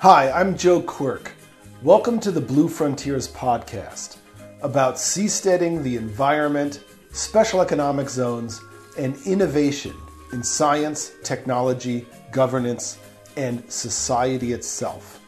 Hi, 0.00 0.30
I'm 0.30 0.56
Joe 0.56 0.80
Quirk. 0.80 1.32
Welcome 1.82 2.20
to 2.20 2.30
the 2.30 2.40
Blue 2.40 2.68
Frontiers 2.68 3.26
podcast 3.26 4.18
about 4.62 4.94
seasteading 4.94 5.82
the 5.82 5.96
environment, 5.96 6.84
special 7.10 7.60
economic 7.60 8.08
zones, 8.08 8.60
and 8.96 9.16
innovation 9.26 9.96
in 10.32 10.40
science, 10.40 11.14
technology, 11.24 12.06
governance, 12.30 13.00
and 13.36 13.60
society 13.68 14.52
itself. 14.52 15.20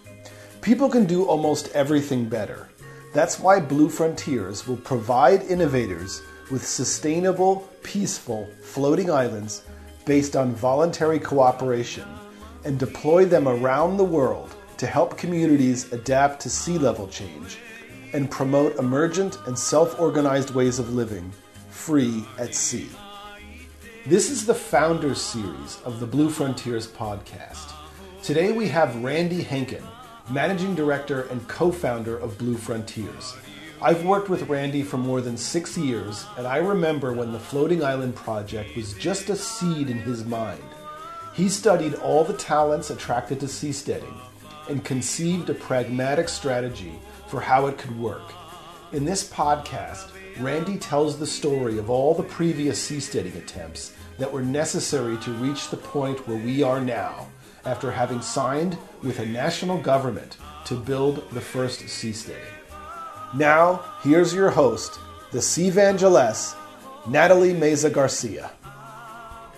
People 0.60 0.88
can 0.88 1.04
do 1.04 1.24
almost 1.24 1.74
everything 1.74 2.28
better. 2.28 2.68
That's 3.12 3.40
why 3.40 3.58
Blue 3.58 3.88
Frontiers 3.88 4.68
will 4.68 4.76
provide 4.76 5.42
innovators 5.42 6.22
with 6.48 6.64
sustainable, 6.64 7.68
peaceful, 7.82 8.48
floating 8.62 9.10
islands 9.10 9.64
based 10.06 10.36
on 10.36 10.54
voluntary 10.54 11.18
cooperation 11.18 12.06
and 12.64 12.78
deploy 12.78 13.24
them 13.24 13.48
around 13.48 13.96
the 13.96 14.04
world 14.04 14.54
to 14.80 14.86
help 14.86 15.18
communities 15.18 15.92
adapt 15.92 16.40
to 16.40 16.48
sea 16.48 16.78
level 16.78 17.06
change 17.06 17.58
and 18.14 18.30
promote 18.30 18.74
emergent 18.78 19.36
and 19.46 19.58
self 19.58 20.00
organized 20.00 20.54
ways 20.54 20.78
of 20.78 20.94
living 20.94 21.30
free 21.68 22.24
at 22.38 22.54
sea. 22.54 22.88
This 24.06 24.30
is 24.30 24.46
the 24.46 24.54
Founders 24.54 25.20
Series 25.20 25.78
of 25.84 26.00
the 26.00 26.06
Blue 26.06 26.30
Frontiers 26.30 26.86
podcast. 26.86 27.74
Today 28.22 28.52
we 28.52 28.68
have 28.68 29.04
Randy 29.04 29.44
Hencken, 29.44 29.84
Managing 30.30 30.74
Director 30.74 31.24
and 31.24 31.46
co 31.46 31.70
founder 31.70 32.16
of 32.16 32.38
Blue 32.38 32.56
Frontiers. 32.56 33.36
I've 33.82 34.06
worked 34.06 34.30
with 34.30 34.48
Randy 34.48 34.82
for 34.82 34.96
more 34.96 35.20
than 35.20 35.36
six 35.36 35.76
years, 35.76 36.24
and 36.38 36.46
I 36.46 36.56
remember 36.56 37.12
when 37.12 37.32
the 37.32 37.38
Floating 37.38 37.84
Island 37.84 38.14
Project 38.14 38.74
was 38.74 38.94
just 38.94 39.28
a 39.28 39.36
seed 39.36 39.90
in 39.90 39.98
his 39.98 40.24
mind. 40.24 40.64
He 41.34 41.50
studied 41.50 41.96
all 41.96 42.24
the 42.24 42.32
talents 42.32 42.88
attracted 42.88 43.40
to 43.40 43.46
seasteading 43.46 44.18
and 44.68 44.84
conceived 44.84 45.50
a 45.50 45.54
pragmatic 45.54 46.28
strategy 46.28 46.92
for 47.28 47.40
how 47.40 47.66
it 47.66 47.78
could 47.78 47.98
work. 47.98 48.32
In 48.92 49.04
this 49.04 49.28
podcast, 49.28 50.10
Randy 50.38 50.76
tells 50.76 51.18
the 51.18 51.26
story 51.26 51.78
of 51.78 51.90
all 51.90 52.14
the 52.14 52.22
previous 52.22 52.80
seasteading 52.80 53.36
attempts 53.36 53.94
that 54.18 54.32
were 54.32 54.42
necessary 54.42 55.16
to 55.18 55.32
reach 55.32 55.70
the 55.70 55.76
point 55.76 56.26
where 56.26 56.38
we 56.38 56.62
are 56.62 56.80
now, 56.80 57.28
after 57.64 57.90
having 57.90 58.22
signed 58.22 58.76
with 59.02 59.18
a 59.18 59.26
national 59.26 59.78
government 59.80 60.38
to 60.64 60.74
build 60.74 61.28
the 61.32 61.40
first 61.40 61.80
seasteading. 61.80 62.36
Now, 63.34 63.84
here's 64.02 64.34
your 64.34 64.50
host, 64.50 64.98
the 65.30 65.38
Seavangelist, 65.38 66.56
Nathalie 67.06 67.54
Mezza 67.54 67.92
Garcia. 67.92 68.50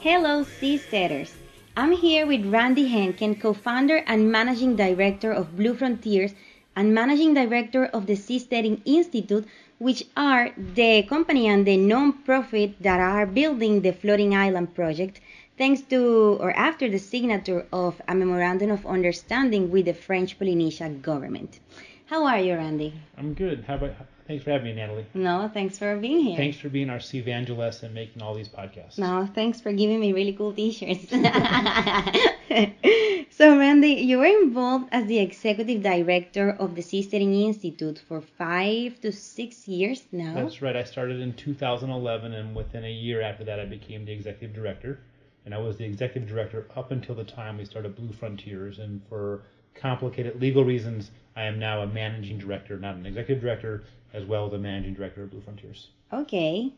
Hello, 0.00 0.44
Seasteaders. 0.44 1.30
I'm 1.74 1.92
here 1.92 2.26
with 2.26 2.44
Randy 2.44 2.90
Hencken, 2.90 3.40
co 3.40 3.54
founder 3.54 4.04
and 4.06 4.30
managing 4.30 4.76
director 4.76 5.32
of 5.32 5.56
Blue 5.56 5.72
Frontiers 5.72 6.34
and 6.76 6.94
managing 6.94 7.32
director 7.32 7.86
of 7.86 8.06
the 8.06 8.12
Seasteading 8.12 8.82
Institute, 8.84 9.46
which 9.78 10.04
are 10.14 10.50
the 10.54 11.02
company 11.04 11.48
and 11.48 11.66
the 11.66 11.78
non-profit 11.78 12.74
that 12.82 13.00
are 13.00 13.24
building 13.24 13.80
the 13.80 13.92
Floating 13.94 14.36
Island 14.36 14.74
project 14.74 15.22
thanks 15.56 15.80
to 15.88 16.36
or 16.40 16.50
after 16.50 16.90
the 16.90 16.98
signature 16.98 17.64
of 17.72 18.02
a 18.06 18.14
memorandum 18.14 18.70
of 18.70 18.84
understanding 18.84 19.70
with 19.70 19.86
the 19.86 19.94
French 19.94 20.38
Polynesia 20.38 20.90
government. 20.90 21.58
How 22.04 22.26
are 22.26 22.38
you, 22.38 22.52
Randy? 22.52 22.92
I'm 23.16 23.32
good. 23.32 23.64
How 23.66 23.76
about 23.76 23.96
thanks 24.26 24.44
for 24.44 24.50
having 24.50 24.66
me, 24.66 24.74
Nathalie. 24.74 25.06
No, 25.14 25.50
thanks 25.52 25.78
for 25.78 25.96
being 25.96 26.20
here. 26.20 26.36
Thanks 26.36 26.58
for 26.58 26.68
being 26.68 26.90
our 26.90 26.98
Seavangelist 26.98 27.82
and 27.82 27.94
making 27.94 28.22
all 28.22 28.34
these 28.34 28.48
podcasts. 28.48 28.98
No, 28.98 29.28
thanks 29.34 29.60
for 29.60 29.72
giving 29.72 30.00
me 30.00 30.12
really 30.12 30.32
cool 30.32 30.52
t-shirts. 30.52 31.10
so, 33.36 33.58
Randy, 33.58 33.88
you 33.88 34.18
were 34.18 34.26
involved 34.26 34.88
as 34.92 35.06
the 35.06 35.18
executive 35.18 35.82
director 35.82 36.50
of 36.50 36.74
the 36.74 36.82
Seasteading 36.82 37.46
Institute 37.46 38.02
for 38.06 38.20
five 38.20 39.00
to 39.00 39.12
six 39.12 39.68
years 39.68 40.02
now. 40.12 40.34
That's 40.34 40.62
right. 40.62 40.76
I 40.76 40.84
started 40.84 41.20
in 41.20 41.34
2011, 41.34 42.32
and 42.32 42.54
within 42.54 42.84
a 42.84 42.92
year 42.92 43.22
after 43.22 43.44
that, 43.44 43.60
I 43.60 43.64
became 43.64 44.04
the 44.04 44.12
executive 44.12 44.54
director. 44.54 45.00
And 45.44 45.54
I 45.54 45.58
was 45.58 45.76
the 45.76 45.84
executive 45.84 46.28
director 46.28 46.68
up 46.76 46.92
until 46.92 47.16
the 47.16 47.24
time 47.24 47.58
we 47.58 47.64
started 47.64 47.96
Blue 47.96 48.12
Frontiers. 48.12 48.78
And 48.78 49.02
for 49.08 49.42
complicated 49.74 50.40
legal 50.40 50.64
reasons, 50.64 51.10
I 51.34 51.44
am 51.44 51.58
now 51.58 51.82
a 51.82 51.86
managing 51.86 52.38
director, 52.38 52.78
not 52.78 52.96
an 52.96 53.06
executive 53.06 53.42
director, 53.42 53.84
as 54.12 54.24
well 54.24 54.46
as 54.46 54.52
a 54.52 54.58
managing 54.58 54.94
director 54.94 55.22
of 55.22 55.30
Blue 55.30 55.40
Frontiers. 55.40 55.88
Okay. 56.12 56.72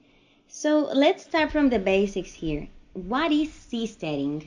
So 0.49 0.91
let's 0.95 1.25
start 1.25 1.51
from 1.51 1.71
the 1.71 1.79
basics 1.79 2.33
here. 2.33 2.69
What 2.93 3.33
is 3.33 3.49
seasteading? 3.49 4.47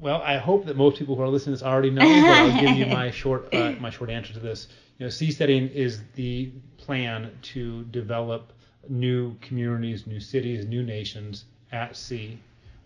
Well, 0.00 0.22
I 0.22 0.36
hope 0.36 0.64
that 0.66 0.76
most 0.76 0.96
people 0.96 1.16
who 1.16 1.22
are 1.22 1.28
listening 1.28 1.56
to 1.56 1.62
this 1.62 1.66
already 1.66 1.90
know, 1.90 2.02
but 2.02 2.08
I'll 2.08 2.60
give 2.60 2.76
you 2.76 2.86
my 2.86 3.10
short 3.22 3.52
uh, 3.52 3.72
my 3.80 3.90
short 3.90 4.10
answer 4.10 4.32
to 4.32 4.38
this. 4.38 4.68
You 4.98 5.06
know, 5.06 5.10
seasteading 5.10 5.72
is 5.72 6.02
the 6.14 6.52
plan 6.76 7.36
to 7.54 7.84
develop 7.84 8.52
new 8.88 9.34
communities, 9.40 10.06
new 10.06 10.20
cities, 10.20 10.66
new 10.66 10.82
nations 10.84 11.46
at 11.72 11.96
sea 11.96 12.38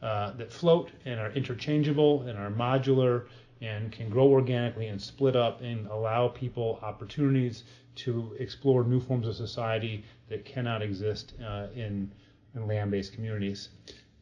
uh, 0.03 0.33
that 0.33 0.51
float 0.51 0.91
and 1.05 1.21
are 1.21 1.31
interchangeable 1.33 2.23
and 2.23 2.39
are 2.39 2.51
modular 2.51 3.27
and 3.61 3.93
can 3.93 4.09
grow 4.09 4.27
organically 4.29 4.89
and 4.89 5.01
split 5.01 5.37
up 5.37 5.61
and 5.61 5.87
allow 5.87 6.29
people 6.29 6.81
opportunities 6.83 7.63
to 7.95 8.35
explore 8.39 8.85
new 8.85 9.01
forms 9.01 9.27
of 9.27 9.35
society 9.35 10.05
that 10.29 10.45
cannot 10.45 10.83
exist 10.83 11.35
uh, 11.45 11.67
in, 11.75 12.11
in 12.55 12.67
land-based 12.67 13.13
communities. 13.13 13.69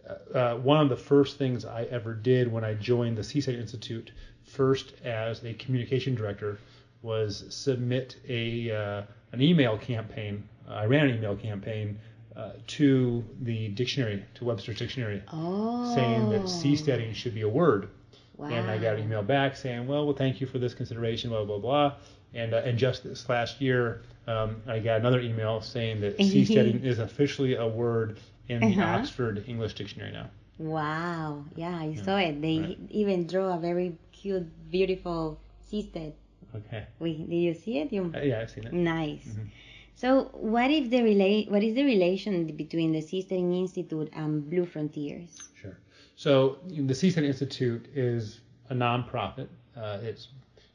Uh, 0.09 0.39
uh, 0.39 0.57
one 0.57 0.81
of 0.81 0.89
the 0.89 0.97
first 0.97 1.39
things 1.39 1.65
I 1.65 1.85
ever 1.85 2.15
did 2.15 2.51
when 2.51 2.65
I 2.65 2.75
joined 2.75 3.17
the 3.17 3.23
Seasteading 3.23 3.61
Institute, 3.61 4.13
first 4.43 4.95
as 5.05 5.45
a 5.45 5.55
communication 5.55 6.15
director, 6.15 6.59
was 7.03 7.45
submit 7.49 8.17
a 8.29 8.71
uh, 8.71 9.03
an 9.33 9.41
email 9.41 9.79
campaign. 9.79 10.49
I 10.69 10.85
ran 10.85 11.09
an 11.09 11.17
email 11.17 11.37
campaign 11.37 11.99
uh, 12.37 12.51
to 12.67 13.25
the 13.43 13.69
dictionary, 13.69 14.25
to 14.35 14.45
Webster's 14.45 14.79
dictionary, 14.79 15.23
oh. 15.33 15.95
saying 15.95 16.31
that 16.31 16.43
seasteading 16.43 17.15
should 17.15 17.35
be 17.35 17.43
a 17.43 17.49
word. 17.49 17.89
Wow. 18.37 18.49
And 18.49 18.71
I 18.71 18.79
got 18.79 18.97
an 18.97 19.05
email 19.05 19.23
back 19.23 19.57
saying, 19.57 19.87
well, 19.87 20.07
well, 20.07 20.17
thank 20.17 20.41
you 20.41 20.47
for 20.47 20.59
this 20.59 20.73
consideration, 20.75 21.31
blah 21.31 21.45
blah 21.45 21.59
blah. 21.59 21.95
And 22.35 22.55
uh, 22.55 22.59
and 22.59 22.79
just 22.79 23.03
this 23.05 23.29
last 23.29 23.61
year, 23.61 24.03
um, 24.27 24.63
I 24.67 24.79
got 24.79 25.01
another 25.01 25.21
email 25.21 25.61
saying 25.61 26.01
that 26.03 26.19
seasteading 26.31 26.85
is 26.85 26.99
officially 26.99 27.55
a 27.57 27.67
word 27.67 28.19
in 28.49 28.61
the 28.61 28.67
Uh-huh. 28.67 28.99
Oxford 28.99 29.45
English 29.49 29.75
Dictionary 29.75 30.13
now. 30.13 30.31
Wow. 30.59 31.45
Yeah, 31.57 31.77
I 31.79 31.87
Yeah, 31.97 32.03
saw 32.03 32.17
it. 32.19 32.41
They 32.41 32.59
right. 32.61 32.79
even 32.91 33.27
drew 33.27 33.45
a 33.47 33.59
very 33.59 33.97
cute, 34.13 34.47
beautiful 34.71 35.41
seastead. 35.71 36.13
Okay. 36.55 36.85
We, 36.99 37.17
did 37.19 37.35
you 37.37 37.55
see 37.55 37.79
it? 37.79 37.93
You, 37.93 38.13
Uh, 38.15 38.21
yeah, 38.21 38.41
I've 38.41 38.51
seen 38.51 38.67
it. 38.67 38.73
Nice. 38.73 39.27
Mhm. 39.27 39.49
So, 39.95 40.31
what 40.33 40.71
if 40.71 40.91
the 40.91 40.99
rela- 40.99 41.49
What 41.51 41.63
is 41.63 41.75
the 41.75 41.85
relation 41.85 42.47
between 42.57 42.93
the 42.93 43.01
Seasteading 43.03 43.53
Institute 43.59 44.09
and 44.13 44.49
Blue 44.51 44.65
Frontiers? 44.67 45.51
Sure. 45.61 45.77
So 46.17 46.59
the 46.67 46.95
Seasteading 46.95 47.27
Institute 47.29 47.87
is 47.95 48.41
a 48.71 48.75
nonprofit. 48.75 49.49
Uh, 49.77 49.99
it's 50.03 50.29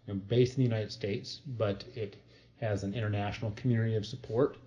you 0.08 0.14
know, 0.14 0.20
based 0.28 0.58
in 0.58 0.64
the 0.64 0.70
United 0.70 0.92
States, 0.92 1.42
but 1.58 1.84
it 1.96 2.16
has 2.62 2.84
an 2.84 2.94
international 2.94 3.52
community 3.52 3.96
of 3.96 4.06
support. 4.06 4.58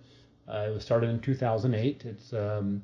Uh, 0.47 0.65
it 0.67 0.73
was 0.73 0.83
started 0.83 1.09
in 1.09 1.19
2008. 1.19 2.05
It's 2.05 2.33
um, 2.33 2.81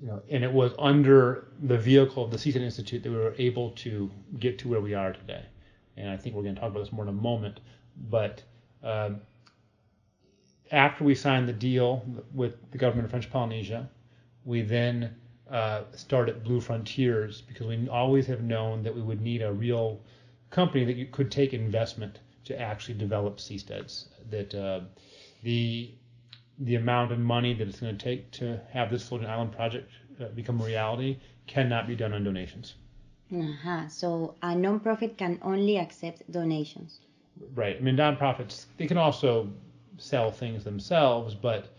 you 0.00 0.08
know, 0.08 0.22
and 0.30 0.44
it 0.44 0.52
was 0.52 0.72
under 0.78 1.48
the 1.62 1.78
vehicle 1.78 2.22
of 2.22 2.30
the 2.30 2.36
Seasteading 2.36 2.64
Institute 2.64 3.02
that 3.02 3.10
we 3.10 3.16
were 3.16 3.34
able 3.38 3.70
to 3.70 4.10
get 4.38 4.58
to 4.58 4.68
where 4.68 4.80
we 4.80 4.94
are 4.94 5.12
today. 5.12 5.44
And 5.96 6.10
I 6.10 6.16
think 6.16 6.34
we're 6.34 6.42
going 6.42 6.54
to 6.54 6.60
talk 6.60 6.70
about 6.70 6.80
this 6.80 6.92
more 6.92 7.04
in 7.04 7.08
a 7.08 7.12
moment. 7.12 7.60
But 8.10 8.42
um, 8.82 9.20
after 10.70 11.04
we 11.04 11.14
signed 11.14 11.48
the 11.48 11.54
deal 11.54 12.04
with 12.34 12.54
the 12.72 12.78
government 12.78 13.06
of 13.06 13.10
French 13.10 13.30
Polynesia, 13.30 13.88
we 14.44 14.60
then 14.60 15.14
uh, 15.50 15.82
started 15.94 16.44
Blue 16.44 16.60
Frontiers 16.60 17.40
because 17.40 17.66
we 17.66 17.88
always 17.88 18.26
have 18.26 18.42
known 18.42 18.82
that 18.82 18.94
we 18.94 19.00
would 19.00 19.22
need 19.22 19.42
a 19.42 19.52
real 19.52 20.00
company 20.50 20.84
that 20.84 20.96
you 20.96 21.06
could 21.06 21.30
take 21.30 21.52
investment 21.52 22.18
to 22.44 22.60
actually 22.60 22.94
develop 22.94 23.38
seasteads. 23.38 24.06
That 24.30 24.54
uh, 24.54 24.80
the 25.42 25.90
the 26.58 26.76
amount 26.76 27.12
of 27.12 27.18
money 27.18 27.52
that 27.54 27.68
it's 27.68 27.80
going 27.80 27.96
to 27.96 28.04
take 28.04 28.30
to 28.32 28.60
have 28.72 28.90
this 28.90 29.06
floating 29.06 29.28
island 29.28 29.52
project 29.52 29.90
uh, 30.20 30.28
become 30.28 30.60
a 30.60 30.64
reality 30.64 31.18
cannot 31.46 31.86
be 31.86 31.94
done 31.94 32.12
on 32.12 32.24
donations. 32.24 32.74
Uh-huh. 33.34 33.88
So, 33.88 34.36
a 34.42 34.48
nonprofit 34.48 35.16
can 35.16 35.38
only 35.42 35.78
accept 35.78 36.30
donations. 36.30 37.00
Right. 37.54 37.76
I 37.76 37.80
mean, 37.80 37.96
nonprofits 37.96 38.66
they 38.78 38.86
can 38.86 38.96
also 38.96 39.50
sell 39.98 40.30
things 40.30 40.64
themselves, 40.64 41.34
but 41.34 41.74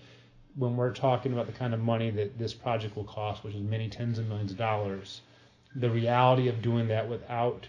when 0.55 0.75
we're 0.75 0.93
talking 0.93 1.33
about 1.33 1.45
the 1.45 1.53
kind 1.53 1.73
of 1.73 1.79
money 1.79 2.09
that 2.11 2.37
this 2.37 2.53
project 2.53 2.95
will 2.95 3.03
cost, 3.03 3.43
which 3.43 3.55
is 3.55 3.61
many 3.61 3.89
tens 3.89 4.19
of 4.19 4.27
millions 4.27 4.51
of 4.51 4.57
dollars, 4.57 5.21
the 5.79 5.89
reality 5.89 6.47
of 6.47 6.61
doing 6.61 6.87
that 6.87 7.07
without 7.07 7.67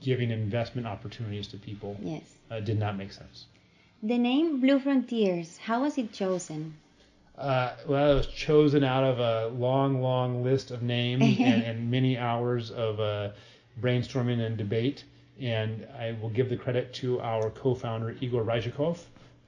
giving 0.00 0.30
investment 0.30 0.86
opportunities 0.86 1.46
to 1.48 1.56
people 1.56 1.96
Yes. 2.02 2.22
uh, 2.50 2.60
did 2.60 2.78
not 2.78 2.96
make 2.96 3.12
sense. 3.12 3.46
The 4.02 4.18
name 4.18 4.60
Blue 4.60 4.80
Frontiers, 4.80 5.58
how 5.58 5.82
was 5.82 5.96
it 5.98 6.12
chosen? 6.12 6.74
Uh, 7.38 7.74
well, 7.86 8.12
it 8.12 8.14
was 8.14 8.26
chosen 8.26 8.82
out 8.84 9.04
of 9.04 9.18
a 9.20 9.48
long, 9.56 10.02
long 10.02 10.42
list 10.42 10.70
of 10.70 10.82
names 10.82 11.22
and, 11.40 11.62
and 11.62 11.90
many 11.90 12.18
hours 12.18 12.70
of 12.70 12.98
uh, 13.00 13.30
brainstorming 13.80 14.40
and 14.40 14.56
debate. 14.56 15.04
And 15.40 15.86
I 15.98 16.16
will 16.20 16.30
give 16.30 16.48
the 16.50 16.56
credit 16.56 16.92
to 16.94 17.20
our 17.20 17.50
co-founder 17.50 18.16
Igor 18.20 18.44
Ryzhikov, 18.44 18.98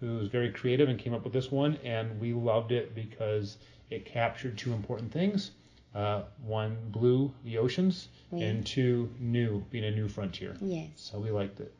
who 0.00 0.16
was 0.18 0.28
very 0.28 0.50
creative 0.50 0.88
and 0.88 0.98
came 0.98 1.14
up 1.14 1.24
with 1.24 1.32
this 1.32 1.50
one. 1.50 1.78
And 1.84 2.20
we 2.20 2.32
loved 2.32 2.72
it 2.72 2.94
because 2.94 3.56
it 3.90 4.04
captured 4.04 4.56
two 4.56 4.72
important 4.72 5.12
things. 5.12 5.50
Uh, 5.94 6.22
one, 6.44 6.76
blue, 6.90 7.32
the 7.44 7.56
oceans, 7.58 8.08
Yeah. 8.32 8.46
and 8.46 8.66
two, 8.66 9.08
new, 9.20 9.64
being 9.70 9.84
a 9.84 9.90
new 9.92 10.08
frontier. 10.08 10.56
Yes. 10.60 10.88
So 10.96 11.20
we 11.20 11.30
liked 11.30 11.60
it. 11.60 11.72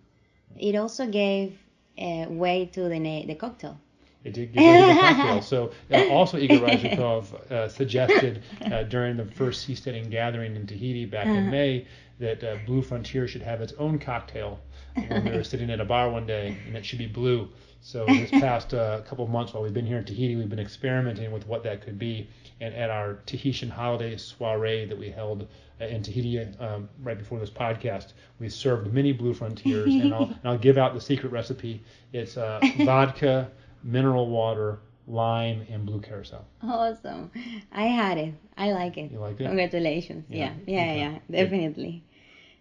It 0.57 0.77
also 0.77 1.07
gave 1.07 1.59
uh, 1.99 2.27
way 2.29 2.67
to 2.75 2.83
the 2.89 2.99
na- 3.01 3.27
the 3.27 3.35
cocktail. 3.35 3.77
It 4.23 4.33
did 4.33 4.53
give 4.53 4.63
way 4.63 4.81
to 4.81 4.87
the 4.95 5.01
cocktail. 5.01 5.43
So 5.43 5.73
uh, 5.93 6.09
also 6.11 6.39
Igor 6.39 6.59
Ryzhikov 6.59 7.35
uh, 7.51 7.69
suggested 7.69 8.43
uh, 8.71 8.85
during 8.85 9.17
the 9.17 9.25
first 9.27 9.69
seasteading 9.69 10.11
gathering 10.11 10.55
in 10.57 10.67
Tahiti 10.67 11.07
back 11.07 11.27
in 11.27 11.51
May 11.51 11.87
that 12.21 12.43
uh, 12.45 12.57
Blue 12.67 12.83
Frontier 12.83 13.27
should 13.27 13.43
have 13.43 13.61
its 13.61 13.73
own 13.79 13.99
cocktail. 13.99 14.61
When 15.09 15.25
we 15.25 15.33
were 15.33 15.43
sitting 15.43 15.71
at 15.71 15.81
a 15.81 15.85
bar 15.85 16.09
one 16.09 16.25
day, 16.25 16.57
and 16.69 16.77
it 16.77 16.87
should 16.87 17.01
be 17.01 17.09
blue. 17.09 17.49
So 17.87 18.07
this 18.07 18.31
past 18.31 18.73
uh, 18.73 19.03
couple 19.03 19.27
of 19.27 19.31
months 19.31 19.53
while 19.53 19.63
we've 19.63 19.75
been 19.75 19.85
here 19.85 19.99
in 19.99 20.07
Tahiti, 20.07 20.37
we've 20.37 20.49
been 20.49 20.59
experimenting 20.59 21.31
with 21.31 21.47
what 21.47 21.63
that 21.65 21.83
could 21.83 21.99
be. 21.99 22.31
And 22.63 22.75
at 22.75 22.89
our 22.89 23.19
Tahitian 23.27 23.69
holiday 23.69 24.17
soiree 24.17 24.87
that 24.87 24.97
we 24.99 25.11
held 25.11 25.47
uh, 25.79 25.85
in 25.85 26.03
Tahiti 26.03 26.39
um, 26.61 26.89
right 27.03 27.19
before 27.19 27.39
this 27.39 27.51
podcast, 27.51 28.15
we 28.41 28.49
served 28.49 28.91
many 28.95 29.13
Blue 29.13 29.35
Frontiers, 29.35 29.95
and 29.95 30.15
I'll, 30.15 30.23
and 30.23 30.39
I'll 30.45 30.57
give 30.57 30.79
out 30.79 30.95
the 30.95 31.01
secret 31.01 31.31
recipe. 31.31 31.83
It's 32.15 32.39
uh, 32.39 32.59
vodka, 32.87 33.51
mineral 33.83 34.31
water, 34.31 34.79
lime, 35.07 35.67
and 35.71 35.85
blue 35.85 36.01
curaçao. 36.01 36.41
Awesome. 36.63 37.31
I 37.71 37.83
had 37.83 38.17
it. 38.17 38.33
I 38.57 38.73
like 38.73 38.97
it. 38.97 39.13
You 39.13 39.19
liked 39.19 39.43
it? 39.43 39.45
Congratulations. 39.45 40.25
Yeah. 40.31 40.55
Yeah, 40.67 40.75
yeah, 40.75 40.81
Okay. 40.93 40.99
yeah, 41.29 41.43
definitely. 41.45 42.03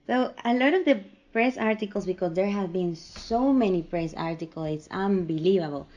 So 0.05 0.33
a 0.43 0.53
lot 0.53 0.73
of 0.73 0.83
the 0.83 1.01
press 1.33 1.57
articles, 1.57 2.05
because 2.05 2.33
there 2.33 2.49
have 2.49 2.71
been 2.71 2.95
so 2.95 3.51
many 3.51 3.81
press 3.81 4.13
articles, 4.13 4.69
it's 4.69 4.87
unbelievable. 4.91 5.87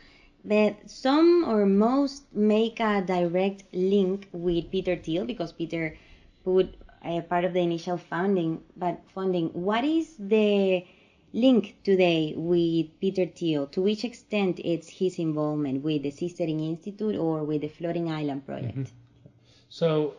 But 0.45 0.91
some 0.91 1.45
or 1.47 1.67
most 1.67 2.25
make 2.35 2.81
a 2.81 3.03
direct 3.03 3.65
link 3.73 4.29
with 4.33 4.71
Peter 4.71 4.97
Thiel 4.97 5.27
because 5.27 5.53
Peter 5.53 5.97
put 6.45 6.75
a 7.05 7.21
part 7.21 7.45
of 7.45 7.53
the 7.53 7.61
initial 7.61 7.99
funding. 7.99 8.63
But 8.77 9.01
funding, 9.15 9.49
what 9.49 9.85
is 9.85 10.15
the 10.19 10.85
link 11.33 11.77
today 11.85 12.35
with 12.37 12.99
Peter 13.01 13.27
Thiel? 13.27 13.67
To 13.69 13.83
which 13.83 14.05
extent 14.05 14.61
it's 14.65 14.89
his 14.89 15.19
involvement 15.19 15.83
with 15.85 16.03
the 16.03 16.11
Seasteading 16.11 16.61
Institute 16.67 17.17
or 17.17 17.45
with 17.45 17.61
the 17.61 17.69
Floating 17.69 18.11
Island 18.11 18.47
project? 18.47 18.93
So 19.69 20.15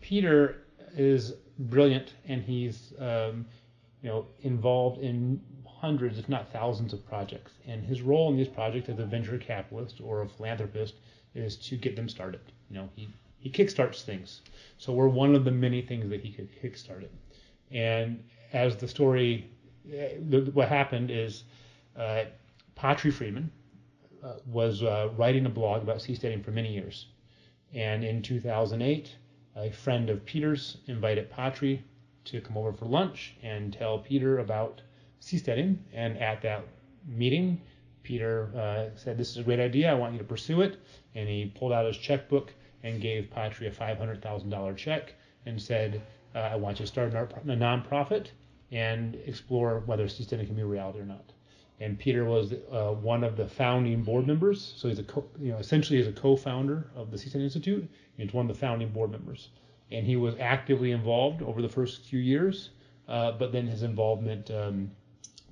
Peter 0.00 0.56
is 0.96 1.34
brilliant, 1.58 2.14
and 2.26 2.42
he's 2.42 2.92
um, 2.98 3.46
you 4.04 4.10
know 4.10 4.26
involved 4.42 5.00
in 5.00 5.40
hundreds, 5.66 6.18
if 6.18 6.28
not 6.28 6.52
thousands, 6.52 6.92
of 6.92 7.04
projects. 7.06 7.52
And 7.66 7.82
his 7.82 8.02
role 8.02 8.30
in 8.30 8.36
these 8.36 8.48
projects 8.48 8.90
as 8.90 8.98
a 8.98 9.06
venture 9.06 9.38
capitalist 9.38 10.00
or 10.02 10.20
a 10.20 10.28
philanthropist 10.28 10.94
is 11.34 11.56
to 11.68 11.76
get 11.76 11.96
them 11.96 12.08
started. 12.10 12.40
You 12.68 12.76
know, 12.76 12.88
he 12.94 13.08
he 13.38 13.50
kickstarts 13.50 14.02
things. 14.02 14.42
So 14.76 14.92
we're 14.92 15.08
one 15.08 15.34
of 15.34 15.44
the 15.44 15.50
many 15.50 15.80
things 15.80 16.10
that 16.10 16.20
he 16.20 16.30
could 16.30 16.50
kickstart 16.62 17.02
it. 17.02 17.12
And 17.70 18.22
as 18.52 18.76
the 18.76 18.88
story, 18.88 19.50
eh, 19.90 20.18
what 20.52 20.68
happened 20.68 21.10
is, 21.10 21.44
uh, 21.96 22.24
Patri 22.74 23.10
Friedman 23.10 23.50
uh, 24.22 24.34
was 24.46 24.82
uh, 24.82 25.10
writing 25.16 25.46
a 25.46 25.50
blog 25.50 25.82
about 25.82 25.98
seasteading 25.98 26.44
for 26.44 26.50
many 26.50 26.72
years. 26.74 27.06
And 27.72 28.04
in 28.04 28.20
2008, 28.20 29.16
a 29.56 29.70
friend 29.70 30.10
of 30.10 30.24
Peter's 30.26 30.76
invited 30.86 31.30
Patri 31.30 31.82
to 32.26 32.40
come 32.40 32.56
over 32.56 32.72
for 32.72 32.86
lunch 32.86 33.36
and 33.42 33.72
tell 33.72 33.98
Peter 33.98 34.38
about 34.38 34.80
seasteading. 35.20 35.78
And 35.92 36.18
at 36.18 36.42
that 36.42 36.64
meeting, 37.06 37.60
Peter 38.02 38.50
uh, 38.56 38.96
said, 38.96 39.16
This 39.18 39.30
is 39.30 39.38
a 39.38 39.42
great 39.42 39.60
idea. 39.60 39.90
I 39.90 39.94
want 39.94 40.12
you 40.12 40.18
to 40.18 40.24
pursue 40.24 40.60
it. 40.62 40.76
And 41.14 41.28
he 41.28 41.46
pulled 41.46 41.72
out 41.72 41.86
his 41.86 41.96
checkbook 41.96 42.52
and 42.82 43.00
gave 43.00 43.30
Patri 43.30 43.66
a 43.66 43.70
$500,000 43.70 44.76
check 44.76 45.14
and 45.46 45.60
said, 45.60 46.02
uh, 46.34 46.38
I 46.38 46.56
want 46.56 46.80
you 46.80 46.86
to 46.86 46.90
start 46.90 47.14
a 47.14 47.26
nonprofit 47.46 48.28
and 48.72 49.16
explore 49.24 49.80
whether 49.86 50.06
seasteading 50.06 50.46
can 50.46 50.56
be 50.56 50.62
a 50.62 50.66
reality 50.66 51.00
or 51.00 51.04
not. 51.04 51.32
And 51.80 51.98
Peter 51.98 52.24
was 52.24 52.52
uh, 52.72 52.92
one 52.92 53.24
of 53.24 53.36
the 53.36 53.48
founding 53.48 54.02
board 54.02 54.26
members. 54.26 54.74
So 54.76 54.88
he's 54.88 54.98
a 54.98 55.04
co- 55.04 55.28
you 55.40 55.52
know 55.52 55.58
essentially 55.58 55.98
he's 55.98 56.06
a 56.06 56.12
co-founder 56.12 56.90
of 56.94 57.10
the 57.10 57.16
Seasteading 57.16 57.42
Institute. 57.42 57.88
He's 58.16 58.32
one 58.32 58.48
of 58.48 58.54
the 58.54 58.60
founding 58.60 58.90
board 58.90 59.10
members, 59.10 59.50
and 59.94 60.06
he 60.06 60.16
was 60.16 60.34
actively 60.40 60.90
involved 60.90 61.42
over 61.42 61.62
the 61.62 61.68
first 61.68 62.02
few 62.04 62.18
years. 62.18 62.70
Uh, 63.08 63.32
but 63.32 63.52
then 63.52 63.66
his 63.66 63.82
involvement 63.82 64.50
um, 64.50 64.90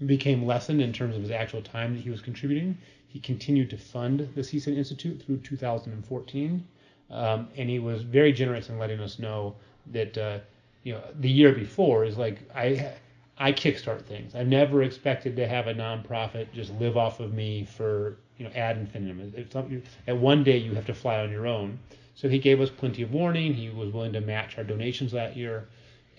became 0.06 0.46
lessened 0.46 0.80
in 0.80 0.92
terms 0.92 1.16
of 1.16 1.22
his 1.22 1.30
actual 1.30 1.62
time 1.62 1.94
that 1.94 2.02
he 2.02 2.10
was 2.10 2.20
contributing. 2.20 2.76
He 3.08 3.20
continued 3.20 3.68
to 3.70 3.76
fund 3.76 4.28
the 4.34 4.40
Seasteading 4.42 4.78
Institute 4.78 5.22
through 5.22 5.38
2014, 5.38 6.64
um, 7.10 7.48
and 7.56 7.68
he 7.68 7.78
was 7.78 8.02
very 8.02 8.32
generous 8.32 8.70
in 8.70 8.78
letting 8.78 9.00
us 9.00 9.18
know 9.18 9.54
that 9.92 10.16
uh, 10.16 10.38
you 10.82 10.94
know 10.94 11.02
the 11.20 11.30
year 11.30 11.52
before 11.52 12.04
is 12.04 12.16
like 12.16 12.38
I 12.54 12.92
I 13.36 13.52
kickstart 13.52 14.02
things. 14.02 14.34
I 14.34 14.44
never 14.44 14.82
expected 14.82 15.36
to 15.36 15.46
have 15.46 15.66
a 15.66 15.74
nonprofit 15.74 16.52
just 16.54 16.72
live 16.74 16.96
off 16.96 17.20
of 17.20 17.34
me 17.34 17.64
for 17.64 18.16
you 18.38 18.46
know 18.46 18.50
ad 18.54 18.78
infinitum. 18.78 19.82
At 20.06 20.16
one 20.16 20.42
day 20.42 20.56
you 20.56 20.74
have 20.74 20.86
to 20.86 20.94
fly 20.94 21.20
on 21.20 21.30
your 21.30 21.46
own. 21.46 21.78
So 22.14 22.28
he 22.28 22.38
gave 22.38 22.60
us 22.60 22.70
plenty 22.70 23.02
of 23.02 23.12
warning. 23.12 23.54
He 23.54 23.70
was 23.70 23.92
willing 23.92 24.12
to 24.12 24.20
match 24.20 24.58
our 24.58 24.64
donations 24.64 25.12
that 25.12 25.36
year, 25.36 25.68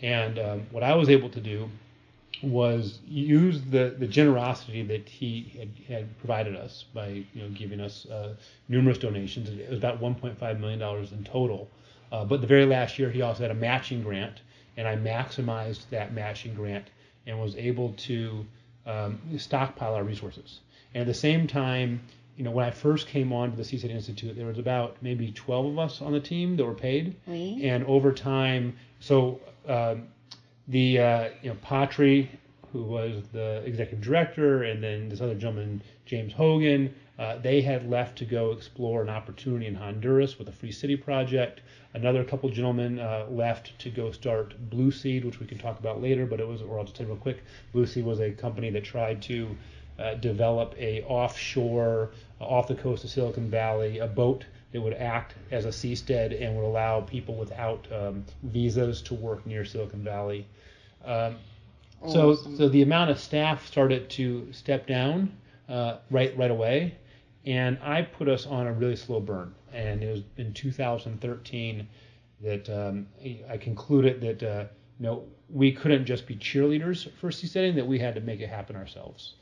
and 0.01 0.39
um, 0.39 0.67
what 0.71 0.83
I 0.83 0.95
was 0.95 1.09
able 1.09 1.29
to 1.29 1.39
do 1.39 1.69
was 2.41 2.99
use 3.07 3.61
the, 3.69 3.95
the 3.97 4.07
generosity 4.07 4.83
that 4.83 5.07
he 5.07 5.53
had, 5.57 5.69
had 5.87 6.17
provided 6.17 6.55
us 6.55 6.85
by 6.93 7.07
you 7.33 7.43
know 7.43 7.49
giving 7.49 7.79
us 7.79 8.05
uh, 8.07 8.35
numerous 8.67 8.97
donations. 8.97 9.49
It 9.49 9.69
was 9.69 9.77
about 9.77 10.01
1.5 10.01 10.59
million 10.59 10.79
dollars 10.79 11.11
in 11.11 11.23
total. 11.23 11.69
Uh, 12.11 12.25
but 12.25 12.41
the 12.41 12.47
very 12.47 12.65
last 12.65 12.99
year, 12.99 13.09
he 13.09 13.21
also 13.21 13.41
had 13.41 13.51
a 13.51 13.55
matching 13.55 14.03
grant, 14.03 14.41
and 14.77 14.87
I 14.87 14.95
maximized 14.95 15.89
that 15.89 16.13
matching 16.13 16.53
grant 16.53 16.89
and 17.25 17.39
was 17.39 17.55
able 17.55 17.93
to 17.93 18.45
um, 18.85 19.19
stockpile 19.37 19.95
our 19.95 20.03
resources. 20.03 20.59
And 20.93 21.01
at 21.01 21.07
the 21.07 21.13
same 21.13 21.47
time, 21.47 22.01
you 22.37 22.43
know, 22.43 22.51
when 22.51 22.65
I 22.65 22.71
first 22.71 23.07
came 23.07 23.31
on 23.31 23.51
to 23.51 23.57
the 23.57 23.63
Seaside 23.63 23.91
Institute, 23.91 24.35
there 24.35 24.47
was 24.47 24.57
about 24.57 24.97
maybe 25.01 25.31
12 25.31 25.65
of 25.67 25.79
us 25.79 26.01
on 26.01 26.13
the 26.13 26.19
team 26.19 26.57
that 26.57 26.65
were 26.65 26.73
paid. 26.73 27.15
Oui. 27.27 27.61
And 27.63 27.83
over 27.85 28.11
time, 28.11 28.75
so 28.99 29.39
um, 29.67 30.07
the 30.67 30.99
uh, 30.99 31.29
you 31.41 31.49
know 31.49 31.57
Patri, 31.61 32.31
who 32.71 32.83
was 32.83 33.23
the 33.33 33.61
executive 33.65 34.01
director, 34.01 34.63
and 34.63 34.83
then 34.83 35.09
this 35.09 35.21
other 35.21 35.35
gentleman, 35.35 35.83
James 36.05 36.33
Hogan, 36.33 36.93
uh, 37.19 37.37
they 37.37 37.61
had 37.61 37.87
left 37.87 38.17
to 38.17 38.25
go 38.25 38.51
explore 38.51 39.03
an 39.03 39.09
opportunity 39.09 39.67
in 39.67 39.75
Honduras 39.75 40.39
with 40.39 40.49
a 40.49 40.51
Free 40.51 40.71
City 40.71 40.95
project. 40.95 41.61
Another 41.93 42.23
couple 42.23 42.49
gentlemen 42.49 42.99
uh, 42.99 43.27
left 43.29 43.77
to 43.79 43.91
go 43.91 44.11
start 44.11 44.55
Blue 44.71 44.89
Seed, 44.89 45.23
which 45.23 45.39
we 45.39 45.45
can 45.45 45.59
talk 45.59 45.79
about 45.79 46.01
later, 46.01 46.25
but 46.25 46.39
it 46.39 46.47
was, 46.47 46.63
or 46.63 46.79
I'll 46.79 46.85
just 46.85 46.95
tell 46.95 47.05
you 47.05 47.13
real 47.13 47.21
quick. 47.21 47.43
Blue 47.71 47.85
Seed 47.85 48.03
was 48.03 48.19
a 48.19 48.31
company 48.31 48.71
that 48.71 48.83
tried 48.83 49.21
to 49.23 49.55
uh, 49.99 50.15
develop 50.15 50.73
a 50.77 51.03
offshore, 51.03 52.11
uh, 52.41 52.45
off 52.45 52.67
the 52.67 52.75
coast 52.75 53.03
of 53.03 53.09
Silicon 53.09 53.49
Valley, 53.49 53.99
a 53.99 54.07
boat 54.07 54.45
that 54.71 54.81
would 54.81 54.93
act 54.93 55.35
as 55.51 55.65
a 55.65 55.69
seastead 55.69 56.39
and 56.41 56.55
would 56.55 56.65
allow 56.65 57.01
people 57.01 57.35
without 57.35 57.87
um, 57.91 58.25
visas 58.43 59.01
to 59.03 59.13
work 59.13 59.45
near 59.45 59.63
Silicon 59.63 60.03
Valley. 60.03 60.47
Um, 61.05 61.35
so, 62.07 62.31
Awesome. 62.31 62.57
so 62.57 62.69
the 62.69 62.81
amount 62.81 63.11
of 63.11 63.19
staff 63.19 63.65
started 63.67 64.09
to 64.11 64.51
step 64.51 64.87
down 64.87 65.31
uh, 65.69 65.97
right 66.09 66.35
right 66.37 66.51
away, 66.51 66.95
and 67.45 67.77
I 67.81 68.01
put 68.01 68.27
us 68.27 68.45
on 68.45 68.67
a 68.67 68.73
really 68.73 68.95
slow 68.95 69.19
burn. 69.19 69.53
And 69.71 70.03
it 70.03 70.11
was 70.11 70.21
in 70.37 70.53
2013 70.53 71.87
that 72.41 72.69
um, 72.69 73.07
I 73.49 73.57
concluded 73.57 74.21
that 74.21 74.43
uh, 74.43 74.65
you 74.99 75.05
know 75.05 75.23
we 75.49 75.71
couldn't 75.71 76.05
just 76.05 76.27
be 76.27 76.35
cheerleaders 76.35 77.09
for 77.19 77.29
seasteading; 77.29 77.75
that 77.75 77.87
we 77.87 77.99
had 77.99 78.15
to 78.15 78.21
make 78.21 78.41
it 78.41 78.49
happen 78.49 78.75
ourselves. 78.75 79.35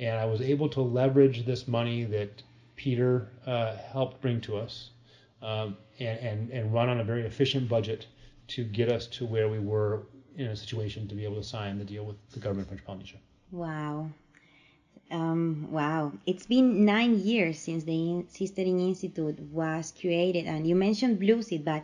And 0.00 0.18
I 0.18 0.24
was 0.24 0.40
able 0.40 0.68
to 0.70 0.80
leverage 0.80 1.44
this 1.44 1.66
money 1.66 2.04
that 2.04 2.42
Peter 2.76 3.28
uh, 3.46 3.76
helped 3.92 4.20
bring 4.20 4.40
to 4.42 4.56
us, 4.56 4.90
um, 5.42 5.76
and, 5.98 6.18
and 6.20 6.50
and 6.50 6.72
run 6.72 6.88
on 6.88 7.00
a 7.00 7.04
very 7.04 7.22
efficient 7.26 7.68
budget 7.68 8.06
to 8.48 8.64
get 8.64 8.90
us 8.90 9.06
to 9.08 9.26
where 9.26 9.48
we 9.48 9.58
were 9.58 10.06
in 10.36 10.46
a 10.46 10.56
situation 10.56 11.08
to 11.08 11.14
be 11.14 11.24
able 11.24 11.36
to 11.36 11.42
sign 11.42 11.78
the 11.78 11.84
deal 11.84 12.04
with 12.04 12.16
the 12.30 12.38
government 12.38 12.66
of 12.66 12.68
French 12.68 12.84
Polynesia. 12.84 13.18
Wow. 13.50 14.10
Um, 15.10 15.68
wow. 15.70 16.12
It's 16.26 16.46
been 16.46 16.84
nine 16.84 17.18
years 17.18 17.58
since 17.58 17.84
the 17.84 17.92
In- 18.10 18.26
Seasteading 18.28 18.80
Institute 18.80 19.40
was 19.40 19.92
created, 20.00 20.46
and 20.46 20.66
you 20.66 20.76
mentioned 20.76 21.18
Blue 21.18 21.42
Seed, 21.42 21.64
but 21.64 21.82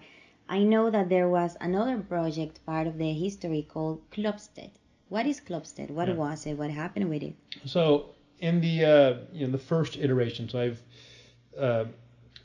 I 0.48 0.62
know 0.62 0.90
that 0.90 1.08
there 1.08 1.28
was 1.28 1.56
another 1.60 1.98
project 1.98 2.64
part 2.66 2.86
of 2.86 2.98
the 2.98 3.12
history 3.12 3.62
called 3.62 4.08
ClubStead. 4.10 4.70
What 5.08 5.26
is 5.26 5.40
ClubStead? 5.40 5.90
What 5.90 6.08
Yeah. 6.08 6.14
was 6.14 6.46
it? 6.46 6.54
What 6.58 6.70
happened 6.70 7.08
with 7.08 7.22
it? 7.22 7.34
So 7.64 8.10
in 8.40 8.60
the 8.60 8.84
uh, 8.84 9.14
you 9.32 9.46
know 9.46 9.52
the 9.52 9.58
first 9.58 9.96
iteration, 9.96 10.48
so 10.48 10.58
I've 10.58 10.82
uh, 11.58 11.84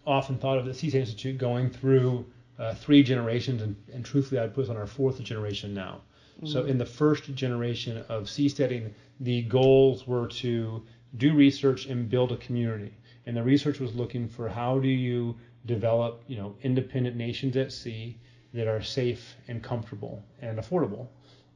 often 0.06 0.38
thought 0.38 0.58
of 0.58 0.66
the 0.66 0.74
Seasteading 0.74 1.01
Institute 1.01 1.38
going 1.38 1.70
through 1.70 2.25
uh, 2.58 2.74
three 2.74 3.01
generations, 3.04 3.62
and, 3.62 3.75
and 3.94 4.04
truthfully, 4.04 4.39
I'd 4.42 4.54
put 4.54 4.66
us 4.66 4.70
on 4.70 4.78
our 4.78 4.88
fourth 4.88 5.22
generation 5.24 5.74
now. 5.74 6.01
So 6.46 6.63
in 6.63 6.78
the 6.78 6.86
first 6.86 7.36
generation 7.36 7.98
of 8.08 8.24
seasteading, 8.24 8.92
the 9.20 9.42
goals 9.42 10.08
were 10.08 10.28
to 10.28 10.82
do 11.18 11.34
research 11.34 11.86
and 11.88 12.08
build 12.08 12.32
a 12.32 12.38
community. 12.38 12.94
And 13.25 13.36
the 13.36 13.44
research 13.44 13.82
was 13.82 13.94
looking 13.94 14.25
for 14.30 14.48
how 14.48 14.80
do 14.80 14.88
you 14.88 15.36
develop, 15.66 16.24
you 16.28 16.38
know, 16.38 16.56
independent 16.62 17.18
nations 17.18 17.58
at 17.58 17.74
sea 17.74 18.16
that 18.54 18.68
are 18.68 18.82
safe 18.82 19.36
and 19.50 19.62
comfortable 19.62 20.24
and 20.42 20.58
affordable. 20.58 21.08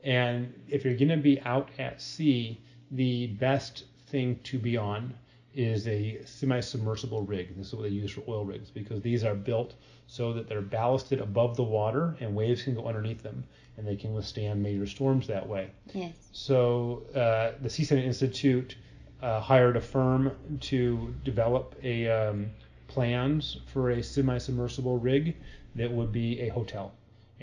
And 0.04 0.54
if 0.68 0.84
you're 0.84 0.96
going 0.96 1.10
to 1.10 1.18
be 1.18 1.40
out 1.42 1.70
at 1.80 2.02
sea, 2.02 2.60
the 2.92 3.28
best 3.28 3.86
thing 4.08 4.40
to 4.44 4.60
be 4.60 4.78
on 4.78 5.14
is 5.54 5.88
a 5.88 6.20
semi-submersible 6.26 7.22
rig. 7.22 7.56
This 7.58 7.68
is 7.68 7.74
what 7.74 7.84
they 7.84 7.90
use 7.90 8.12
for 8.12 8.24
oil 8.28 8.44
rigs 8.44 8.70
because 8.70 9.02
these 9.02 9.24
are 9.24 9.36
built 9.36 9.76
so 10.08 10.34
that 10.34 10.50
they're 10.50 10.62
ballasted 10.62 11.22
above 11.22 11.56
the 11.56 11.64
water 11.64 12.16
and 12.20 12.36
waves 12.36 12.64
can 12.64 12.76
go 12.76 12.88
underneath 12.88 13.22
them 13.22 13.44
and 13.78 13.88
they 13.88 13.96
can 13.96 14.14
withstand 14.14 14.62
major 14.62 14.86
storms 14.86 15.28
that 15.28 15.48
way. 15.48 15.70
Yes. 15.94 16.14
So 16.32 17.04
uh, 17.16 17.54
the 17.62 17.70
Seasteading 17.70 18.04
Institute 18.04 18.76
uh, 19.22 19.40
hired 19.40 19.78
a 19.78 19.82
firm 19.82 20.32
to 20.62 21.14
develop 21.24 21.76
a 21.84 22.10
um, 22.10 22.50
plans 22.88 23.58
for 23.68 23.92
a 23.92 24.04
semi-submersible 24.04 25.00
rig 25.00 25.36
that 25.76 25.92
would 25.92 26.12
be 26.12 26.42
a 26.42 26.50
hotel. 26.50 26.94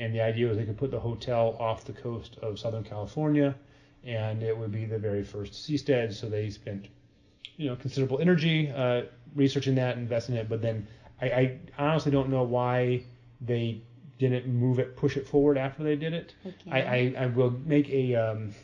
And 0.01 0.15
the 0.15 0.23
idea 0.23 0.49
was 0.49 0.57
they 0.57 0.65
could 0.65 0.79
put 0.79 0.91
the 0.91 0.99
hotel 0.99 1.57
off 1.61 1.85
the 1.85 1.93
coast 1.93 2.39
of 2.41 2.59
Southern 2.59 2.85
California, 2.85 3.55
and 4.03 4.43
it 4.43 4.57
would 4.57 4.73
be 4.73 4.87
the 4.87 4.99
very 4.99 5.23
first 5.23 5.53
seastead. 5.53 6.15
So 6.15 6.29
they 6.29 6.49
spent, 6.49 6.89
you 7.59 7.69
know, 7.69 7.77
considerable 7.77 8.19
energy 8.19 8.73
uh, 8.75 9.03
researching 9.35 9.75
that, 9.75 9.99
investing 9.99 10.37
in 10.37 10.41
it. 10.41 10.49
But 10.49 10.63
then 10.63 10.87
I, 11.21 11.27
I 11.27 11.59
honestly 11.79 12.11
don't 12.11 12.31
know 12.31 12.45
why 12.45 13.05
they 13.43 13.83
didn't 14.19 14.47
move 14.47 14.79
it, 14.79 14.97
push 14.97 15.19
it 15.19 15.29
forward 15.29 15.59
after 15.59 15.83
they 15.83 15.97
did 15.97 16.15
it. 16.15 16.35
Okay. 16.47 16.71
I, 16.71 16.79
I, 16.81 17.25
I 17.25 17.27
will 17.27 17.51
make 17.51 17.91
a, 17.91 18.15
um, 18.15 18.55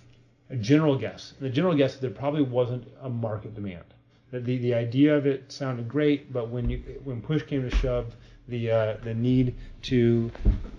a 0.49 0.57
general 0.57 0.97
guess. 0.97 1.35
The 1.39 1.51
general 1.51 1.75
guess 1.75 1.95
is 1.95 2.01
there 2.01 2.11
probably 2.11 2.43
wasn't 2.43 2.89
a 3.03 3.11
market 3.11 3.55
demand. 3.55 3.85
The, 4.31 4.41
the, 4.41 4.59
the 4.59 4.75
idea 4.75 5.17
of 5.17 5.27
it 5.27 5.53
sounded 5.53 5.87
great, 5.87 6.33
but 6.33 6.49
when 6.49 6.69
you 6.69 6.79
when 7.05 7.21
push 7.21 7.43
came 7.43 7.69
to 7.69 7.77
shove, 7.77 8.17
the 8.49 8.71
uh, 8.71 8.97
the 9.03 9.15
need 9.15 9.55
to 9.83 10.31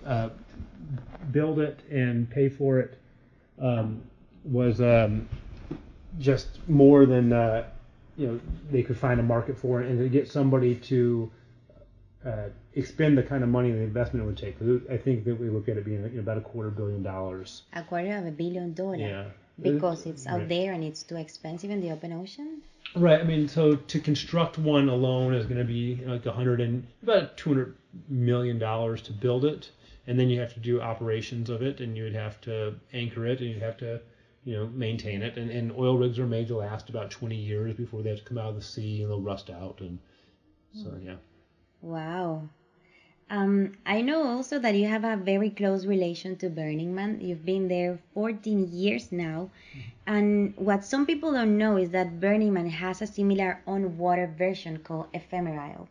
uh, 0.04 0.28
build 1.32 1.58
it 1.58 1.80
and 1.90 2.28
pay 2.30 2.48
for 2.48 2.78
it 2.80 2.98
um, 3.60 4.02
was 4.44 4.80
um, 4.80 5.28
just 6.18 6.48
more 6.68 7.06
than 7.06 7.32
uh, 7.32 7.64
you 8.16 8.26
know 8.26 8.40
they 8.70 8.82
could 8.82 8.96
find 8.98 9.20
a 9.20 9.22
market 9.22 9.56
for 9.58 9.80
it, 9.82 9.88
and 9.88 9.98
to 9.98 10.08
get 10.08 10.28
somebody 10.30 10.74
to 10.74 11.30
uh, 12.26 12.44
expend 12.74 13.16
the 13.16 13.22
kind 13.22 13.42
of 13.42 13.48
money 13.48 13.70
the 13.70 13.78
investment 13.78 14.24
it 14.24 14.26
would 14.26 14.36
take. 14.36 14.58
'Cause 14.58 14.80
I 14.90 14.96
think 14.96 15.24
that 15.24 15.38
we 15.38 15.48
look 15.50 15.68
at 15.68 15.76
it 15.76 15.84
being 15.84 16.02
you 16.04 16.08
know, 16.10 16.20
about 16.20 16.38
a 16.38 16.40
quarter 16.40 16.70
billion 16.70 17.02
dollars. 17.02 17.62
A 17.74 17.82
quarter 17.82 18.16
of 18.16 18.26
a 18.26 18.30
billion 18.30 18.74
dollars. 18.74 19.00
Yeah. 19.00 19.24
Because 19.60 20.06
it's 20.06 20.24
out 20.26 20.38
Right. 20.40 20.48
there 20.48 20.72
and 20.72 20.84
it's 20.84 21.02
too 21.02 21.16
expensive 21.16 21.70
in 21.70 21.80
the 21.80 21.90
open 21.90 22.12
ocean. 22.12 22.62
Right. 22.94 23.20
I 23.20 23.24
mean, 23.24 23.48
so 23.48 23.74
to 23.74 23.98
construct 24.00 24.56
one 24.58 24.88
alone 24.88 25.34
is 25.34 25.46
going 25.46 25.58
to 25.58 25.64
be 25.64 25.96
like 26.06 26.26
a 26.26 26.32
hundred 26.32 26.60
and 26.60 26.86
about 27.02 27.36
two 27.36 27.50
hundred 27.50 27.74
million 28.08 28.58
dollars 28.60 29.02
to 29.02 29.12
build 29.12 29.44
it, 29.44 29.70
and 30.08 30.18
then 30.18 30.30
you 30.30 30.40
have 30.40 30.54
to 30.54 30.60
do 30.60 30.80
operations 30.80 31.50
of 31.50 31.60
it, 31.62 31.80
and 31.80 31.96
you 31.96 32.04
would 32.04 32.14
have 32.14 32.40
to 32.40 32.74
anchor 32.94 33.26
it, 33.26 33.40
and 33.40 33.50
you'd 33.50 33.62
have 33.62 33.76
to, 33.76 34.00
you 34.44 34.56
know, 34.56 34.66
maintain 34.68 35.20
it. 35.22 35.36
And, 35.36 35.50
and 35.50 35.70
oil 35.72 35.98
rigs 35.98 36.18
are 36.18 36.26
made 36.26 36.48
to 36.48 36.56
last 36.56 36.88
about 36.88 37.10
twenty 37.10 37.36
years 37.36 37.76
before 37.76 38.02
they 38.02 38.08
have 38.08 38.20
to 38.20 38.24
come 38.24 38.38
out 38.38 38.48
of 38.48 38.56
the 38.56 38.62
sea 38.62 39.02
and 39.02 39.10
they'll 39.10 39.20
rust 39.20 39.50
out, 39.50 39.80
and 39.80 39.98
so 40.72 40.98
yeah. 41.00 41.16
Wow. 41.82 42.48
Um, 43.30 43.74
I 43.84 44.00
know 44.00 44.26
also 44.26 44.58
that 44.58 44.74
you 44.74 44.86
have 44.86 45.04
a 45.04 45.16
very 45.16 45.50
close 45.50 45.84
relation 45.84 46.36
to 46.36 46.48
Burning 46.48 46.94
Man. 46.94 47.20
You've 47.20 47.44
been 47.44 47.68
there 47.68 47.98
14 48.14 48.70
years 48.72 49.12
now. 49.12 49.50
And 50.06 50.54
what 50.56 50.82
some 50.82 51.04
people 51.04 51.32
don't 51.32 51.58
know 51.58 51.76
is 51.76 51.90
that 51.90 52.20
Burning 52.20 52.54
Man 52.54 52.70
has 52.70 53.02
a 53.02 53.06
similar 53.06 53.60
on 53.66 53.98
water 53.98 54.32
version 54.38 54.78
called 54.78 55.12
Ephemerisle, 55.12 55.88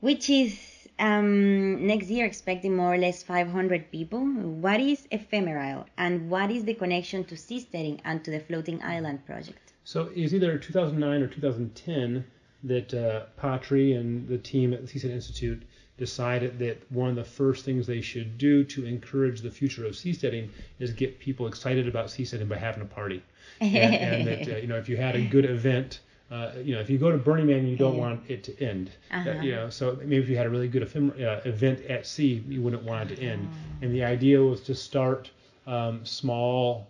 which 0.00 0.28
is 0.28 0.79
um, 1.00 1.86
next 1.86 2.08
year 2.08 2.26
expecting 2.26 2.76
more 2.76 2.94
or 2.94 2.98
less 2.98 3.22
500 3.22 3.90
people. 3.90 4.20
What 4.20 4.80
is 4.80 5.08
Ephemerisle 5.10 5.86
and 5.96 6.30
what 6.30 6.50
is 6.50 6.64
the 6.64 6.74
connection 6.74 7.24
to 7.24 7.34
seasteading 7.34 8.00
and 8.04 8.22
to 8.24 8.30
the 8.30 8.40
floating 8.40 8.82
island 8.82 9.24
project? 9.26 9.72
So 9.84 10.10
it 10.14 10.22
was 10.22 10.34
either 10.34 10.58
2009 10.58 11.22
or 11.22 11.26
2010 11.26 12.24
that 12.64 12.92
uh, 12.94 13.24
Patri 13.36 13.94
and 13.94 14.28
the 14.28 14.38
team 14.38 14.74
at 14.74 14.86
the 14.86 14.86
Seastead 14.86 15.10
Institute 15.10 15.62
decided 15.96 16.58
that 16.58 16.90
one 16.90 17.10
of 17.10 17.16
the 17.16 17.24
first 17.24 17.64
things 17.64 17.86
they 17.86 18.00
should 18.00 18.38
do 18.38 18.64
to 18.64 18.86
encourage 18.86 19.40
the 19.40 19.50
future 19.50 19.86
of 19.86 19.92
seasteading 19.92 20.48
is 20.78 20.92
get 20.92 21.18
people 21.18 21.46
excited 21.46 21.88
about 21.88 22.06
seasteading 22.06 22.48
by 22.48 22.56
having 22.56 22.82
a 22.82 22.86
party. 22.86 23.22
And, 23.60 23.94
and 23.94 24.26
that 24.26 24.48
uh, 24.48 24.56
you 24.56 24.66
know 24.66 24.78
if 24.78 24.88
you 24.88 24.96
had 24.96 25.16
a 25.16 25.26
good 25.26 25.44
event. 25.44 26.00
Uh, 26.30 26.52
you 26.62 26.74
know, 26.74 26.80
if 26.80 26.88
you 26.88 26.96
go 26.96 27.10
to 27.10 27.18
Burning 27.18 27.46
Man, 27.46 27.66
you 27.66 27.76
don't 27.76 27.96
want 27.96 28.22
it 28.28 28.44
to 28.44 28.62
end. 28.62 28.90
Uh-huh. 29.10 29.30
Uh, 29.30 29.42
you 29.42 29.52
know, 29.52 29.68
so 29.68 29.96
maybe 29.96 30.18
if 30.18 30.28
you 30.28 30.36
had 30.36 30.46
a 30.46 30.50
really 30.50 30.68
good 30.68 30.82
ephem- 30.82 31.20
uh, 31.20 31.40
event 31.44 31.80
at 31.86 32.06
sea, 32.06 32.44
you 32.48 32.62
wouldn't 32.62 32.84
want 32.84 33.10
it 33.10 33.16
to 33.16 33.22
end. 33.22 33.48
And 33.82 33.92
the 33.92 34.04
idea 34.04 34.40
was 34.40 34.60
to 34.62 34.74
start 34.74 35.30
um, 35.66 36.06
small, 36.06 36.86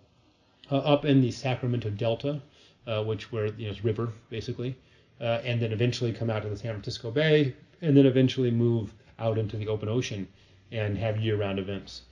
uh, 0.70 0.76
up 0.76 1.06
in 1.06 1.23
the 1.23 1.30
Sacramento 1.30 1.88
Delta, 1.90 2.40
uh, 2.87 3.02
which 3.02 3.32
where 3.32 3.47
you 3.47 3.66
know 3.66 3.70
it's 3.70 3.82
river 3.82 4.09
basically, 4.28 4.76
uh, 5.20 5.40
and 5.42 5.61
then 5.61 5.73
eventually 5.73 6.12
come 6.12 6.28
out 6.28 6.42
to 6.42 6.49
the 6.50 6.56
San 6.56 6.73
Francisco 6.73 7.11
Bay, 7.11 7.54
and 7.80 7.97
then 7.97 8.04
eventually 8.04 8.50
move 8.50 8.92
out 9.18 9.38
into 9.38 9.56
the 9.56 9.68
open 9.68 9.88
ocean 9.88 10.28
and 10.73 10.99
have 10.99 11.18
year-round 11.18 11.59
events. 11.59 12.02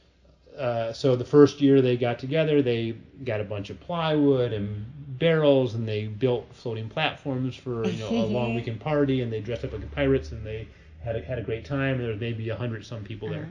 Uh, 0.59 0.93
so 0.93 1.15
the 1.17 1.25
first 1.25 1.61
year 1.61 1.81
they 1.81 1.97
got 1.97 2.19
together, 2.19 2.63
they 2.63 2.97
got 3.25 3.41
a 3.41 3.45
bunch 3.45 3.71
of 3.71 3.79
plywood 3.81 4.53
and 4.53 4.85
barrels, 5.19 5.75
and 5.75 5.87
they 5.87 6.07
built 6.07 6.47
floating 6.53 6.89
platforms 6.89 7.55
for 7.57 7.87
you 7.89 7.99
know 7.99 8.09
a 8.11 8.27
long 8.27 8.55
weekend 8.57 8.81
party, 8.81 9.23
and 9.23 9.33
they 9.33 9.41
dressed 9.41 9.65
up 9.65 9.73
like 9.73 9.91
pirates, 9.93 10.33
and 10.33 10.45
they 10.45 10.67
had 11.03 11.17
a, 11.17 11.23
had 11.23 11.39
a 11.39 11.43
great 11.43 11.65
time. 11.65 11.99
There 11.99 12.09
was 12.11 12.21
maybe 12.21 12.49
a 12.49 12.57
hundred 12.57 12.85
some 12.85 13.05
people 13.05 13.29
there. 13.29 13.49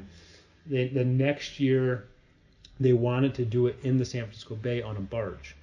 The, 0.65 0.89
the 0.89 1.05
next 1.05 1.59
year, 1.61 2.05
they 2.79 2.93
wanted 2.93 3.33
to 3.35 3.45
do 3.45 3.67
it 3.67 3.77
in 3.83 3.97
the 3.97 4.05
San 4.05 4.23
Francisco 4.23 4.55
Bay 4.55 4.81
on 4.81 4.97
a 4.97 5.01
barge, 5.01 5.55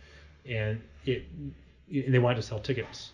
and 0.48 0.80
it 1.04 1.24
and 1.92 2.14
they 2.14 2.18
wanted 2.18 2.36
to 2.36 2.42
sell 2.42 2.58
tickets, 2.58 3.10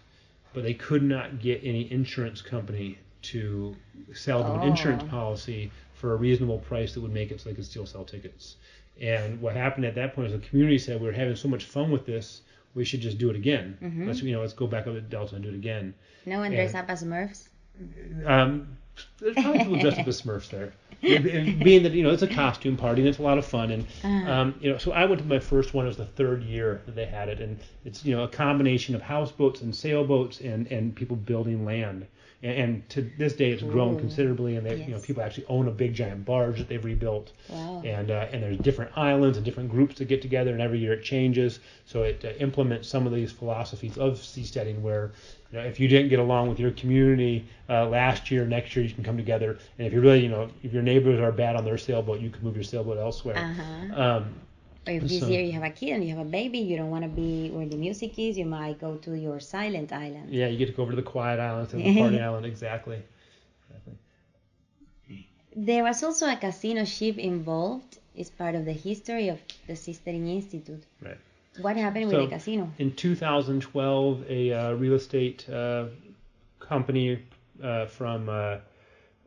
but 0.55 0.63
they 0.63 0.75
could 0.75 1.03
not 1.03 1.41
get 1.41 1.61
any 1.65 1.91
insurance 1.91 2.41
company 2.41 2.99
to 3.23 3.75
sell 4.15 4.43
them 4.45 4.61
an 4.63 4.69
insurance 4.69 5.03
Oh. 5.07 5.11
policy 5.11 5.71
for 6.01 6.13
a 6.13 6.17
reasonable 6.17 6.59
price 6.59 6.95
that 6.95 7.01
would 7.03 7.13
make 7.13 7.31
it 7.31 7.41
so 7.41 7.49
they 7.51 7.55
could 7.55 7.65
still 7.65 7.87
sell 7.87 8.05
tickets. 8.05 8.57
And 9.01 9.41
what 9.41 9.55
happened 9.55 9.85
at 9.87 9.95
that 9.95 10.15
point 10.15 10.27
is 10.29 10.33
the 10.33 10.47
community 10.47 10.79
said 10.79 11.01
we're 11.01 11.13
having 11.13 11.37
so 11.37 11.49
much 11.49 11.65
fun 11.65 11.91
with 11.91 12.05
this, 12.07 12.43
we 12.75 12.85
should 12.85 13.01
just 13.01 13.19
do 13.19 13.31
it 13.31 13.37
again. 13.37 13.77
Let's 14.07 14.23
you 14.23 14.33
know 14.33 14.41
let's 14.41 14.53
go 14.53 14.67
back 14.67 14.87
up 14.87 14.95
to 14.95 15.01
Delta 15.01 15.35
and 15.37 15.45
do 15.45 15.51
it 15.51 15.55
again. 15.55 15.95
No 16.27 16.39
one 16.39 16.51
dress 16.53 16.75
up 16.75 16.89
as 16.89 17.03
Smurfs? 17.05 17.49
Um, 18.27 18.77
there's 19.19 19.35
probably 19.35 19.59
people 19.61 19.79
dressed 19.79 19.99
up 19.99 20.09
as 20.09 20.21
Smurfs 20.21 20.51
there. 20.51 20.73
And- 21.03 21.27
and 21.27 21.59
being 21.65 21.83
that 21.85 21.93
you 21.93 22.03
know 22.03 22.11
it's 22.11 22.21
a 22.23 22.27
costume 22.27 22.77
party 22.77 23.01
and 23.01 23.09
it's 23.09 23.19
a 23.19 23.23
lot 23.23 23.39
of 23.39 23.47
fun 23.47 23.71
and 23.71 24.29
um, 24.29 24.55
you 24.61 24.71
know 24.71 24.77
so 24.77 24.93
I 24.93 25.07
went 25.07 25.23
to 25.23 25.27
my 25.27 25.39
first 25.39 25.73
one 25.73 25.87
it 25.87 25.89
was 25.89 25.97
the 25.97 26.05
third 26.05 26.43
year 26.43 26.83
that 26.85 26.95
they 26.95 27.07
had 27.07 27.31
it 27.31 27.41
and 27.41 27.59
it's 27.87 28.05
you 28.05 28.15
know 28.15 28.25
a 28.25 28.29
combination 28.29 28.95
of 28.95 29.01
houseboats 29.01 29.63
and 29.63 29.75
sailboats 29.75 30.41
and 30.41 30.67
and 30.71 30.95
people 30.95 31.17
building 31.17 31.65
land 31.65 32.07
and, 32.43 32.53
and 32.53 32.89
to 32.89 33.11
this 33.19 33.35
day 33.35 33.51
it's 33.51 33.63
grown 33.63 33.97
Ooh. 33.97 33.99
considerably 33.99 34.57
and 34.57 34.67
they 34.67 34.77
you 34.77 34.93
know 34.93 34.99
people 34.99 35.23
actually 35.23 35.47
own 35.47 35.69
a 35.69 35.71
big 35.71 35.95
giant 35.95 36.25
barge 36.25 36.59
that 36.59 36.69
they've 36.69 36.85
rebuilt 36.85 37.33
Wow. 37.49 37.83
and 37.85 38.11
uh, 38.11 38.27
and 38.33 38.43
there's 38.43 38.59
different 38.59 38.97
islands 38.97 39.37
and 39.37 39.45
different 39.45 39.71
groups 39.71 39.97
that 39.99 40.07
get 40.07 40.23
together 40.23 40.53
and 40.53 40.61
every 40.61 40.79
year 40.79 40.93
it 40.95 41.03
changes 41.03 41.61
so 41.85 42.03
it 42.03 42.25
uh, 42.25 42.29
implements 42.39 42.89
some 42.89 43.07
of 43.07 43.13
these 43.13 43.33
philosophies 43.33 43.99
of 43.99 44.15
seasteading 44.15 44.81
where 44.81 45.13
you 45.53 45.59
know, 45.59 45.65
if 45.65 45.81
you 45.81 45.89
didn't 45.89 46.09
get 46.11 46.21
along 46.21 46.49
with 46.49 46.61
your 46.61 46.71
community 46.73 47.45
uh, 47.69 47.87
last 47.87 48.31
year, 48.31 48.45
next 48.47 48.77
year 48.77 48.85
you 48.85 48.95
can 48.95 49.03
come 49.03 49.17
together. 49.17 49.59
And 49.79 49.87
if 49.87 49.93
you 49.93 50.01
really, 50.01 50.23
you 50.23 50.29
know, 50.29 50.49
if 50.63 50.73
your 50.73 50.83
neighbors 50.83 51.19
are 51.21 51.33
bad 51.33 51.57
on 51.57 51.65
their 51.65 51.77
sailboat, 51.79 52.21
you 52.21 52.31
can 52.31 52.45
move 52.45 52.55
your 52.55 52.63
sailboat 52.63 52.99
elsewhere. 52.99 53.37
Uh-huh. 53.37 54.01
Um, 54.01 54.35
Or 54.91 54.95
if 54.95 55.03
this 55.05 55.21
So- 55.21 55.29
year 55.29 55.41
you 55.41 55.53
have 55.53 55.63
a 55.63 55.71
kid 55.71 55.91
and 55.93 56.03
you 56.05 56.11
have 56.17 56.27
a 56.27 56.31
baby, 56.31 56.59
you 56.59 56.77
don't 56.77 56.91
want 56.91 57.05
to 57.05 57.09
be 57.09 57.49
where 57.51 57.67
the 57.67 57.77
music 57.77 58.19
is, 58.19 58.37
you 58.37 58.45
might 58.45 58.81
go 58.81 58.97
to 58.97 59.15
your 59.15 59.39
silent 59.39 59.93
island. 59.93 60.31
yeah, 60.31 60.49
you 60.49 60.59
get 60.59 60.67
to 60.67 60.73
go 60.73 60.83
over 60.83 60.93
to 60.93 60.97
the 60.97 61.03
quiet 61.03 61.39
islands 61.39 61.73
and 61.73 61.83
the 61.85 61.95
party 62.01 62.21
island. 62.29 62.45
Exactly. 62.45 63.01
exactly. 63.69 63.95
There 65.55 65.85
was 65.85 66.03
also 66.03 66.27
a 66.29 66.37
casino 66.37 66.85
ship 66.85 67.19
involved. 67.19 67.99
It's 68.17 68.31
part 68.31 68.55
of 68.57 68.65
the 68.65 68.73
history 68.73 69.29
of 69.29 69.39
the 69.69 69.75
Seasteading 69.75 70.29
Institute. 70.29 70.83
Right. 71.01 71.19
What 71.61 71.77
happened 71.77 72.07
with 72.09 72.21
the 72.21 72.27
casino? 72.37 72.73
In 72.79 72.93
2012, 72.95 74.25
a 74.29 74.53
uh, 74.53 74.73
real 74.75 74.95
estate 74.95 75.49
uh, 75.49 75.87
company 76.59 77.23
uh, 77.63 77.87
from 77.87 78.29
uh, 78.29 78.59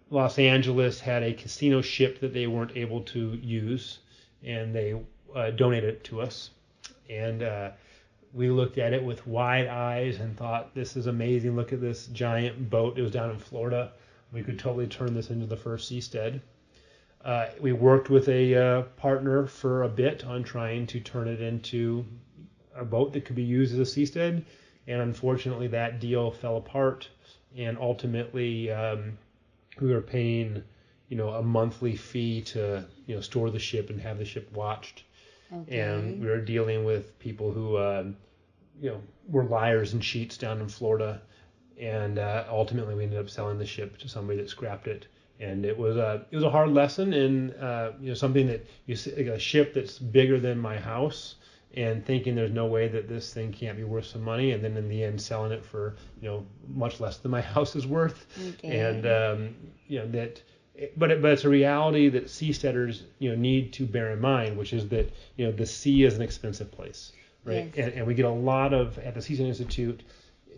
Los 0.10 0.40
Angeles 0.40 1.00
had 1.00 1.24
a 1.24 1.34
casino 1.34 1.82
ship 1.82 2.20
that 2.22 2.34
they 2.34 2.48
weren't 2.48 2.76
able 2.76 3.02
to 3.16 3.22
use, 3.42 4.00
and 4.44 4.74
they 4.74 4.96
uh, 5.36 5.52
donated 5.52 5.90
it 5.90 6.04
to 6.06 6.22
us. 6.22 6.52
And 7.10 7.44
uh, 7.44 7.72
we 8.34 8.50
looked 8.50 8.78
at 8.78 8.94
it 8.94 9.04
with 9.04 9.28
wide 9.28 9.68
eyes 9.68 10.20
and 10.20 10.36
thought, 10.38 10.74
"This 10.74 10.96
is 10.96 11.08
amazing! 11.08 11.56
Look 11.56 11.74
at 11.74 11.82
this 11.82 12.08
giant 12.08 12.70
boat. 12.70 12.98
It 12.98 13.02
was 13.02 13.12
down 13.12 13.30
in 13.32 13.40
Florida. 13.40 13.92
We 14.32 14.44
could 14.44 14.58
totally 14.60 14.88
turn 14.88 15.14
this 15.14 15.30
into 15.30 15.46
the 15.46 15.58
first 15.58 15.92
seastead." 15.92 16.42
Uh, 17.24 17.48
we 17.62 17.72
worked 17.72 18.10
with 18.10 18.28
a 18.28 18.56
uh, 18.56 18.82
partner 18.98 19.46
for 19.46 19.84
a 19.84 19.90
bit 19.90 20.26
on 20.26 20.44
trying 20.44 20.86
to 20.88 21.00
turn 21.00 21.28
it 21.28 21.40
into 21.40 22.06
a 22.76 22.84
boat 22.84 23.14
that 23.14 23.24
could 23.24 23.36
be 23.36 23.44
used 23.44 23.74
as 23.74 23.80
a 23.80 23.84
seastead, 23.84 24.44
and 24.88 25.02
unfortunately 25.02 25.68
that 25.68 26.00
deal 26.00 26.32
fell 26.32 26.58
apart. 26.58 27.08
And 27.56 27.78
ultimately, 27.78 28.72
um, 28.72 29.18
we 29.80 29.92
were 29.92 30.02
paying, 30.02 30.64
you 31.08 31.16
know, 31.16 31.30
a 31.30 31.44
monthly 31.44 31.96
fee 31.96 32.42
to 32.42 32.84
you 33.06 33.16
know 33.16 33.22
store 33.22 33.50
the 33.50 33.60
ship 33.60 33.90
and 33.90 34.02
have 34.02 34.18
the 34.18 34.26
ship 34.26 34.52
watched, 34.52 35.04
Okay. 35.54 35.80
and 35.80 36.20
we 36.20 36.28
were 36.28 36.40
dealing 36.40 36.84
with 36.86 37.18
people 37.20 37.52
who, 37.52 37.78
um, 37.78 38.16
you 38.80 38.90
know, 38.92 39.02
were 39.28 39.44
liars 39.46 39.94
and 39.94 40.02
cheats 40.02 40.38
down 40.38 40.60
in 40.60 40.68
Florida, 40.68 41.22
and 41.78 42.20
uh, 42.20 42.44
ultimately 42.50 42.96
we 42.96 43.04
ended 43.04 43.20
up 43.20 43.30
selling 43.30 43.58
the 43.58 43.66
ship 43.66 43.98
to 43.98 44.08
somebody 44.08 44.38
that 44.40 44.50
scrapped 44.50 44.88
it. 44.88 45.08
And 45.40 45.66
it 45.66 45.78
was 45.78 45.98
a 45.98 46.26
it 46.32 46.36
was 46.36 46.44
a 46.44 46.50
hard 46.50 46.70
lesson, 46.70 47.14
and 47.14 47.54
uh, 47.56 47.92
you 48.00 48.10
know 48.10 48.14
something 48.14 48.48
that 48.48 48.66
you 48.86 48.96
see 48.96 49.16
like 49.16 49.28
a 49.28 49.40
ship 49.40 49.74
that's 49.74 50.00
bigger 50.00 50.40
than 50.40 50.58
my 50.58 50.78
house, 50.78 51.36
and 51.76 52.06
thinking 52.06 52.36
there's 52.36 52.52
no 52.52 52.66
way 52.68 52.88
that 52.88 53.08
this 53.08 53.34
thing 53.34 53.52
can't 53.52 53.78
be 53.78 53.84
worth 53.84 54.06
some 54.06 54.22
money, 54.22 54.52
and 54.52 54.64
then 54.64 54.78
in 54.78 54.88
the 54.88 55.04
end 55.04 55.20
selling 55.22 55.52
it 55.52 55.64
for 55.66 55.96
you 56.22 56.30
know 56.30 56.46
much 56.68 57.00
less 57.00 57.18
than 57.18 57.32
my 57.32 57.42
house 57.56 57.76
is 57.76 57.88
worth, 57.88 58.28
Okay. 58.54 58.78
and 58.78 59.06
um, 59.08 59.56
you 59.88 60.00
know 60.00 60.08
that 60.08 60.42
but 60.98 61.12
it, 61.12 61.22
but 61.22 61.32
it's 61.32 61.44
a 61.44 61.50
reality 61.50 62.10
that 62.10 62.26
seasteaders 62.26 63.04
you 63.20 63.30
know 63.30 63.36
need 63.36 63.74
to 63.74 63.86
bear 63.86 64.12
in 64.12 64.20
mind, 64.20 64.58
which 64.58 64.74
is 64.74 64.88
that 64.90 65.12
you 65.38 65.46
know 65.46 65.52
the 65.52 65.66
sea 65.66 66.04
is 66.04 66.16
an 66.16 66.22
expensive 66.22 66.72
place, 66.72 67.12
right? 67.44 67.72
Yes. 67.76 67.86
And, 67.86 67.94
and 67.94 68.08
we 68.08 68.14
get 68.14 68.26
a 68.26 68.30
lot 68.30 68.74
of 68.74 68.98
at 69.00 69.14
the 69.14 69.20
Seasteading 69.20 69.48
Institute 69.48 70.04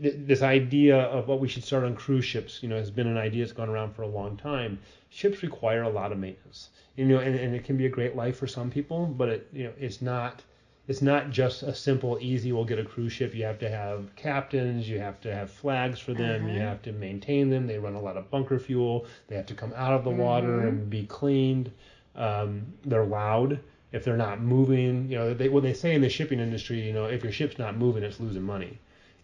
th- 0.02 0.16
this 0.18 0.42
idea 0.42 0.98
of 0.98 1.28
what 1.28 1.40
we 1.40 1.48
should 1.48 1.64
start 1.64 1.84
on 1.84 1.96
cruise 1.96 2.26
ships. 2.26 2.64
You 2.64 2.70
know, 2.70 2.78
has 2.78 2.92
been 2.92 3.08
an 3.08 3.18
idea 3.18 3.44
that's 3.44 3.54
gone 3.54 3.70
around 3.70 3.94
for 3.94 4.04
a 4.04 4.08
long 4.08 4.38
time. 4.38 4.80
Ships 5.10 5.44
require 5.44 5.84
a 5.84 5.90
lot 5.90 6.12
of 6.12 6.18
maintenance, 6.18 6.70
you 6.96 7.06
know, 7.06 7.20
and, 7.20 7.36
and 7.36 7.56
it 7.56 7.64
can 7.64 7.78
be 7.78 7.86
a 7.86 7.90
great 7.90 8.16
life 8.16 8.38
for 8.38 8.48
some 8.48 8.70
people, 8.70 9.06
but 9.06 9.30
it 9.30 9.50
you 9.52 9.66
know 9.66 9.74
it's 9.78 10.02
not 10.02 10.44
it's 10.88 11.02
not 11.02 11.32
just 11.32 11.64
a 11.64 11.74
simple, 11.74 12.18
easy, 12.22 12.52
we'll 12.52 12.66
get 12.66 12.78
a 12.80 12.86
cruise 12.86 13.12
ship. 13.14 13.34
You 13.34 13.44
have 13.46 13.60
to 13.60 13.70
have 13.70 14.16
captains, 14.16 14.88
you 14.88 15.00
have 15.00 15.20
to 15.22 15.34
have 15.34 15.50
flags 15.50 16.00
for 16.00 16.14
them, 16.14 16.48
you 16.48 16.56
Uh-huh. 16.56 16.70
have 16.70 16.82
to 16.84 16.92
maintain 16.92 17.50
them. 17.50 17.66
They 17.68 17.80
run 17.80 17.96
a 17.96 18.02
lot 18.02 18.18
of 18.18 18.30
bunker 18.30 18.60
fuel. 18.60 19.06
They 19.28 19.36
have 19.36 19.48
to 19.48 19.56
come 19.56 19.74
out 19.76 19.94
of 19.94 20.04
the 20.04 20.12
water 20.12 20.68
and 20.68 20.90
be 20.90 21.06
cleaned. 21.06 21.72
Um, 22.16 22.66
they're 22.86 23.06
loud. 23.06 23.60
If 23.92 24.04
they're 24.04 24.18
not 24.18 24.42
moving, 24.42 25.10
you 25.10 25.18
know, 25.18 25.34
they, 25.34 25.50
what 25.50 25.64
they 25.64 25.74
say 25.74 25.96
in 25.96 26.02
the 26.02 26.10
shipping 26.10 26.40
industry, 26.40 26.82
you 26.86 26.94
know, 26.94 27.06
if 27.06 27.24
your 27.24 27.32
ship's 27.32 27.58
not 27.58 27.78
moving, 27.78 28.04
it's 28.04 28.20
losing 28.20 28.44
money. 28.44 28.78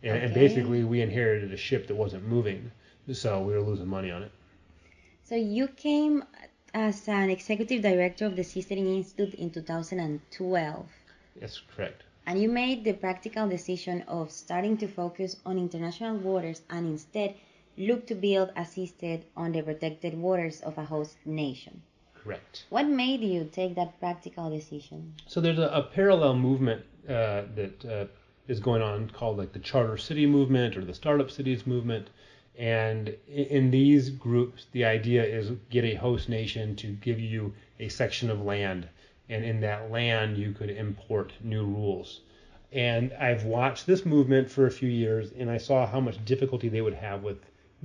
And, 0.04 0.18
and 0.18 0.34
basically, 0.34 0.84
we 0.84 1.02
inherited 1.02 1.52
a 1.54 1.58
ship 1.58 1.88
that 1.88 1.96
wasn't 1.96 2.26
moving, 2.26 2.72
so 3.12 3.42
we 3.44 3.54
were 3.54 3.62
losing 3.62 3.88
money 3.88 4.10
on 4.12 4.24
it. 4.24 4.32
So 5.24 5.36
you 5.36 5.68
came 5.68 6.24
as 6.74 7.08
an 7.08 7.30
executive 7.30 7.82
director 7.82 8.26
of 8.26 8.36
the 8.36 8.44
Seasteading 8.44 8.88
Institute 8.96 9.34
in 9.36 9.50
2012, 9.52 10.86
That's 11.40 11.62
correct. 11.76 12.04
and 12.26 12.40
you 12.42 12.50
made 12.50 12.84
the 12.84 12.94
practical 12.94 13.48
decision 13.48 14.04
of 14.08 14.32
starting 14.32 14.78
to 14.78 14.88
focus 14.88 15.36
on 15.46 15.58
international 15.58 16.18
waters 16.18 16.62
and 16.70 16.86
instead 16.88 17.36
look 17.78 18.06
to 18.08 18.16
build 18.16 18.50
a 18.56 18.62
seastead 18.62 19.22
on 19.36 19.52
the 19.52 19.62
protected 19.62 20.14
waters 20.14 20.62
of 20.62 20.78
a 20.78 20.86
host 20.86 21.18
nation. 21.26 21.82
Correct. 22.14 22.66
What 22.70 22.86
made 22.88 23.22
you 23.22 23.50
take 23.52 23.76
that 23.76 24.00
practical 24.00 24.50
decision? 24.50 25.14
So 25.26 25.42
there's 25.42 25.58
a, 25.60 25.68
a 25.70 25.82
parallel 25.82 26.36
movement 26.36 26.84
uh, 27.08 27.44
that 27.56 27.86
uh, 27.86 28.06
is 28.48 28.60
going 28.60 28.82
on 28.82 29.10
called 29.10 29.38
like 29.38 29.54
the 29.54 29.60
charter 29.60 29.98
city 29.98 30.26
movement 30.28 30.78
or 30.78 30.86
the 30.86 30.94
startup 30.94 31.32
cities 31.32 31.66
movement. 31.66 32.10
And 32.58 33.10
in, 33.28 33.46
in 33.46 33.72
these 33.72 34.10
groups, 34.10 34.68
the 34.72 34.86
idea 34.86 35.24
is 35.24 35.52
get 35.70 35.84
a 35.86 35.96
host 35.96 36.30
nation 36.30 36.76
to 36.78 36.88
give 36.88 37.20
you 37.20 37.54
a 37.80 37.88
section 37.90 38.30
of 38.30 38.42
land, 38.42 38.88
and 39.32 39.44
in 39.44 39.62
that 39.62 39.90
land 39.92 40.38
you 40.38 40.52
could 40.52 40.70
import 40.70 41.34
new 41.44 41.66
rules. 41.66 42.22
And 42.72 43.12
I've 43.14 43.44
watched 43.46 43.86
this 43.88 44.06
movement 44.06 44.50
for 44.50 44.66
a 44.68 44.72
few 44.72 44.90
years, 44.90 45.32
and 45.38 45.50
I 45.50 45.58
saw 45.58 45.86
how 45.86 46.00
much 46.00 46.24
difficulty 46.26 46.70
they 46.70 46.82
would 46.82 46.94
have 46.94 47.24
with 47.24 47.38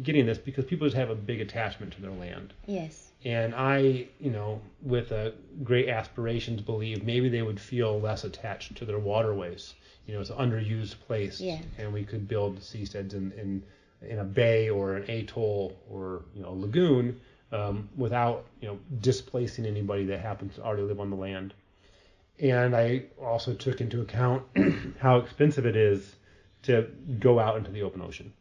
getting 0.03 0.27
this 0.27 0.39
because 0.39 0.65
people 0.65 0.87
just 0.87 0.97
have 0.97 1.11
a 1.11 1.15
big 1.15 1.41
attachment 1.41 1.93
to 1.95 2.03
their 2.03 2.11
land. 2.13 2.53
Yes. 2.67 3.11
And 3.25 3.55
I, 3.55 4.07
you 4.21 4.31
know, 4.31 4.61
with 4.83 5.11
uh, 5.11 5.31
great 5.65 5.89
aspirations, 5.89 6.61
believe 6.61 7.03
maybe 7.05 7.29
they 7.29 7.43
would 7.43 7.59
feel 7.59 7.99
less 8.01 8.23
attached 8.25 8.77
to 8.77 8.85
their 8.85 8.99
waterways. 9.01 9.75
You 10.07 10.15
know, 10.15 10.21
it's 10.21 10.31
an 10.31 10.37
underused 10.37 11.01
place, 11.07 11.41
Yeah. 11.41 11.59
and 11.79 11.93
we 11.93 12.05
could 12.05 12.29
build 12.29 12.61
seasteads 12.61 13.15
in, 13.15 13.33
in 13.33 13.63
in 14.09 14.19
a 14.19 14.25
bay 14.25 14.69
or 14.69 14.95
an 14.97 15.11
atoll 15.11 15.75
or 15.91 16.23
you 16.35 16.43
know 16.43 16.51
a 16.51 16.59
lagoon 16.61 17.19
um, 17.53 17.89
without 17.97 18.45
you 18.61 18.69
know 18.69 18.79
displacing 19.01 19.67
anybody 19.67 20.05
that 20.07 20.21
happens 20.21 20.55
to 20.57 20.63
already 20.65 20.83
live 20.83 21.01
on 21.01 21.11
the 21.11 21.17
land. 21.17 21.55
And 22.39 22.77
I 22.77 23.05
also 23.23 23.55
took 23.55 23.81
into 23.81 24.03
account 24.03 24.43
how 24.99 25.19
expensive 25.19 25.65
it 25.65 25.77
is 25.77 26.17
to 26.65 26.89
go 27.19 27.39
out 27.39 27.57
into 27.57 27.71
the 27.71 27.83
open 27.83 28.03
ocean. 28.03 28.33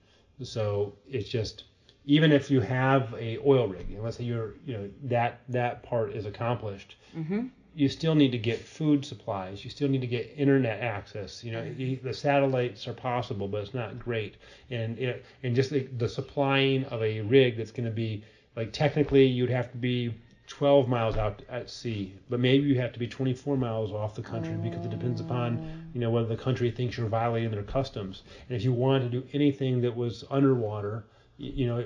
So 0.44 0.94
it's 1.10 1.30
just 1.30 1.63
even 2.06 2.32
if 2.32 2.52
you 2.52 2.60
have 2.62 3.13
a 3.18 3.38
oil 3.46 3.68
rig, 3.68 3.89
and 3.91 4.04
let's 4.04 4.18
say 4.18 4.24
you're 4.26 4.54
you 4.65 4.74
know 4.78 4.89
that 5.04 5.39
that 5.50 5.84
part 5.84 6.13
is 6.13 6.26
accomplished, 6.26 6.96
Mm-hmm. 7.15 7.48
you 7.74 7.88
still 7.88 8.13
need 8.15 8.32
to 8.32 8.38
get 8.38 8.60
food 8.60 9.06
supplies. 9.06 9.63
You 9.63 9.70
still 9.72 9.88
need 9.88 10.02
to 10.02 10.08
get 10.08 10.34
internet 10.36 10.82
access. 10.82 11.44
You 11.46 11.54
know, 11.54 11.63
you- 11.63 11.96
the 12.04 12.13
satellites 12.13 12.88
are 12.89 12.94
possible, 12.94 13.48
but 13.48 13.62
it's 13.62 13.74
not 13.74 13.98
great. 13.98 14.36
And 14.70 15.00
it, 15.00 15.24
and 15.44 15.56
just 15.56 15.70
the, 15.70 15.84
the 15.98 16.10
supplying 16.10 16.84
of 16.86 17.02
a 17.02 17.22
rig 17.22 17.56
that's 17.58 17.72
going 17.72 17.86
to 17.86 17.91
be 17.96 18.24
like 18.56 18.72
technically 18.72 19.26
you'd 19.26 19.50
have 19.50 19.72
to 19.72 19.78
be 19.78 20.13
12 20.48 20.88
miles 20.88 21.18
out 21.18 21.41
at 21.50 21.70
sea, 21.70 22.13
but 22.30 22.39
maybe 22.39 22.68
you 22.68 22.80
have 22.80 22.94
to 22.94 23.00
be 23.00 23.08
24 23.08 23.58
miles 23.58 23.91
off 23.91 24.13
the 24.13 24.22
country 24.22 24.54
because 24.56 24.86
it 24.86 24.91
depends 24.91 25.20
upon 25.20 25.89
you 25.94 26.00
know 26.00 26.12
whether 26.12 26.28
the 26.28 26.38
country 26.38 26.70
thinks 26.70 26.98
you're 26.98 27.08
violating 27.08 27.52
their 27.52 27.63
customs. 27.63 28.24
And 28.48 28.56
if 28.56 28.63
you 28.63 28.72
wanted 28.72 29.12
to 29.12 29.22
do 29.22 29.28
anything 29.34 29.82
that 29.82 29.96
was 29.96 30.24
underwater, 30.30 31.06
you 31.38 31.68
know, 31.68 31.84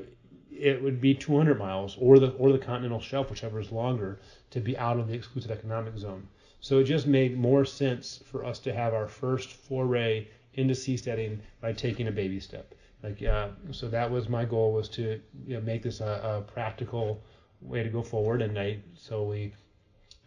it 0.51 0.82
would 0.84 0.99
be 0.99 1.13
200 1.13 1.58
miles 1.58 1.95
or 1.99 2.19
the 2.19 2.32
or 2.32 2.51
the 2.51 2.58
continental 2.58 2.99
shelf, 2.99 3.29
whichever 3.29 3.60
is 3.60 3.71
longer, 3.71 4.19
to 4.51 4.60
be 4.60 4.77
out 4.77 4.99
of 4.99 5.08
the 5.08 5.13
exclusive 5.13 5.51
economic 5.51 5.97
zone. 5.97 6.27
So 6.60 6.79
it 6.79 6.84
just 6.84 7.08
made 7.08 7.38
more 7.38 7.63
sense 7.63 8.21
for 8.25 8.43
us 8.45 8.60
to 8.60 8.73
have 8.73 8.93
our 8.93 9.08
first 9.08 9.53
foray 9.53 10.27
into 10.55 10.73
seasteading 10.73 11.39
by 11.62 11.71
taking 11.71 12.08
a 12.08 12.12
baby 12.12 12.41
step. 12.41 12.75
Like 13.03 13.23
uh, 13.23 13.49
so 13.71 13.88
that 13.89 14.09
was 14.09 14.27
my 14.29 14.45
goal 14.45 14.73
was 14.73 14.89
to 14.89 15.19
you 15.45 15.55
know, 15.55 15.62
make 15.62 15.83
this 15.83 16.01
a, 16.01 16.43
a 16.45 16.51
practical 16.51 17.21
way 17.62 17.83
to 17.83 17.89
go 17.89 18.01
forward. 18.01 18.41
And 18.41 18.57
I 18.57 18.79
so 18.95 19.23
we 19.23 19.53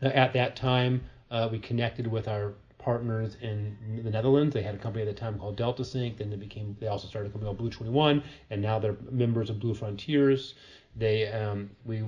at 0.01 0.33
that 0.33 0.57
time 0.57 1.03
uh, 1.31 1.49
we 1.51 1.59
connected 1.59 2.07
with 2.07 2.29
our 2.29 2.55
partners 2.79 3.37
in 3.41 4.01
the 4.03 4.11
Netherlands. 4.11 4.55
They 4.55 4.63
had 4.63 4.75
a 4.75 4.79
company 4.79 5.07
at 5.07 5.15
the 5.15 5.19
time 5.19 5.39
called 5.39 5.57
Delta 5.57 5.85
Sync. 5.85 6.19
Then 6.19 6.31
they 6.31 6.37
became 6.37 6.77
they 6.81 6.89
also 6.89 7.07
started 7.09 7.29
a 7.29 7.33
company 7.33 7.49
called 7.49 7.59
Blue 7.59 7.71
21, 7.71 8.23
and 8.51 8.63
now 8.63 8.79
they're 8.79 8.97
members 9.11 9.51
of 9.51 9.61
Blue 9.61 9.75
Frontiers. 9.75 10.55
They 10.97 11.29
um, 11.29 11.71
we 11.85 12.03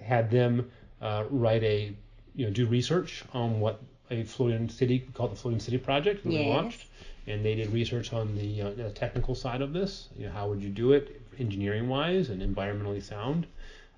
had 0.00 0.30
them 0.30 0.70
uh, 1.00 1.24
write 1.30 1.62
a 1.62 1.94
you 2.34 2.46
know 2.46 2.52
do 2.52 2.66
research 2.66 3.24
on 3.32 3.60
what 3.60 3.82
a 4.10 4.24
floating 4.24 4.68
city 4.68 5.00
called 5.14 5.32
the 5.32 5.36
Floating 5.36 5.60
City 5.60 5.78
Project 5.78 6.22
that 6.22 6.28
we 6.28 6.46
launched, 6.46 6.86
and 7.26 7.44
they 7.44 7.54
did 7.54 7.72
research 7.72 8.12
on 8.12 8.34
the, 8.36 8.62
uh, 8.62 8.90
technical 8.94 9.34
side 9.34 9.60
of 9.62 9.72
this. 9.72 10.08
You 10.16 10.26
know, 10.26 10.32
how 10.32 10.48
would 10.48 10.62
you 10.62 10.70
do 10.70 10.92
it, 10.92 11.20
engineering 11.38 11.88
wise 11.88 12.30
and 12.30 12.40
environmentally 12.42 13.02
sound, 13.02 13.46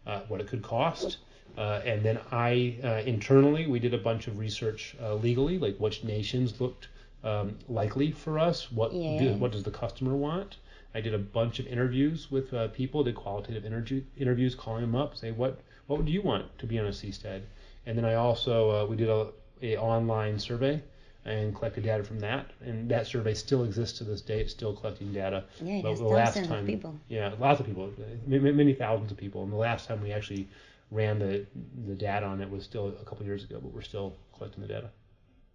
uh, 0.07 0.21
what 0.29 0.41
it 0.41 0.47
could 0.47 0.63
cost. 0.63 1.19
Uh, 1.57 1.81
and 1.85 2.03
then 2.03 2.19
I 2.31 2.77
uh, 2.85 3.03
internally 3.05 3.67
we 3.67 3.79
did 3.81 3.93
a 3.95 3.99
bunch 3.99 4.29
of 4.29 4.39
research 4.39 4.97
uh, 5.03 5.15
legally, 5.15 5.59
like 5.59 5.77
which 5.79 6.05
nations 6.05 6.61
looked 6.61 6.89
um, 7.25 7.59
likely 7.69 8.13
for 8.13 8.39
us. 8.39 8.71
What 8.71 8.91
do, 8.93 9.25
Yeah. 9.25 9.33
what 9.37 9.53
does 9.53 9.65
the 9.65 9.71
customer 9.71 10.15
want? 10.15 10.57
I 10.95 11.01
did 11.01 11.15
a 11.15 11.19
bunch 11.19 11.59
of 11.59 11.67
interviews 11.67 12.31
with 12.31 12.55
uh, 12.55 12.69
people, 12.69 13.03
did 13.05 13.15
qualitative 13.15 13.65
interview, 13.65 14.03
interviews, 14.17 14.55
calling 14.55 14.83
them 14.83 14.95
up, 14.95 15.17
say 15.17 15.33
what 15.33 15.61
what 15.87 15.99
would 15.99 16.09
you 16.09 16.23
want 16.23 16.59
to 16.59 16.67
be 16.67 16.79
on 16.79 16.87
a 16.87 16.91
seastead? 16.91 17.43
And 17.87 17.97
then 17.99 18.05
I 18.05 18.15
also 18.15 18.71
uh, 18.71 18.87
we 18.87 18.97
did 18.97 19.09
a, 19.09 19.29
a 19.63 19.77
online 19.77 20.39
survey 20.39 20.81
and 21.29 21.55
collected 21.55 21.85
data 21.85 22.03
from 22.05 22.21
that, 22.21 22.47
and 22.61 22.89
that 22.91 23.07
survey 23.07 23.35
still 23.35 23.65
exists 23.65 23.99
to 23.99 24.05
this 24.05 24.21
day. 24.23 24.41
It's 24.41 24.53
still 24.53 24.75
collecting 24.75 25.13
data. 25.13 25.45
Yeah, 25.61 25.83
But 25.83 25.97
the 25.97 26.05
last 26.05 26.45
time, 26.45 26.61
of 26.61 26.67
people. 26.67 26.95
yeah, 27.09 27.35
lots 27.39 27.61
of 27.61 27.67
people, 27.67 27.93
m- 28.31 28.57
many 28.57 28.75
thousands 28.75 29.13
of 29.13 29.19
people. 29.19 29.43
And 29.45 29.53
the 29.53 29.57
last 29.57 29.87
time 29.89 30.03
we 30.03 30.13
actually 30.13 30.49
ran 30.91 31.19
the 31.19 31.47
the 31.87 31.95
data 31.95 32.27
on 32.27 32.41
it 32.41 32.51
was 32.51 32.65
still 32.65 32.89
a 32.89 33.05
couple 33.05 33.25
years 33.27 33.45
ago, 33.45 33.61
but 33.63 33.73
we're 33.73 33.83
still 33.83 34.15
collecting 34.37 34.63
the 34.63 34.69
data. 34.69 34.91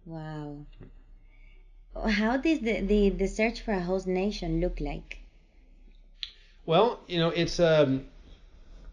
Wow. 0.06 0.66
How 2.08 2.36
does 2.36 2.60
the, 2.60 2.80
the, 2.82 3.10
the 3.10 3.26
search 3.26 3.60
for 3.62 3.72
a 3.72 3.80
host 3.80 4.06
nation 4.06 4.60
look 4.60 4.80
like? 4.80 5.18
Well, 6.66 7.00
you 7.06 7.18
know, 7.18 7.30
it's 7.30 7.58
um, 7.60 8.06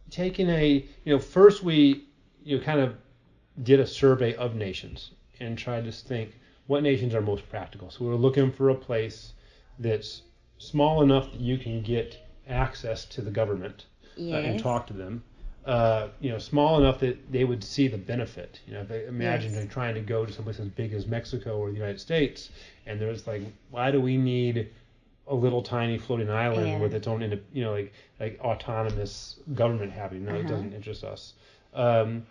taking 0.10 0.50
a 0.50 0.86
you 1.06 1.14
know 1.14 1.20
first 1.20 1.64
we 1.64 2.06
you 2.44 2.58
know, 2.58 2.64
kind 2.64 2.80
of 2.80 2.96
did 3.62 3.80
a 3.80 3.88
survey 3.88 4.34
of 4.36 4.56
nations 4.56 5.12
and 5.40 5.58
tried 5.58 5.86
to 5.86 5.92
think 5.92 6.38
what 6.68 6.84
nations 6.84 7.14
are 7.14 7.22
most 7.22 7.48
practical. 7.50 7.90
So 7.90 8.06
we're 8.06 8.16
looking 8.16 8.52
for 8.52 8.70
a 8.70 8.76
place 8.76 9.34
that's 9.80 10.24
small 10.58 11.02
enough 11.02 11.32
that 11.32 11.42
you 11.42 11.58
can 11.58 11.82
get 11.82 12.18
access 12.48 13.06
to 13.06 13.22
the 13.22 13.32
government 13.32 13.86
uh, 14.32 14.36
and 14.36 14.58
talk 14.58 14.88
to 14.88 14.94
them, 14.94 15.24
uh, 15.66 16.08
you 16.20 16.30
know, 16.30 16.38
small 16.38 16.78
enough 16.78 17.00
that 17.00 17.32
they 17.32 17.44
would 17.44 17.64
see 17.64 17.88
the 17.88 17.98
benefit. 17.98 18.62
You 18.68 18.74
know, 18.74 18.82
if 18.82 18.88
they 18.88 19.06
imagine 19.06 19.54
Yes. 19.54 19.68
trying 19.68 19.96
to 19.96 20.02
go 20.02 20.26
to 20.26 20.32
someplace 20.32 20.60
as 20.60 20.68
big 20.70 20.94
as 20.94 21.08
Mexico 21.08 21.58
or 21.58 21.70
the 21.70 21.76
United 21.76 22.00
States, 22.00 22.50
and 22.86 23.00
there's 23.00 23.28
like, 23.28 23.44
why 23.70 23.92
do 23.92 24.02
we 24.02 24.18
need 24.18 24.68
a 25.28 25.36
little 25.36 25.62
tiny 25.62 25.98
floating 25.98 26.30
island 26.30 26.68
Yeah. 26.68 26.80
with 26.80 26.94
its 26.94 27.08
own, 27.08 27.22
you 27.54 27.64
know, 27.64 27.72
like 27.72 27.94
like 28.20 28.40
autonomous 28.42 29.40
government 29.54 29.92
happening? 29.92 30.26
No, 30.26 30.36
it 30.36 30.46
Uh-huh. 30.46 30.48
doesn't 30.48 30.74
interest 30.74 31.04
us. 31.04 31.34
Um, 31.74 32.24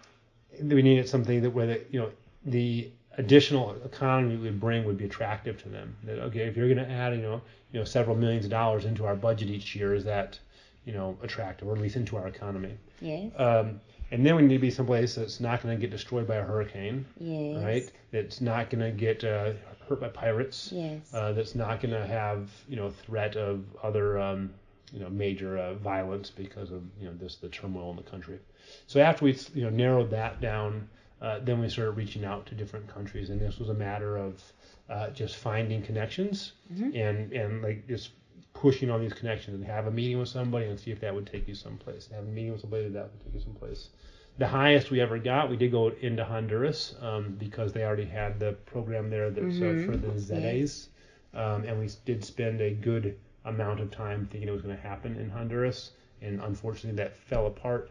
we 0.62 0.82
needed 0.82 1.08
something 1.08 1.40
that 1.42 1.50
where 1.50 1.66
the 1.66 1.80
you 1.90 2.00
know 2.00 2.10
the 2.44 2.90
additional 3.20 3.76
economy 3.84 4.36
we 4.36 4.44
would 4.44 4.58
bring 4.58 4.84
would 4.84 4.98
be 4.98 5.04
attractive 5.04 5.62
to 5.62 5.68
them. 5.68 5.94
That 6.04 6.18
okay, 6.18 6.40
if 6.40 6.56
you're 6.56 6.72
going 6.72 6.84
to 6.84 6.90
add 6.90 7.14
you 7.14 7.22
know 7.22 7.40
you 7.72 7.78
know 7.78 7.84
several 7.84 8.16
millions 8.16 8.44
of 8.44 8.50
dollars 8.50 8.84
into 8.84 9.06
our 9.06 9.14
budget 9.14 9.48
each 9.48 9.76
year, 9.76 9.94
is 9.94 10.04
that 10.04 10.38
you 10.84 10.92
know 10.92 11.16
attractive, 11.22 11.68
or 11.68 11.74
at 11.74 11.80
least 11.80 11.96
into 11.96 12.16
our 12.16 12.26
economy? 12.26 12.76
Yes. 13.00 13.30
Um, 13.36 13.80
and 14.10 14.26
then 14.26 14.34
we 14.34 14.42
need 14.42 14.54
to 14.54 14.60
be 14.60 14.70
someplace 14.72 15.14
that's 15.14 15.38
not 15.38 15.62
going 15.62 15.76
to 15.76 15.80
get 15.80 15.90
destroyed 15.90 16.26
by 16.26 16.36
a 16.36 16.42
hurricane, 16.42 17.06
yes. 17.20 17.62
right? 17.64 17.92
That's 18.10 18.40
not 18.40 18.68
going 18.68 18.80
to 18.80 18.90
get 18.90 19.22
uh, 19.22 19.52
hurt 19.88 20.00
by 20.00 20.08
pirates. 20.08 20.70
Yes. 20.72 21.14
Uh, 21.14 21.32
that's 21.32 21.54
not 21.54 21.80
going 21.80 21.94
to 21.94 22.04
have 22.06 22.50
you 22.68 22.76
know 22.76 22.90
threat 22.90 23.36
of 23.36 23.64
other 23.82 24.18
um, 24.18 24.50
you 24.92 25.00
know 25.00 25.10
major 25.10 25.58
uh, 25.58 25.74
violence 25.74 26.30
because 26.30 26.70
of 26.70 26.82
you 26.98 27.06
know 27.06 27.14
this 27.14 27.36
the 27.36 27.48
turmoil 27.48 27.90
in 27.90 27.96
the 27.96 28.10
country. 28.10 28.38
So 28.86 29.00
after 29.00 29.26
we 29.26 29.38
you 29.54 29.64
know 29.64 29.70
narrowed 29.70 30.10
that 30.10 30.40
down, 30.40 30.88
uh, 31.20 31.38
then 31.42 31.60
we 31.60 31.68
started 31.68 31.92
reaching 31.92 32.24
out 32.24 32.46
to 32.46 32.54
different 32.54 32.86
countries, 32.88 33.30
and 33.30 33.40
this 33.40 33.58
was 33.58 33.68
a 33.68 33.74
matter 33.74 34.16
of 34.16 34.42
uh, 34.88 35.10
just 35.10 35.36
finding 35.36 35.82
connections 35.82 36.52
Mhm. 36.72 36.94
and 36.94 37.32
and 37.32 37.62
like 37.62 37.86
just 37.88 38.10
pushing 38.54 38.90
on 38.90 39.00
these 39.00 39.12
connections 39.12 39.54
and 39.54 39.64
have 39.64 39.86
a 39.86 39.90
meeting 39.90 40.18
with 40.18 40.28
somebody 40.28 40.66
and 40.66 40.78
see 40.78 40.90
if 40.90 41.00
that 41.00 41.14
would 41.14 41.26
take 41.26 41.46
you 41.46 41.54
someplace. 41.54 42.08
Have 42.08 42.24
a 42.24 42.26
meeting 42.28 42.52
with 42.52 42.60
somebody 42.60 42.88
that 42.88 43.10
would 43.12 43.24
take 43.24 43.34
you 43.34 43.40
someplace. 43.40 43.90
The 44.38 44.46
highest 44.48 44.90
we 44.90 45.00
ever 45.00 45.18
got, 45.18 45.50
we 45.50 45.56
did 45.56 45.70
go 45.70 45.88
into 45.88 46.24
Honduras 46.24 46.94
um, 47.00 47.36
because 47.38 47.72
they 47.72 47.84
already 47.84 48.04
had 48.06 48.40
the 48.40 48.52
program 48.66 49.10
there 49.10 49.30
that's 49.30 49.58
Mhm. 49.58 49.82
uh, 49.82 49.86
for 49.86 49.96
the 49.96 50.08
ZEDEs, 50.18 50.88
um, 51.34 51.64
and 51.64 51.78
we 51.78 51.88
did 52.04 52.24
spend 52.24 52.60
a 52.60 52.70
good 52.72 53.16
amount 53.44 53.80
of 53.80 53.90
time 53.90 54.26
thinking 54.30 54.48
it 54.48 54.52
was 54.52 54.62
going 54.62 54.74
to 54.76 54.82
happen 54.82 55.16
in 55.16 55.28
Honduras, 55.30 55.92
and 56.22 56.40
unfortunately 56.40 56.96
that 56.96 57.14
fell 57.14 57.46
apart. 57.46 57.90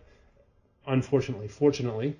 Unfortunately, 0.87 1.47
fortunately, 1.47 2.15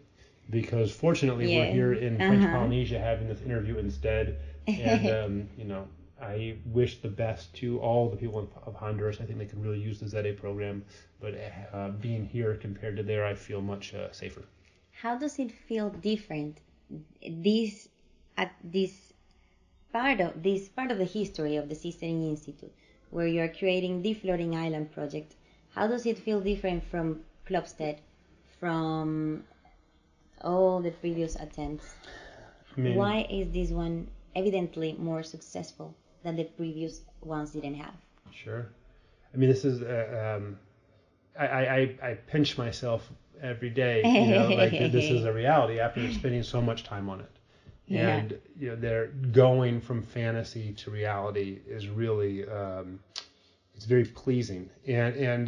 because 0.49 0.91
fortunately 0.91 1.45
we're 1.55 1.71
here 1.71 1.93
in 1.93 2.17
French 2.17 2.43
Uh-huh. 2.43 2.55
Polynesia 2.57 2.99
having 2.99 3.27
this 3.27 3.41
interview 3.41 3.77
instead, 3.77 4.37
and 4.67 5.07
um, 5.19 5.49
you 5.57 5.65
know 5.65 5.87
I 6.21 6.57
wish 6.65 7.01
the 7.01 7.07
best 7.09 7.53
to 7.61 7.79
all 7.79 8.09
the 8.09 8.17
people 8.17 8.39
of- 8.65 8.75
Honduras. 8.75 9.19
I 9.21 9.25
think 9.25 9.39
they 9.39 9.45
could 9.45 9.63
really 9.63 9.79
use 9.79 9.99
the 9.99 10.07
ZEDE 10.07 10.37
program, 10.37 10.83
but 11.21 11.33
uh, 11.73 11.89
being 12.01 12.25
here 12.25 12.55
compared 12.55 12.97
to 12.97 13.03
there, 13.03 13.25
I 13.25 13.33
feel 13.35 13.61
much 13.61 13.93
uh, 13.93 14.11
safer. 14.11 14.43
How 14.91 15.17
does 15.17 15.39
it 15.39 15.51
feel 15.51 15.89
different? 15.89 16.59
This 17.27 17.87
at 18.37 18.51
this 18.63 19.13
part 19.93 20.19
of 20.19 20.41
this 20.43 20.67
part 20.69 20.91
of 20.91 20.97
the 20.97 21.05
history 21.05 21.55
of 21.57 21.69
the 21.69 21.75
Seasteading 21.75 22.29
Institute, 22.29 22.73
where 23.11 23.27
you 23.27 23.41
are 23.41 23.47
creating 23.61 24.01
the 24.01 24.13
floating 24.13 24.55
island 24.55 24.91
project. 24.91 25.35
How 25.75 25.87
does 25.87 26.05
it 26.05 26.17
feel 26.17 26.41
different 26.41 26.83
from 26.83 27.21
ClubStead, 27.47 27.97
from 28.59 29.43
all 30.41 30.81
the 30.81 30.91
previous 30.91 31.35
attempts? 31.35 31.85
I 32.77 32.81
mean, 32.81 32.95
Why 32.95 33.27
is 33.29 33.51
this 33.51 33.71
one 33.71 34.07
evidently 34.35 34.95
more 34.99 35.23
successful 35.23 35.95
than 36.23 36.35
the 36.35 36.45
previous 36.45 37.01
ones 37.21 37.51
didn't 37.51 37.75
have? 37.75 37.93
Sure. 38.31 38.67
I 39.33 39.37
mean, 39.37 39.49
this 39.49 39.65
is. 39.65 39.81
Uh, 39.81 40.37
um, 40.37 40.57
I, 41.37 41.45
I, 41.45 41.97
I- 42.01 42.13
pinch 42.27 42.57
myself 42.57 43.09
every 43.41 43.69
day. 43.69 44.01
You 44.03 44.35
know, 44.35 44.49
like 44.55 44.71
this 44.71 45.09
is 45.09 45.25
a 45.25 45.31
reality 45.33 45.79
after 45.79 46.11
spending 46.13 46.43
so 46.43 46.61
much 46.61 46.83
time 46.83 47.09
on 47.09 47.21
it. 47.21 47.31
Yeah. 47.87 48.09
And 48.09 48.39
you 48.59 48.69
know, 48.69 48.75
they're 48.75 49.07
going 49.31 49.81
from 49.81 50.03
fantasy 50.03 50.73
to 50.73 50.91
reality 50.91 51.59
is 51.67 51.87
really, 51.87 52.47
um, 52.47 52.99
it's 53.75 53.85
very 53.85 54.05
pleasing, 54.05 54.69
and 54.87 55.15
and 55.15 55.47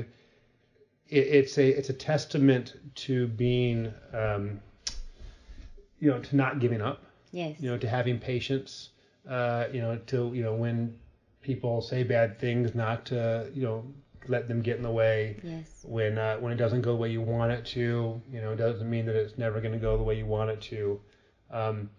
it, 1.08 1.28
it's 1.28 1.58
a 1.60 1.68
it's 1.68 1.90
a 1.90 1.94
testament 1.94 2.78
to 2.96 3.28
being, 3.28 3.94
um, 4.14 4.60
you 6.02 6.10
know, 6.12 6.20
to 6.20 6.36
not 6.36 6.60
giving 6.60 6.82
up 6.82 7.06
Yes. 7.32 7.56
you 7.62 7.70
know, 7.70 7.78
to 7.78 7.88
having 7.88 8.20
patience, 8.20 8.90
uh, 9.30 9.68
you 9.72 9.80
know, 9.82 9.98
to 10.08 10.32
you 10.34 10.44
know 10.44 10.54
when 10.54 10.98
people 11.42 11.82
say 11.82 12.04
bad 12.04 12.40
things, 12.40 12.76
not 12.76 13.06
to 13.06 13.50
you 13.54 13.64
know 13.64 13.86
let 14.28 14.48
them 14.50 14.62
get 14.62 14.76
in 14.78 14.84
the 14.84 14.92
way. 14.92 15.38
Yes. 15.44 15.86
When 15.88 16.18
uh, 16.18 16.38
when 16.40 16.52
it 16.52 16.58
doesn't 16.58 16.82
go 16.82 16.92
the 16.92 16.98
way 16.98 17.10
you 17.10 17.22
want 17.22 17.54
it 17.54 17.66
to, 17.68 18.22
you 18.30 18.42
know, 18.42 18.54
doesn't 18.56 18.90
mean 18.90 19.06
that 19.06 19.16
it's 19.16 19.38
never 19.38 19.62
going 19.62 19.72
to 19.72 19.80
go 19.80 19.96
the 19.96 20.04
way 20.04 20.18
you 20.18 20.26
want 20.26 20.50
it 20.50 20.62
to. 20.62 21.00
Um, 21.52 21.90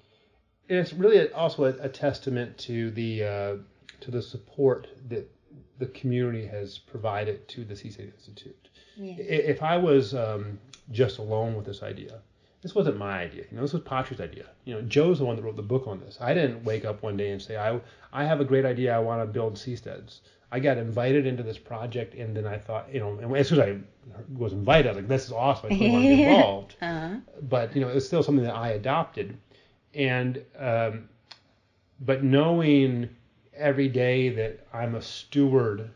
and 0.69 0.79
it's 0.79 0.93
really 0.93 1.31
also 1.33 1.65
a, 1.65 1.75
a 1.81 1.89
testament 1.89 2.59
to 2.59 2.91
the 2.91 3.25
uh, 3.25 3.57
to 4.01 4.11
the 4.11 4.21
support 4.21 4.89
that 5.09 5.31
the 5.79 5.87
community 5.87 6.47
has 6.47 6.79
provided 6.79 7.49
to 7.49 7.65
the 7.65 7.75
Seaside 7.75 8.13
Institute. 8.15 8.69
Yes. 8.97 9.19
If 9.21 9.63
I 9.63 9.79
was 9.79 10.15
um, 10.15 10.59
just 10.91 11.19
alone 11.19 11.57
with 11.57 11.65
this 11.65 11.83
idea, 11.83 12.21
this 12.63 12.75
wasn't 12.75 12.97
my 12.97 13.19
idea. 13.19 13.45
You 13.51 13.57
know, 13.57 13.63
this 13.63 13.73
was 13.73 13.83
Patrick's 13.83 14.21
idea. 14.21 14.47
You 14.65 14.75
know, 14.75 14.83
Joe's 14.83 15.19
the 15.19 15.25
one 15.25 15.37
that 15.37 15.43
wrote 15.43 15.57
the 15.57 15.63
book 15.63 15.87
on 15.87 16.01
this. 16.01 16.17
I 16.21 16.33
didn't 16.33 16.65
wake 16.65 16.85
up 16.85 17.03
one 17.03 17.17
day 17.17 17.31
and 17.31 17.43
say, 17.43 17.57
I, 17.57 17.81
I 18.13 18.25
have 18.25 18.41
a 18.41 18.45
great 18.45 18.65
idea. 18.65 18.95
I 18.95 19.01
want 19.01 19.21
to 19.21 19.27
build 19.27 19.55
seasteads. 19.55 20.21
I 20.53 20.61
got 20.61 20.79
invited 20.79 21.27
into 21.27 21.43
this 21.43 21.59
project, 21.59 22.15
and 22.15 22.37
then 22.37 22.47
I 22.47 22.59
thought, 22.59 22.93
you 22.93 23.01
know, 23.01 23.19
and 23.19 23.37
as 23.37 23.49
soon 23.49 23.61
as 23.61 23.69
I 23.69 23.79
was 24.37 24.53
invited, 24.53 24.87
I 24.87 24.91
was 24.91 24.97
like, 24.99 25.09
this 25.09 25.25
is 25.25 25.33
awesome. 25.33 25.67
I 25.67 25.69
totally 25.71 25.91
want 25.91 26.03
to 26.05 26.09
get 26.09 26.29
involved. 26.29 26.77
Uh-huh. 26.83 27.17
But, 27.49 27.75
you 27.75 27.81
know, 27.81 27.89
it's 27.89 28.07
still 28.07 28.23
something 28.23 28.45
that 28.45 28.55
I 28.55 28.71
adopted. 28.71 29.37
And, 29.95 30.45
um, 30.59 31.09
but 32.01 32.23
knowing 32.23 33.09
every 33.57 33.89
day 33.89 34.29
that 34.29 34.67
I'm 34.73 34.95
a 34.95 35.03
steward 35.03 35.91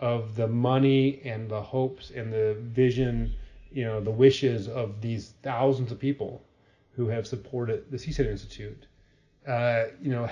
of 0.00 0.34
the 0.34 0.48
money 0.48 1.20
and 1.24 1.48
the 1.48 1.62
hopes 1.62 2.10
and 2.10 2.32
the 2.32 2.56
vision, 2.60 3.32
you 3.72 3.84
know, 3.84 4.00
the 4.00 4.10
wishes 4.10 4.68
of 4.68 5.00
these 5.00 5.34
thousands 5.42 5.92
of 5.92 5.98
people 5.98 6.42
who 6.92 7.08
have 7.08 7.26
supported 7.26 7.90
the 7.90 7.98
Seaside 7.98 8.26
Institute, 8.26 8.86
uh, 9.46 9.84
you 10.02 10.10
know, 10.10 10.28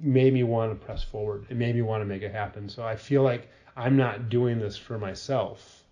made 0.00 0.32
me 0.32 0.42
want 0.42 0.78
to 0.78 0.86
press 0.86 1.02
forward. 1.02 1.46
It 1.48 1.56
made 1.56 1.74
me 1.74 1.82
want 1.82 2.00
to 2.02 2.06
make 2.06 2.22
it 2.22 2.32
happen. 2.32 2.68
So 2.68 2.84
I 2.84 2.96
feel 2.96 3.22
like 3.22 3.48
I'm 3.76 3.96
not 3.96 4.28
doing 4.28 4.58
this 4.58 4.76
for 4.76 4.98
myself. 4.98 5.84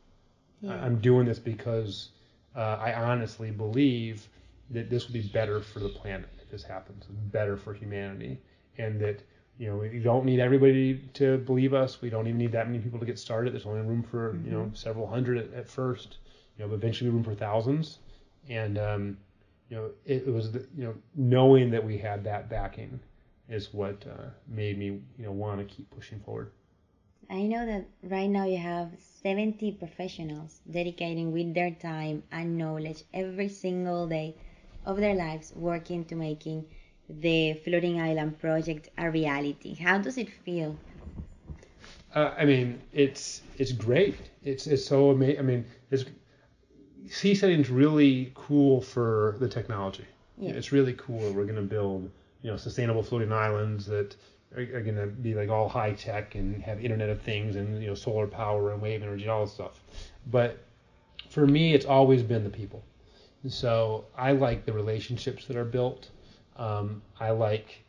Yeah. 0.61 0.73
I'm 0.73 0.99
doing 0.99 1.27
this 1.27 1.38
because 1.38 2.11
uh, 2.57 2.79
I 2.81 2.92
honestly 2.94 3.51
believe 3.51 4.29
that 4.71 4.90
this 4.90 5.07
will 5.07 5.14
be 5.14 5.23
better 5.23 5.61
for 5.61 5.81
the 5.81 5.88
planet 5.88 6.29
if 6.42 6.51
this 6.51 6.62
happens, 6.62 7.05
better 7.33 7.57
for 7.57 7.73
humanity, 7.73 8.40
and 8.77 9.01
that 9.01 9.23
you 9.59 9.68
know 9.68 9.77
we 9.77 9.99
don't 9.99 10.25
need 10.25 10.40
everybody 10.40 11.01
to 11.14 11.38
believe 11.38 11.75
us. 11.75 12.01
We 12.01 12.11
don't 12.11 12.27
even 12.27 12.38
need 12.38 12.53
that 12.53 12.66
many 12.66 12.81
people 12.81 12.99
to 12.99 13.07
get 13.07 13.18
started. 13.18 13.55
There's 13.55 13.66
only 13.66 13.81
room 13.81 14.03
for 14.03 14.37
you 14.44 14.51
know 14.51 14.71
several 14.75 15.07
hundred 15.07 15.38
at, 15.38 15.55
at 15.55 15.68
first, 15.68 16.18
you 16.59 16.64
know, 16.64 16.68
but 16.68 16.77
eventually 16.77 17.11
room 17.11 17.25
for 17.25 17.35
thousands. 17.35 17.99
And 18.49 18.79
um, 18.79 19.16
you 19.68 19.77
know, 19.77 19.90
it, 20.05 20.25
it 20.27 20.33
was 20.33 20.53
the, 20.53 20.66
you 20.77 20.85
know 20.85 20.94
knowing 21.14 21.71
that 21.71 21.85
we 21.85 21.97
had 21.99 22.25
that 22.25 22.49
backing 22.49 23.01
is 23.49 23.73
what 23.73 24.05
uh, 24.07 24.25
made 24.47 24.79
me 24.79 24.87
you 24.87 25.25
know 25.25 25.33
want 25.33 25.59
to 25.61 25.75
keep 25.75 25.88
pushing 25.90 26.21
forward. 26.21 26.51
I 27.31 27.42
know 27.42 27.66
that 27.66 27.87
right 28.03 28.27
now 28.27 28.47
you 28.47 28.57
have 28.57 28.90
70 29.23 29.73
professionals 29.73 30.61
dedicating 30.71 31.31
with 31.33 31.55
their 31.55 31.73
time 31.73 32.23
and 32.33 32.57
knowledge 32.57 33.05
every 33.12 33.49
single 33.49 34.07
day 34.09 34.35
of 34.87 34.97
their 34.97 35.14
lives 35.14 35.53
working 35.55 36.05
to 36.07 36.16
making 36.16 36.64
the 37.09 37.55
floating 37.64 38.01
island 38.01 38.38
project 38.38 38.88
a 38.97 39.11
reality. 39.11 39.75
How 39.75 39.99
does 39.99 40.16
it 40.16 40.31
feel? 40.31 40.77
Uh, 42.14 42.33
I 42.38 42.44
mean, 42.47 42.81
it's 42.92 43.42
it's 43.59 43.73
great. 43.73 44.16
It's 44.42 44.66
it's 44.66 44.85
so 44.85 45.11
amazing. 45.11 45.38
I 45.38 45.42
mean, 45.42 45.66
it's 45.90 46.05
seasteading's 47.09 47.71
really 47.71 48.33
cool 48.35 48.81
for 48.81 49.37
the 49.40 49.49
technology. 49.49 50.05
Yeah. 50.37 50.53
It's 50.53 50.73
really 50.73 50.94
cool. 50.94 51.33
We're 51.33 51.44
going 51.44 51.57
to 51.57 51.62
build 51.62 52.11
you 52.42 52.51
know 52.51 52.57
sustainable 52.57 53.03
floating 53.03 53.33
islands 53.33 53.87
that 53.87 54.14
are, 54.55 54.62
are 54.62 54.83
going 54.83 54.97
to 54.97 55.07
be 55.07 55.35
like 55.35 55.49
all 55.49 55.68
high 55.68 55.92
tech 55.92 56.35
and 56.35 56.62
have 56.62 56.83
Internet 56.83 57.09
of 57.09 57.21
Things 57.23 57.57
and 57.57 57.83
you 57.83 57.88
know 57.88 57.94
solar 57.94 58.27
power 58.27 58.73
and 58.73 58.81
wave 58.81 59.03
energy 59.03 59.23
and 59.23 59.31
all 59.31 59.44
this 59.44 59.55
stuff. 59.55 59.81
But 60.31 60.64
for 61.31 61.47
me, 61.47 61.75
it's 61.75 61.87
always 61.87 62.23
been 62.23 62.44
the 62.44 62.51
people. 62.51 62.85
And 63.42 63.53
so 63.53 64.07
I 64.16 64.33
like 64.33 64.64
the 64.64 64.73
relationships 64.73 65.47
that 65.47 65.57
are 65.57 65.64
built. 65.64 66.11
Um, 66.57 67.03
I 67.21 67.31
like 67.31 67.85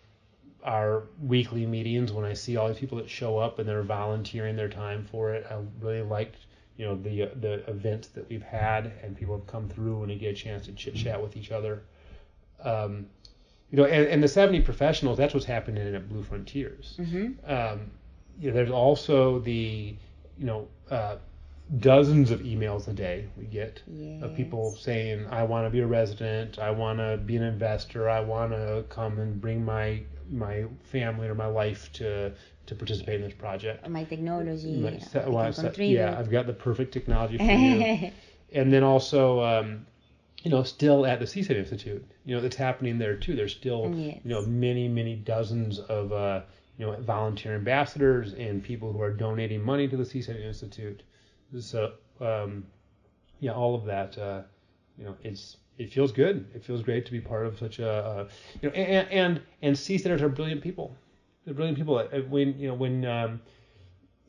our 0.63 1.03
weekly 1.23 1.65
meetings 1.65 2.11
when 2.11 2.25
I 2.25 2.33
see 2.33 2.57
all 2.57 2.67
these 2.67 2.77
people 2.77 2.97
that 2.97 3.09
show 3.09 3.37
up 3.37 3.59
and 3.59 3.67
they're 3.67 3.81
volunteering 3.81 4.55
their 4.55 4.69
time 4.69 5.07
for 5.09 5.33
it. 5.33 5.45
I 5.49 5.57
really 5.79 6.01
liked, 6.01 6.37
you 6.79 6.85
know, 6.85 6.95
the 6.95 7.25
the 7.41 7.69
events 7.69 8.07
that 8.15 8.27
we've 8.29 8.41
had 8.41 8.93
and 9.03 9.15
people 9.17 9.37
have 9.37 9.45
come 9.47 9.67
through 9.67 10.01
and 10.01 10.09
they 10.11 10.15
get 10.15 10.31
a 10.31 10.33
chance 10.33 10.65
to 10.65 10.71
chit 10.71 10.95
chat 10.95 11.21
with 11.21 11.35
each 11.35 11.51
other. 11.51 11.83
Um, 12.63 13.05
you 13.69 13.77
know, 13.77 13.83
and, 13.85 14.07
and 14.07 14.23
the 14.23 14.27
70 14.27 14.61
professionals, 14.61 15.17
that's 15.17 15.33
what's 15.33 15.45
happening 15.45 15.93
at 15.93 16.09
Blue 16.09 16.23
Frontiers. 16.23 16.95
hmm 16.97 17.33
Um, 17.45 17.91
you 18.39 18.49
know, 18.49 18.55
there's 18.55 18.71
also 18.71 19.39
the, 19.39 19.93
you 20.37 20.45
know, 20.45 20.67
uh, 20.89 21.17
dozens 21.79 22.31
of 22.31 22.39
emails 22.39 22.87
a 22.87 22.93
day 22.93 23.27
we 23.37 23.45
get 23.45 23.83
Yes. 23.87 24.23
of 24.23 24.35
people 24.35 24.75
saying, 24.75 25.27
I 25.29 25.43
want 25.43 25.67
to 25.67 25.69
be 25.69 25.81
a 25.81 25.85
resident, 25.87 26.57
I 26.59 26.71
want 26.71 26.99
to 26.99 27.17
be 27.17 27.35
an 27.35 27.43
investor, 27.43 28.09
I 28.09 28.21
want 28.21 28.53
to 28.53 28.85
come 28.89 29.19
and 29.19 29.39
bring 29.39 29.63
my 29.65 30.01
my 30.31 30.65
family 30.83 31.27
or 31.27 31.35
my 31.35 31.47
life 31.47 31.91
to 31.93 32.31
to 32.69 32.75
participate 32.75 33.15
in 33.15 33.21
this 33.21 33.33
project. 33.33 33.87
My 33.89 34.03
technology. 34.03 34.77
My- 34.77 34.99
so- 34.99 35.29
well, 35.29 35.51
yeah, 35.79 36.17
I've 36.17 36.29
got 36.29 36.45
the 36.47 36.53
perfect 36.53 36.93
technology 36.93 37.37
for 37.37 37.43
you. 37.43 38.11
and 38.53 38.71
then 38.71 38.83
also, 38.83 39.41
um, 39.41 39.85
you 40.43 40.51
know, 40.51 40.63
still 40.63 41.05
at 41.05 41.19
the 41.19 41.25
Seasteading 41.25 41.57
Institute, 41.57 42.05
you 42.25 42.35
know, 42.35 42.41
that's 42.41 42.55
happening 42.55 42.97
there 42.99 43.15
too. 43.15 43.35
There's 43.35 43.51
still, 43.51 43.91
Yes. 43.95 44.19
you 44.23 44.29
know, 44.29 44.41
many, 44.43 44.87
many 44.87 45.15
dozens 45.15 45.79
of, 45.79 46.13
uh, 46.13 46.41
you 46.77 46.85
know, 46.85 46.95
volunteer 47.01 47.55
ambassadors 47.55 48.33
and 48.33 48.63
people 48.63 48.93
who 48.93 49.01
are 49.01 49.11
donating 49.11 49.61
money 49.61 49.87
to 49.87 49.97
the 49.97 50.05
Seasteading 50.05 50.45
Institute. 50.45 51.01
So, 51.59 51.93
um, 52.21 52.65
yeah, 53.39 53.51
all 53.51 53.73
of 53.75 53.85
that, 53.85 54.17
uh, 54.17 54.43
you 54.97 55.05
know, 55.05 55.15
it's 55.23 55.57
it 55.79 55.91
feels 55.91 56.11
good. 56.11 56.45
It 56.53 56.63
feels 56.63 56.83
great 56.83 57.05
to 57.05 57.11
be 57.11 57.21
part 57.21 57.45
of 57.47 57.57
such 57.57 57.79
a, 57.79 57.89
uh, 57.89 58.27
you 58.61 58.69
know, 58.69 58.75
and 58.75 59.07
and 59.09 59.41
and 59.61 59.75
Seasteaders 59.75 60.21
are 60.21 60.29
brilliant 60.29 60.61
people. 60.61 60.95
They're 61.49 61.55
brilliant 61.55 61.79
people. 61.79 61.97
When 62.29 62.59
you 62.59 62.67
know 62.67 62.75
when. 62.75 63.05
Um, 63.05 63.41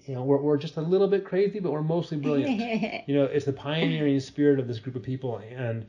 you 0.06 0.14
know, 0.14 0.22
we're, 0.22 0.38
we're 0.38 0.56
just 0.56 0.78
a 0.78 0.80
little 0.80 1.06
bit 1.06 1.26
crazy, 1.26 1.61
but 1.61 1.70
we're 1.70 1.83
mostly 1.83 2.16
brilliant 2.16 2.59
you 3.06 3.14
know, 3.14 3.24
it's 3.24 3.44
the 3.44 3.52
pioneering 3.52 4.18
spirit 4.18 4.59
of 4.59 4.66
this 4.66 4.78
group 4.78 4.96
of 4.96 5.02
people. 5.02 5.42
And, 5.54 5.87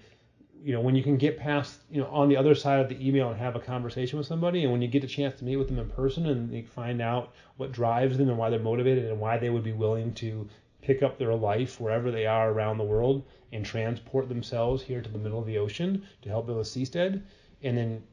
you 0.61 0.73
know, 0.73 0.81
when 0.81 0.95
you 0.95 1.01
can 1.01 1.15
get 1.15 1.39
past, 1.39 1.79
you 1.89 2.01
know, 2.01 2.07
on 2.07 2.27
the 2.27 2.35
other 2.35 2.53
side 2.53 2.81
of 2.81 2.89
the 2.89 3.07
email 3.07 3.29
and 3.29 3.39
have 3.39 3.55
a 3.55 3.59
conversation 3.61 4.17
with 4.17 4.27
somebody, 4.27 4.63
and 4.63 4.71
when 4.71 4.81
you 4.81 4.89
get 4.89 5.05
a 5.05 5.07
chance 5.07 5.39
to 5.39 5.45
meet 5.45 5.55
with 5.55 5.69
them 5.69 5.79
in 5.79 5.89
person 5.89 6.25
and 6.25 6.53
you 6.53 6.65
find 6.65 7.01
out 7.01 7.33
what 7.55 7.71
drives 7.71 8.17
them 8.17 8.27
and 8.27 8.37
why 8.37 8.49
they're 8.49 8.59
motivated 8.59 9.05
and 9.05 9.17
why 9.17 9.37
they 9.37 9.49
would 9.49 9.63
be 9.63 9.71
willing 9.71 10.13
to 10.15 10.45
pick 10.81 11.01
up 11.01 11.17
their 11.17 11.33
life 11.33 11.79
wherever 11.79 12.11
they 12.11 12.25
are 12.25 12.51
around 12.51 12.77
the 12.77 12.83
world 12.83 13.23
and 13.53 13.65
transport 13.65 14.27
themselves 14.27 14.83
here 14.83 15.01
to 15.01 15.09
the 15.09 15.17
middle 15.17 15.39
of 15.39 15.45
the 15.45 15.57
ocean 15.57 16.05
to 16.21 16.27
help 16.27 16.47
build 16.47 16.59
a 16.59 16.63
seastead. 16.63 17.21
And 17.63 17.77
then, 17.77 18.03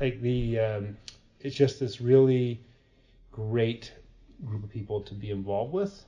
like, 0.00 0.20
the, 0.20 0.60
um, 0.60 0.96
it's 1.46 1.54
just 1.54 1.78
this 1.78 2.00
really 2.00 2.60
great 3.30 3.92
group 4.44 4.64
of 4.64 4.70
people 4.70 5.00
to 5.02 5.14
be 5.14 5.30
involved 5.30 5.72
with 5.72 6.04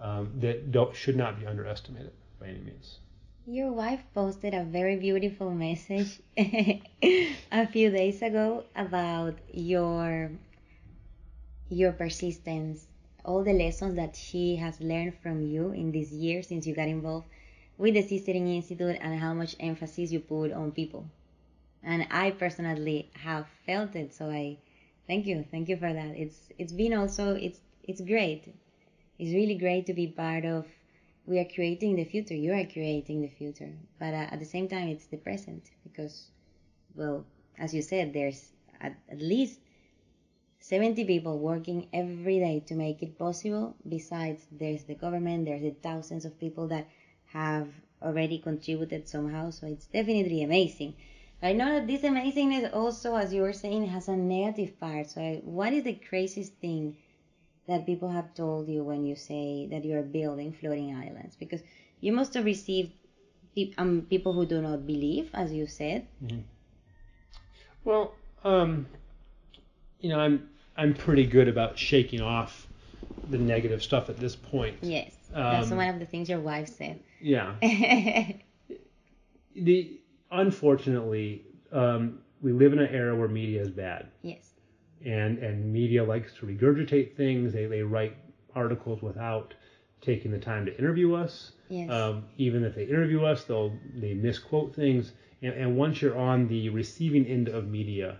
um, 0.00 0.32
that 0.40 0.72
don't 0.72 0.96
should 0.96 1.16
not 1.16 1.38
be 1.38 1.46
underestimated 1.46 2.12
by 2.40 2.46
any 2.46 2.60
means. 2.60 2.98
Your 3.46 3.70
wife 3.72 4.02
posted 4.14 4.54
a 4.54 4.64
very 4.64 4.96
beautiful 4.96 5.50
message 5.50 6.20
a 6.38 7.66
few 7.70 7.90
days 7.90 8.22
ago 8.22 8.64
about 8.74 9.34
your 9.52 10.30
your 11.68 11.92
persistence, 11.92 12.86
all 13.24 13.44
the 13.44 13.52
lessons 13.52 13.96
that 13.96 14.16
she 14.16 14.56
has 14.56 14.80
learned 14.80 15.14
from 15.22 15.42
you 15.42 15.72
in 15.72 15.92
this 15.92 16.10
year 16.12 16.42
since 16.42 16.66
you 16.66 16.74
got 16.74 16.88
involved 16.88 17.26
with 17.76 17.94
the 17.94 18.02
Seasteading 18.02 18.54
Institute 18.56 18.96
and 19.00 19.18
how 19.18 19.34
much 19.34 19.56
emphasis 19.60 20.12
you 20.12 20.20
put 20.20 20.52
on 20.52 20.72
people. 20.72 21.04
And 21.84 22.06
I 22.10 22.30
personally 22.30 23.10
have 23.14 23.46
felt 23.66 23.96
it, 23.96 24.14
so 24.14 24.30
I 24.30 24.58
thank 25.06 25.26
you, 25.26 25.44
thank 25.50 25.68
you 25.68 25.76
for 25.76 25.92
that. 25.92 26.16
It's 26.16 26.48
it's 26.58 26.72
been 26.72 26.94
also 26.94 27.34
it's 27.34 27.60
it's 27.82 28.00
great. 28.00 28.54
It's 29.18 29.32
really 29.34 29.56
great 29.56 29.86
to 29.86 29.94
be 29.94 30.06
part 30.08 30.44
of 30.44 30.66
we 31.26 31.38
are 31.38 31.44
creating 31.44 31.96
the 31.96 32.04
future. 32.04 32.34
You 32.34 32.52
are 32.52 32.64
creating 32.64 33.22
the 33.22 33.28
future, 33.28 33.72
but 33.98 34.14
uh, 34.14 34.28
at 34.32 34.38
the 34.40 34.44
same 34.44 34.68
time, 34.68 34.88
it's 34.88 35.06
the 35.06 35.16
present 35.16 35.70
because, 35.84 36.28
well, 36.94 37.24
as 37.58 37.74
you 37.74 37.82
said, 37.82 38.12
there's 38.12 38.50
at, 38.80 38.96
at 39.08 39.20
least 39.20 39.60
70 40.60 41.04
people 41.04 41.38
working 41.38 41.88
every 41.92 42.38
day 42.38 42.60
to 42.66 42.74
make 42.74 43.02
it 43.02 43.18
possible. 43.18 43.76
Besides, 43.88 44.46
there's 44.50 44.84
the 44.84 44.94
government, 44.94 45.44
there's 45.46 45.62
the 45.62 45.70
thousands 45.82 46.24
of 46.24 46.38
people 46.38 46.68
that 46.68 46.88
have 47.26 47.68
already 48.02 48.38
contributed 48.38 49.08
somehow. 49.08 49.50
So 49.50 49.66
it's 49.66 49.86
definitely 49.86 50.42
amazing. 50.42 50.94
I 51.42 51.52
know 51.52 51.74
that 51.74 51.86
this 51.86 52.02
amazingness 52.02 52.72
also, 52.72 53.16
as 53.16 53.32
you 53.32 53.42
were 53.42 53.52
saying, 53.52 53.86
has 53.86 54.08
a 54.08 54.16
negative 54.16 54.78
part. 54.78 55.10
So, 55.10 55.20
I, 55.20 55.40
what 55.44 55.72
is 55.72 55.84
the 55.84 55.94
craziest 55.94 56.54
thing? 56.60 56.96
that 57.66 57.86
people 57.86 58.10
have 58.10 58.34
told 58.34 58.68
you 58.68 58.82
when 58.82 59.04
you 59.04 59.16
say 59.16 59.68
that 59.70 59.84
you 59.84 59.96
are 59.96 60.02
building 60.02 60.52
floating 60.52 60.94
islands? 60.94 61.36
Because 61.36 61.60
you 62.00 62.12
must 62.12 62.34
have 62.34 62.44
received 62.44 62.92
um, 63.78 64.06
people 64.08 64.32
who 64.32 64.46
do 64.46 64.60
not 64.60 64.86
believe, 64.86 65.30
as 65.34 65.52
you 65.52 65.66
said. 65.66 66.06
Well, 67.84 68.14
um, 68.44 68.86
you 70.00 70.08
know, 70.08 70.18
I'm 70.18 70.48
I'm 70.76 70.94
pretty 70.94 71.26
good 71.26 71.48
about 71.48 71.78
shaking 71.78 72.20
off 72.20 72.66
the 73.30 73.38
negative 73.38 73.82
stuff 73.82 74.08
at 74.08 74.16
this 74.16 74.34
point. 74.34 74.76
Yes, 74.82 75.14
that's 75.32 75.70
Um, 75.70 75.76
one 75.76 75.88
of 75.88 75.98
the 75.98 76.06
things 76.06 76.28
your 76.28 76.40
wife 76.40 76.68
said. 76.68 77.00
Yeah. 77.20 77.54
The 79.54 80.00
unfortunately, 80.32 81.42
um, 81.72 82.18
we 82.40 82.52
live 82.52 82.72
in 82.72 82.78
an 82.78 82.88
era 82.92 83.14
where 83.16 83.28
media 83.28 83.60
is 83.60 83.70
bad. 83.70 84.08
yes, 84.22 84.50
and 85.04 85.38
and 85.38 85.72
media 85.72 86.02
likes 86.04 86.32
to 86.34 86.46
regurgitate 86.46 87.16
things. 87.16 87.52
They 87.52 87.66
they 87.66 87.82
write 87.82 88.16
articles 88.54 89.02
without 89.02 89.54
taking 90.00 90.30
the 90.30 90.38
time 90.38 90.66
to 90.66 90.76
interview 90.78 91.14
us. 91.14 91.52
yes, 91.68 91.88
Um, 91.90 92.24
even 92.36 92.64
if 92.64 92.74
they 92.74 92.84
interview 92.84 93.24
us, 93.24 93.44
they'll 93.44 93.72
they 93.94 94.14
misquote 94.14 94.74
things. 94.74 95.12
And, 95.42 95.54
and 95.54 95.76
once 95.76 96.02
you're 96.02 96.18
on 96.18 96.48
the 96.48 96.68
receiving 96.70 97.26
end 97.26 97.48
of 97.48 97.68
media 97.68 98.18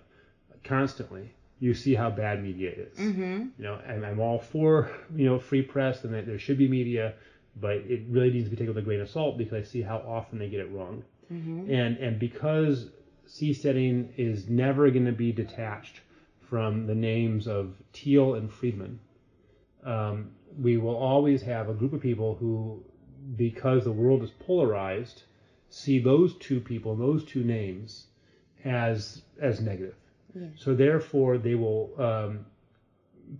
constantly, 0.65 1.33
you 1.61 1.75
see 1.75 1.95
how 1.95 2.11
bad 2.11 2.43
media 2.43 2.71
is. 2.71 2.99
mm-hmm. 2.99 3.47
You 3.59 3.65
know, 3.65 3.79
and 3.87 4.05
I'm 4.05 4.21
all 4.21 4.39
for 4.39 4.91
you 5.15 5.27
know 5.27 5.39
free 5.39 5.63
press 5.63 6.05
and 6.05 6.15
that 6.15 6.27
there 6.27 6.39
should 6.39 6.59
be 6.59 6.69
media, 6.69 7.15
but 7.61 7.77
it 7.77 8.03
really 8.09 8.31
needs 8.31 8.47
to 8.47 8.51
be 8.51 8.57
taken 8.57 8.75
with 8.75 8.83
a 8.83 8.87
grain 8.87 9.01
of 9.01 9.11
salt 9.11 9.39
because 9.39 9.53
I 9.55 9.63
see 9.63 9.83
how 9.83 9.99
often 9.99 10.39
they 10.39 10.49
get 10.49 10.61
it 10.61 10.71
wrong. 10.73 11.05
Mm-hmm. 11.33 11.73
And 11.73 11.97
and 11.97 12.19
because 12.19 12.91
seasteading 13.27 14.11
is 14.17 14.49
never 14.49 14.91
going 14.91 15.07
to 15.07 15.13
be 15.13 15.33
detached 15.33 16.01
from 16.41 16.87
the 16.87 16.95
names 16.95 17.47
of 17.47 17.75
Thiel 17.95 18.35
and 18.35 18.53
Friedman, 18.53 19.01
um, 19.85 20.33
we 20.61 20.77
will 20.77 20.97
always 20.97 21.41
have 21.43 21.69
a 21.69 21.75
group 21.75 21.95
of 21.95 22.01
people 22.01 22.35
who, 22.35 22.85
because 23.37 23.85
the 23.85 23.93
world 23.93 24.23
is 24.23 24.31
polarized, 24.31 25.23
see 25.71 25.99
those 25.99 26.37
two 26.37 26.61
people, 26.61 26.95
those 26.95 27.25
two 27.25 27.43
names, 27.43 28.07
as 28.65 29.23
as 29.41 29.61
negative. 29.61 29.95
Yeah. 30.35 30.49
So 30.57 30.75
therefore, 30.75 31.39
they 31.39 31.55
will 31.55 31.91
um, 31.99 32.47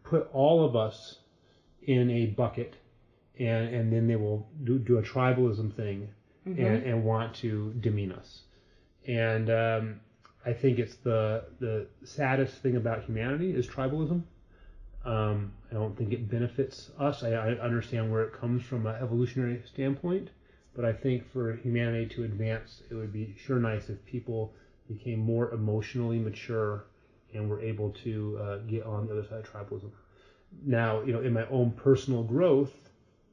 put 0.05 0.29
all 0.33 0.65
of 0.65 0.75
us 0.77 1.19
in 1.83 2.11
a 2.11 2.27
bucket, 2.27 2.77
and 3.39 3.75
and 3.75 3.93
then 3.93 4.07
they 4.07 4.17
will 4.17 4.49
do, 4.65 4.79
do 4.79 4.99
a 4.99 5.03
tribalism 5.03 5.75
thing, 5.75 6.09
and, 6.45 6.59
and 6.59 7.05
want 7.05 7.35
to 7.37 7.73
demean 7.81 8.13
us. 8.13 8.43
And 9.07 9.51
um, 9.51 10.01
I 10.45 10.53
think 10.53 10.79
it's 10.79 10.97
the 10.97 11.45
the 11.61 11.87
saddest 12.05 12.57
thing 12.63 12.77
about 12.77 13.05
humanity 13.05 13.55
is 13.55 13.67
tribalism. 13.67 14.23
Um, 15.05 15.53
I 15.71 15.75
don't 15.75 15.97
think 15.97 16.13
it 16.13 16.31
benefits 16.31 16.91
us. 16.99 17.25
I, 17.25 17.31
I 17.31 17.49
understand 17.59 18.13
where 18.13 18.23
it 18.23 18.33
comes 18.33 18.63
from 18.63 18.87
an 18.87 18.95
evolutionary 19.03 19.61
standpoint, 19.67 20.31
but 20.77 20.85
I 20.85 20.93
think 20.93 21.29
for 21.33 21.57
humanity 21.57 22.07
to 22.15 22.25
advance, 22.25 22.83
it 22.89 22.95
would 22.95 23.13
be 23.13 23.35
sure 23.37 23.59
nice 23.59 23.89
if 23.89 24.05
people 24.05 24.55
became 24.89 25.19
more 25.19 25.51
emotionally 25.51 26.19
mature 26.19 26.85
and 27.35 27.49
were 27.49 27.61
able 27.61 27.91
to 28.05 28.39
uh, 28.41 28.57
get 28.59 28.85
on 28.85 29.07
the 29.07 29.13
other 29.13 29.25
side 29.25 29.41
of 29.41 29.53
tribalism. 29.53 29.91
Now, 30.65 31.03
you 31.03 31.13
know, 31.13 31.21
in 31.21 31.33
my 31.33 31.47
own 31.49 31.73
personal 31.73 32.23
growth, 32.23 32.73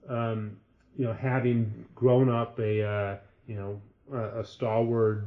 um, 0.07 0.57
you 0.99 1.05
know, 1.05 1.13
having 1.13 1.85
grown 1.95 2.29
up 2.29 2.59
a 2.59 2.83
uh, 2.83 3.17
you 3.47 3.55
know 3.55 3.81
a, 4.11 4.41
a 4.41 4.45
stalwart 4.45 5.23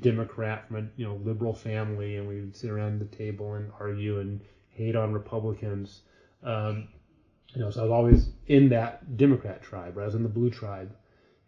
Democrat 0.00 0.68
from 0.68 0.76
a 0.76 0.82
you 0.96 1.04
know 1.04 1.16
liberal 1.16 1.52
family, 1.52 2.16
and 2.16 2.28
we 2.28 2.36
would 2.40 2.54
sit 2.54 2.70
around 2.70 3.00
the 3.00 3.16
table 3.16 3.54
and 3.54 3.72
argue 3.80 4.20
and 4.20 4.40
hate 4.68 4.94
on 4.94 5.12
Republicans. 5.12 6.02
Um, 6.44 6.86
you 7.54 7.60
know, 7.60 7.70
so 7.70 7.80
I 7.80 7.82
was 7.82 7.90
always 7.90 8.28
in 8.46 8.68
that 8.68 9.16
Democrat 9.16 9.62
tribe, 9.62 9.98
or 9.98 10.02
I 10.02 10.04
was 10.04 10.14
in 10.14 10.22
the 10.22 10.28
blue 10.28 10.48
tribe. 10.48 10.94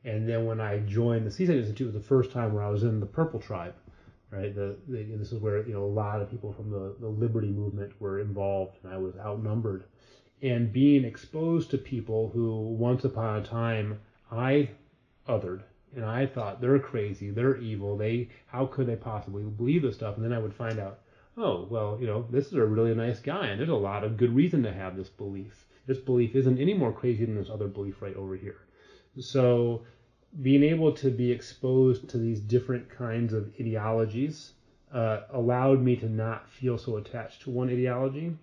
And 0.04 0.28
then 0.28 0.44
when 0.44 0.60
I 0.60 0.78
joined 0.80 1.24
the 1.24 1.30
Seaside 1.30 1.58
Institute, 1.58 1.88
it 1.88 1.94
was 1.94 2.02
the 2.02 2.08
first 2.08 2.32
time 2.32 2.54
where 2.54 2.64
I 2.64 2.70
was 2.70 2.82
in 2.82 2.98
the 2.98 3.06
purple 3.06 3.38
tribe, 3.38 3.74
right? 4.32 4.52
The, 4.52 4.76
the 4.88 5.04
this 5.04 5.30
is 5.30 5.38
where 5.38 5.64
you 5.64 5.74
know 5.74 5.84
a 5.84 5.94
lot 6.02 6.20
of 6.20 6.28
people 6.28 6.52
from 6.52 6.72
the, 6.72 6.96
the 6.98 7.08
liberty 7.08 7.52
movement 7.52 7.92
were 8.00 8.18
involved, 8.18 8.78
and 8.82 8.92
I 8.92 8.96
was 8.98 9.14
outnumbered. 9.18 9.84
And 10.42 10.72
being 10.72 11.04
exposed 11.04 11.70
to 11.70 11.78
people 11.78 12.30
who 12.30 12.60
once 12.60 13.04
upon 13.04 13.40
a 13.40 13.44
time 13.44 14.00
I 14.30 14.70
othered, 15.28 15.62
and 15.94 16.04
I 16.04 16.26
thought 16.26 16.60
they're 16.60 16.78
crazy, 16.78 17.30
they're 17.30 17.56
evil, 17.56 17.96
they 17.96 18.28
how 18.46 18.66
could 18.66 18.86
they 18.86 18.96
possibly 18.96 19.42
believe 19.42 19.82
this 19.82 19.96
stuff? 19.96 20.16
And 20.16 20.24
then 20.24 20.32
I 20.32 20.38
would 20.38 20.54
find 20.54 20.78
out, 20.78 21.00
oh 21.36 21.66
well, 21.70 21.98
you 22.00 22.06
know, 22.06 22.26
this 22.30 22.46
is 22.46 22.54
a 22.54 22.64
really 22.64 22.94
nice 22.94 23.20
guy, 23.20 23.46
and 23.46 23.58
there's 23.58 23.68
a 23.68 23.74
lot 23.74 24.04
of 24.04 24.16
good 24.16 24.34
reason 24.34 24.62
to 24.62 24.72
have 24.72 24.96
this 24.96 25.08
belief. 25.08 25.66
This 25.86 25.98
belief 25.98 26.34
isn't 26.34 26.58
any 26.58 26.74
more 26.74 26.92
crazy 26.92 27.24
than 27.24 27.36
this 27.36 27.50
other 27.50 27.66
belief 27.66 28.02
right 28.02 28.14
over 28.14 28.36
here. 28.36 28.60
So 29.18 29.84
being 30.42 30.62
able 30.62 30.92
to 30.92 31.10
be 31.10 31.32
exposed 31.32 32.08
to 32.10 32.18
these 32.18 32.40
different 32.40 32.88
kinds 32.90 33.32
of 33.32 33.50
ideologies 33.58 34.52
uh, 34.92 35.20
allowed 35.32 35.82
me 35.82 35.96
to 35.96 36.08
not 36.08 36.48
feel 36.50 36.78
so 36.78 36.96
attached 36.96 37.42
to 37.42 37.50
one 37.50 37.70
ideology. 37.70 38.36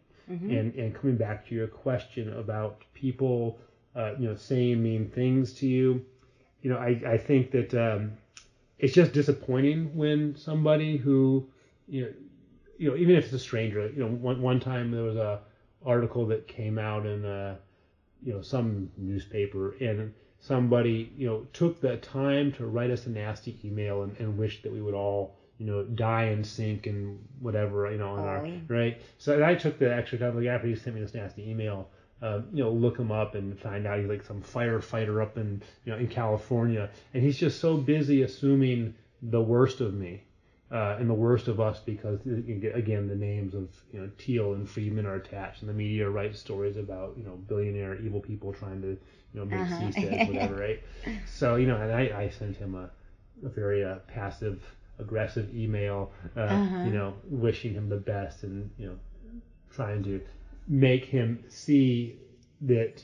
And, 0.51 0.73
and 0.75 0.95
coming 0.95 1.17
back 1.17 1.47
to 1.47 1.55
your 1.55 1.67
question 1.67 2.33
about 2.33 2.83
people 2.93 3.59
uh, 3.95 4.13
you 4.19 4.27
know, 4.27 4.35
saying 4.35 4.81
mean 4.83 5.09
things 5.09 5.53
to 5.53 5.67
you. 5.67 6.03
You 6.61 6.71
know, 6.71 6.77
I, 6.77 7.01
I 7.07 7.17
think 7.17 7.51
that 7.51 7.73
um, 7.73 8.13
it's 8.77 8.93
just 8.93 9.13
disappointing 9.13 9.95
when 9.95 10.35
somebody 10.35 10.97
who, 10.97 11.47
you 11.87 12.01
know, 12.01 12.11
you 12.77 12.89
know, 12.89 12.97
even 12.97 13.15
if 13.15 13.25
it's 13.25 13.33
a 13.33 13.39
stranger, 13.39 13.87
you 13.87 13.99
know, 13.99 14.09
one, 14.09 14.41
one 14.41 14.59
time 14.59 14.91
there 14.91 15.03
was 15.03 15.15
a 15.15 15.39
article 15.85 16.25
that 16.27 16.47
came 16.47 16.77
out 16.77 17.05
in, 17.05 17.23
uh, 17.23 17.55
you 18.21 18.33
know, 18.33 18.41
some 18.41 18.89
newspaper 18.97 19.75
and 19.79 20.11
somebody, 20.39 21.13
you 21.15 21.25
know, 21.25 21.47
took 21.53 21.79
the 21.79 21.95
time 21.97 22.51
to 22.53 22.65
write 22.65 22.91
us 22.91 23.05
a 23.05 23.09
nasty 23.09 23.57
email 23.63 24.03
and, 24.03 24.17
and 24.17 24.37
wished 24.37 24.63
that 24.63 24.73
we 24.73 24.81
would 24.81 24.93
all, 24.93 25.37
you 25.57 25.65
know, 25.65 25.83
die 25.83 26.25
and 26.25 26.45
sink 26.45 26.87
and 26.87 27.19
whatever, 27.39 27.89
you 27.91 27.97
know, 27.97 28.15
in 28.15 28.19
our, 28.19 28.47
right. 28.67 29.01
So 29.17 29.43
I 29.43 29.55
took 29.55 29.79
the 29.79 29.93
extra 29.93 30.17
time, 30.17 30.35
like 30.35 30.47
after 30.47 30.67
he 30.67 30.75
sent 30.75 30.95
me 30.95 31.01
this 31.01 31.13
nasty 31.13 31.49
email, 31.49 31.89
uh, 32.21 32.41
you 32.53 32.63
know, 32.63 32.71
look 32.71 32.97
him 32.97 33.11
up 33.11 33.35
and 33.35 33.57
find 33.59 33.87
out 33.87 33.99
he's 33.99 34.09
like 34.09 34.23
some 34.23 34.41
firefighter 34.41 35.21
up 35.21 35.37
in, 35.37 35.61
you 35.85 35.91
know, 35.91 35.97
in 35.97 36.07
California, 36.07 36.89
and 37.13 37.23
he's 37.23 37.37
just 37.37 37.59
so 37.59 37.77
busy 37.77 38.23
assuming 38.23 38.95
the 39.21 39.41
worst 39.41 39.81
of 39.81 39.93
me, 39.93 40.23
uh, 40.71 40.97
and 40.99 41.09
the 41.09 41.13
worst 41.13 41.47
of 41.47 41.59
us 41.59 41.79
because 41.79 42.19
again 42.25 43.07
the 43.07 43.15
names 43.15 43.53
of 43.53 43.69
you 43.93 43.99
know 43.99 44.09
Thiel 44.17 44.53
and 44.53 44.67
Friedman 44.67 45.05
are 45.05 45.15
attached, 45.15 45.61
and 45.61 45.69
the 45.69 45.73
media 45.73 46.09
writes 46.09 46.39
stories 46.39 46.77
about 46.77 47.13
you 47.17 47.23
know 47.23 47.35
billionaire 47.47 47.95
evil 48.01 48.19
people 48.19 48.51
trying 48.51 48.81
to 48.81 48.87
you 48.87 48.97
know 49.33 49.45
make 49.45 49.59
uh-huh. 49.59 49.75
seasteads 49.75 50.27
whatever, 50.27 50.55
right? 50.55 50.83
So 51.27 51.55
you 51.55 51.67
know, 51.67 51.77
and 51.77 51.91
I, 51.91 52.23
I 52.23 52.29
sent 52.29 52.57
him 52.57 52.75
a, 52.75 52.89
a 53.45 53.49
very 53.49 53.85
uh, 53.85 53.97
passive 54.07 54.63
aggressive 54.99 55.53
email, 55.55 56.11
uh, 56.35 56.41
uh-huh. 56.41 56.83
you 56.83 56.91
know, 56.91 57.13
wishing 57.29 57.73
him 57.73 57.89
the 57.89 57.97
best 57.97 58.43
and 58.43 58.69
you 58.77 58.87
know 58.87 58.95
trying 59.71 60.03
to 60.03 60.21
make 60.67 61.05
him 61.05 61.43
see 61.49 62.17
that 62.61 63.03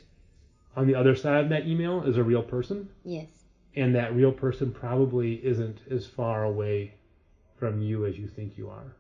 on 0.76 0.88
the 0.88 0.96
other 0.96 1.16
side 1.16 1.44
of 1.44 1.50
that 1.50 1.68
email 1.68 2.04
is 2.04 2.18
a 2.18 2.24
real 2.24 2.44
person. 2.44 2.90
Yes. 3.04 3.28
And 3.76 3.96
that 3.96 4.16
real 4.16 4.32
person 4.32 4.72
probably 4.72 5.36
isn't 5.46 5.80
as 5.90 6.06
far 6.06 6.44
away 6.44 6.96
from 7.58 7.82
you 7.82 8.06
as 8.06 8.18
you 8.18 8.28
think 8.28 8.58
you 8.58 8.70
are. 8.70 8.96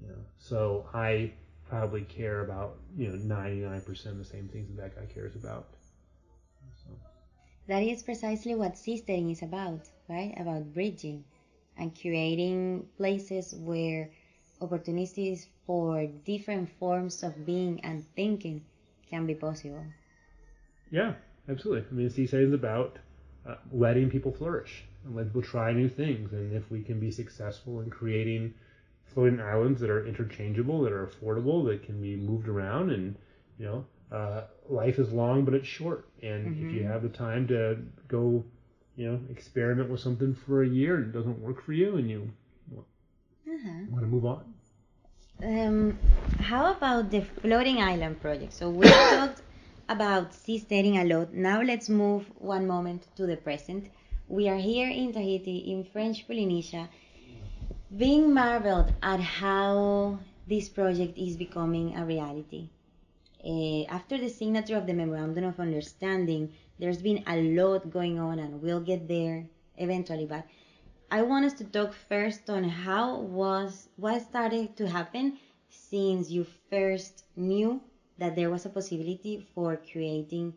You 0.00 0.08
know, 0.08 0.22
so 0.38 0.86
I 0.92 1.32
probably 1.68 2.02
care 2.02 2.42
about 2.42 2.76
you 2.96 3.08
know 3.08 3.34
99% 3.34 4.06
of 4.06 4.18
the 4.18 4.24
same 4.24 4.48
things 4.48 4.68
that 4.68 4.76
that 4.76 4.96
guy 4.96 5.12
cares 5.12 5.34
about. 5.34 5.68
So. 6.84 6.90
That 7.66 7.82
is 7.82 8.02
precisely 8.02 8.54
what 8.54 8.74
seasteading 8.74 9.32
is 9.32 9.42
about, 9.42 9.88
right? 10.08 10.34
About 10.38 10.72
bridging 10.74 11.24
and 11.76 11.98
creating 11.98 12.86
places 12.96 13.54
where 13.54 14.10
opportunities 14.60 15.48
for 15.66 16.06
different 16.24 16.68
forms 16.78 17.22
of 17.22 17.44
being 17.44 17.80
and 17.84 18.04
thinking 18.14 18.64
can 19.10 19.26
be 19.26 19.34
possible. 19.34 19.84
Yeah, 20.90 21.14
absolutely. 21.48 21.84
I 21.90 21.94
mean, 21.94 22.08
seasteading 22.08 22.48
is 22.48 22.52
about 22.52 22.98
uh, 23.46 23.56
letting 23.72 24.10
people 24.10 24.32
flourish 24.32 24.84
and 25.04 25.16
let 25.16 25.26
people 25.26 25.42
try 25.42 25.72
new 25.72 25.88
things. 25.88 26.32
And 26.32 26.54
if 26.54 26.70
we 26.70 26.82
can 26.82 27.00
be 27.00 27.10
successful 27.10 27.80
in 27.80 27.90
creating 27.90 28.54
floating 29.06 29.40
islands 29.40 29.80
that 29.80 29.90
are 29.90 30.06
interchangeable, 30.06 30.82
that 30.82 30.92
are 30.92 31.06
affordable, 31.06 31.64
that 31.66 31.82
can 31.84 32.00
be 32.00 32.16
moved 32.16 32.48
around, 32.48 32.90
and 32.90 33.16
you 33.58 33.66
know, 33.66 33.84
uh, 34.10 34.42
life 34.68 34.98
is 34.98 35.12
long 35.12 35.44
but 35.44 35.54
it's 35.54 35.66
short. 35.66 36.08
And 36.22 36.46
mm-hmm. 36.46 36.66
if 36.66 36.74
you 36.74 36.80
mm-hmm. 36.80 36.92
have 36.92 37.02
the 37.02 37.08
time 37.08 37.46
to 37.48 37.78
go, 38.08 38.44
you 38.96 39.10
know, 39.10 39.20
experiment 39.30 39.90
with 39.90 40.00
something 40.00 40.34
for 40.34 40.62
a 40.62 40.68
year 40.68 40.96
and 40.96 41.06
it 41.06 41.12
doesn't 41.12 41.40
work 41.40 41.64
for 41.64 41.72
you, 41.72 41.96
and 41.96 42.08
you 42.08 42.30
uh-huh. 42.72 43.86
want 43.90 44.02
to 44.02 44.06
move 44.06 44.24
on. 44.24 44.54
Um, 45.42 45.98
how 46.40 46.72
about 46.72 47.10
the 47.10 47.22
floating 47.22 47.82
island 47.82 48.20
project? 48.20 48.52
So 48.52 48.70
we 48.70 48.86
talked 49.16 49.42
about 49.88 50.32
seasteading 50.32 51.00
a 51.00 51.04
lot. 51.04 51.34
Now 51.34 51.60
let's 51.62 51.88
move 51.88 52.24
one 52.38 52.66
moment 52.66 53.06
to 53.16 53.26
the 53.26 53.36
present. 53.36 53.90
We 54.28 54.48
are 54.48 54.56
here 54.56 54.88
in 54.88 55.12
Tahiti, 55.12 55.70
in 55.72 55.84
French 55.84 56.26
Polynesia, 56.26 56.88
being 57.96 58.32
marveled 58.32 58.94
at 59.02 59.20
how 59.20 60.18
this 60.48 60.68
project 60.68 61.18
is 61.18 61.36
becoming 61.36 61.96
a 61.96 62.04
reality. 62.04 62.70
Uh, 63.44 63.84
after 63.90 64.16
the 64.16 64.30
signature 64.30 64.76
of 64.76 64.86
the 64.86 64.94
Memorandum 64.94 65.44
of 65.44 65.60
Understanding, 65.60 66.50
there's 66.78 67.02
been 67.02 67.22
a 67.26 67.40
lot 67.40 67.90
going 67.90 68.18
on, 68.18 68.38
and 68.38 68.60
we'll 68.60 68.80
get 68.80 69.08
there 69.08 69.46
eventually. 69.76 70.26
But 70.26 70.46
I 71.10 71.22
want 71.22 71.44
us 71.44 71.52
to 71.54 71.64
talk 71.64 71.94
first 72.08 72.50
on 72.50 72.64
how 72.64 73.20
was 73.20 73.88
what 73.96 74.22
started 74.22 74.76
to 74.76 74.88
happen 74.88 75.38
since 75.68 76.30
you 76.30 76.46
first 76.70 77.24
knew 77.36 77.80
that 78.18 78.36
there 78.36 78.50
was 78.50 78.66
a 78.66 78.70
possibility 78.70 79.46
for 79.54 79.76
creating 79.90 80.54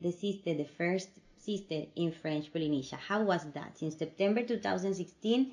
the 0.00 0.08
seastead 0.08 0.58
the 0.58 0.68
first 0.76 1.08
seastead 1.40 1.88
in 1.96 2.12
French 2.12 2.52
Polynesia. 2.52 2.96
How 2.96 3.22
was 3.22 3.44
that 3.52 3.78
since 3.78 3.96
September 3.96 4.42
2016 4.42 5.52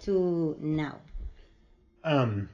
to 0.00 0.56
now? 0.60 0.98
Um, 2.04 2.48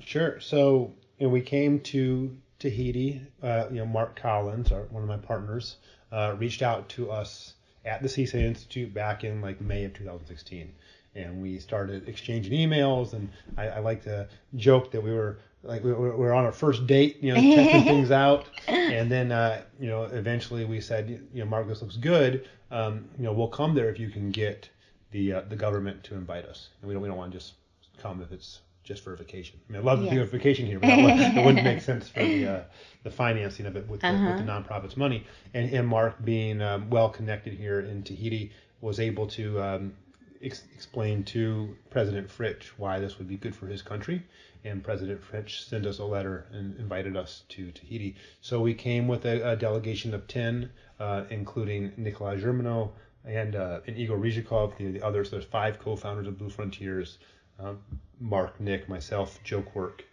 sure. 0.00 0.40
So 0.40 0.92
know, 1.20 1.28
we 1.28 1.40
came 1.40 1.80
to 1.80 2.36
Tahiti. 2.58 3.22
Uh, 3.42 3.66
you 3.70 3.76
know, 3.76 3.86
Marc 3.86 4.16
Collins, 4.16 4.72
our, 4.72 4.82
one 4.84 5.02
of 5.02 5.08
my 5.08 5.18
partners, 5.18 5.76
uh, 6.12 6.34
reached 6.38 6.62
out 6.62 6.88
to 6.90 7.10
us 7.10 7.54
at 7.84 8.02
the 8.02 8.08
Seastead 8.08 8.42
Institute 8.42 8.92
back 8.92 9.24
in 9.24 9.40
like 9.40 9.60
May 9.60 9.84
of 9.84 9.94
2016 9.94 10.72
and 11.16 11.40
we 11.40 11.58
started 11.58 12.08
exchanging 12.08 12.52
emails 12.52 13.14
and 13.14 13.28
I, 13.56 13.68
I 13.68 13.78
like 13.78 14.04
to 14.04 14.28
joke 14.54 14.90
that 14.92 15.02
we 15.02 15.12
were 15.12 15.38
like 15.62 15.82
we 15.82 15.92
were, 15.92 16.12
we 16.12 16.24
were 16.24 16.34
on 16.34 16.44
our 16.44 16.52
first 16.52 16.86
date 16.86 17.18
you 17.22 17.34
know 17.34 17.40
testing 17.40 17.84
things 17.84 18.10
out. 18.10 18.46
And 18.68 19.10
then 19.10 19.32
uh, 19.32 19.62
you 19.80 19.88
know 19.88 20.04
eventually 20.04 20.64
we 20.64 20.80
said 20.80 21.08
you 21.32 21.42
know 21.42 21.48
Marc 21.48 21.66
this 21.66 21.82
looks 21.82 21.96
good. 21.96 22.48
Um, 22.70 23.08
you 23.18 23.24
know 23.24 23.32
we'll 23.32 23.48
come 23.48 23.74
there 23.74 23.88
if 23.88 23.98
you 23.98 24.10
can 24.10 24.30
get 24.30 24.68
the 25.10 25.32
uh, 25.32 25.40
the 25.48 25.56
government 25.56 26.04
to 26.04 26.14
invite 26.14 26.44
us. 26.44 26.68
And 26.80 26.88
we 26.88 26.94
don't 26.94 27.02
we 27.02 27.08
don't 27.08 27.18
want 27.18 27.32
to 27.32 27.38
just 27.38 27.54
come 27.98 28.22
if 28.22 28.30
it's 28.30 28.60
just 28.86 29.02
for 29.02 29.12
a 29.12 29.16
vacation. 29.16 29.60
I 29.68 29.72
mean, 29.72 29.80
I'd 29.80 29.84
love 29.84 30.02
yes. 30.02 30.16
a 30.16 30.24
vacation 30.24 30.64
here, 30.64 30.78
but 30.78 30.86
that, 30.86 31.44
wouldn't 31.44 31.64
make 31.64 31.82
sense 31.90 32.08
for 32.08 32.20
the 32.20 32.46
uh, 32.46 32.62
the 33.02 33.10
financing 33.10 33.66
of 33.66 33.76
it 33.76 33.86
with, 33.88 34.02
uh-huh. 34.02 34.16
the, 34.16 34.24
with 34.24 34.46
the 34.46 34.52
uh-huh. 34.52 34.62
nonprofits 34.62 34.96
money. 34.96 35.24
And, 35.52 35.72
and 35.72 35.86
Marc, 35.86 36.24
being 36.24 36.62
um, 36.62 36.88
well 36.88 37.10
connected 37.10 37.52
here 37.54 37.80
in 37.80 38.02
Tahiti, 38.02 38.52
was 38.80 39.00
able 39.00 39.26
to 39.28 39.60
um, 39.60 39.94
ex- 40.42 40.64
explain 40.74 41.24
to 41.24 41.76
President 41.90 42.28
Fritch 42.28 42.68
why 42.76 42.98
this 42.98 43.18
would 43.18 43.28
be 43.28 43.36
good 43.36 43.54
for 43.54 43.66
his 43.66 43.82
country. 43.82 44.22
And 44.64 44.82
President 44.82 45.20
Fritch 45.20 45.68
sent 45.68 45.86
us 45.86 45.98
a 45.98 46.04
letter 46.04 46.46
and 46.52 46.76
invited 46.78 47.16
us 47.16 47.42
to 47.50 47.70
Tahiti. 47.72 48.16
So 48.40 48.60
we 48.60 48.74
came 48.74 49.06
with 49.06 49.24
a, 49.24 49.52
a 49.52 49.56
delegation 49.56 50.14
of 50.14 50.26
10, 50.26 50.70
uh, 50.98 51.24
including 51.30 51.92
Nikolai 51.96 52.38
Germano 52.38 52.92
and, 53.24 53.54
uh, 53.56 53.80
and 53.86 53.96
Igor 53.96 54.16
Rizhikov, 54.16 54.76
the, 54.78 54.92
the, 54.92 55.02
others. 55.02 55.30
There's 55.30 55.44
five 55.44 55.78
co 55.78 55.96
founders 55.96 56.26
of 56.26 56.38
Blue 56.38 56.50
Frontiers 56.50 57.18
um, 57.58 57.78
Marc, 58.20 58.60
Nick, 58.60 58.88
myself, 58.88 59.38
Joe 59.44 59.62
Quirk. 59.62 60.04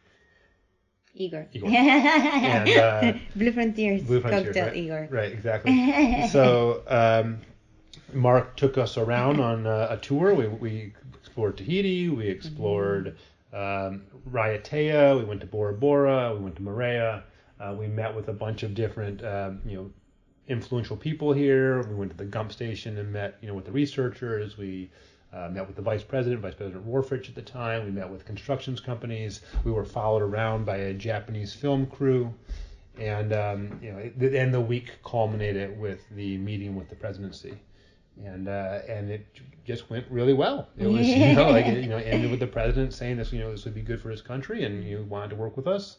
Igor. 1.16 1.48
Igor. 1.54 1.70
and, 1.74 2.70
uh, 2.70 3.14
Blue 3.36 3.52
Frontiers. 3.52 4.02
Blue 4.04 4.20
Frontiers. 4.20 4.46
Cocktail 4.46 4.66
right, 4.66 4.76
Igor. 4.76 5.08
Right, 5.12 5.32
exactly. 5.32 6.28
so 6.32 6.84
um, 6.88 7.40
Marc 8.14 8.56
took 8.56 8.78
us 8.78 8.98
around 8.98 9.40
on 9.40 9.66
a, 9.66 9.88
a 9.92 9.98
tour. 9.98 10.34
We, 10.34 10.48
we 10.48 10.94
explored 11.14 11.58
Tahiti, 11.58 12.10
we 12.10 12.28
explored 12.28 13.18
um, 13.54 14.04
Raiatea, 14.30 15.18
we 15.18 15.24
went 15.24 15.42
to 15.42 15.48
Bora 15.48 15.74
Bora, 15.74 16.34
we 16.36 16.44
went 16.44 16.56
to 16.56 16.62
Moorea. 16.62 17.24
Uh, 17.60 17.76
we 17.78 17.88
met 17.88 18.14
with 18.14 18.28
a 18.28 18.34
bunch 18.34 18.64
of 18.64 18.74
different, 18.74 19.24
um, 19.24 19.62
you 19.66 19.78
know, 19.78 19.92
influential 20.48 20.98
people 20.98 21.32
here. 21.32 21.82
We 21.84 21.96
went 21.96 22.12
to 22.12 22.18
the 22.18 22.26
Gump 22.26 22.52
station 22.52 22.98
and 22.98 23.12
met, 23.12 23.38
you 23.42 23.48
know, 23.48 23.54
with 23.54 23.66
the 23.66 23.72
researchers. 23.72 24.58
We 24.58 24.90
uh, 25.34 25.50
met 25.50 25.66
with 25.66 25.76
the 25.76 25.82
vice 25.82 26.04
president, 26.04 26.42
Vice 26.42 26.56
President 26.56 26.86
Rohfritsch 26.88 27.30
at 27.30 27.36
the 27.36 27.42
time. 27.42 27.86
We 27.86 27.92
met 27.92 28.10
with 28.10 28.26
constructions 28.26 28.80
companies. 28.80 29.42
We 29.64 29.72
were 29.72 29.86
followed 29.86 30.22
around 30.22 30.66
by 30.66 30.78
a 30.78 30.94
Japanese 30.94 31.54
film 31.54 31.86
crew, 31.88 32.34
and 33.00 33.34
um, 33.34 33.80
you 33.82 33.92
know, 33.92 34.30
and 34.38 34.54
the 34.54 34.62
week 34.62 34.92
culminated 35.04 35.80
with 35.80 36.02
the 36.12 36.38
meeting 36.38 36.76
with 36.76 36.90
the 36.90 36.96
presidency 36.96 37.58
and 38.24 38.48
uh, 38.48 38.80
and 38.88 39.10
it 39.10 39.26
just 39.66 39.90
went 39.90 40.06
really 40.10 40.34
well. 40.34 40.70
It 40.78 40.88
was 40.88 41.08
you 41.08 41.34
know 41.34 41.50
like 41.50 41.66
it, 41.66 41.84
you 41.84 41.90
know 41.90 41.98
ended 41.98 42.32
with 42.32 42.40
the 42.40 42.48
president 42.48 42.94
saying 42.94 43.18
this 43.18 43.32
you 43.32 43.40
know 43.40 43.52
this 43.52 43.66
would 43.66 43.74
be 43.74 43.82
good 43.82 44.02
for 44.02 44.10
his 44.10 44.22
country 44.22 44.66
and 44.66 44.84
you 44.84 45.04
wanted 45.10 45.30
to 45.32 45.36
work 45.36 45.58
with 45.58 45.68
us. 45.68 45.98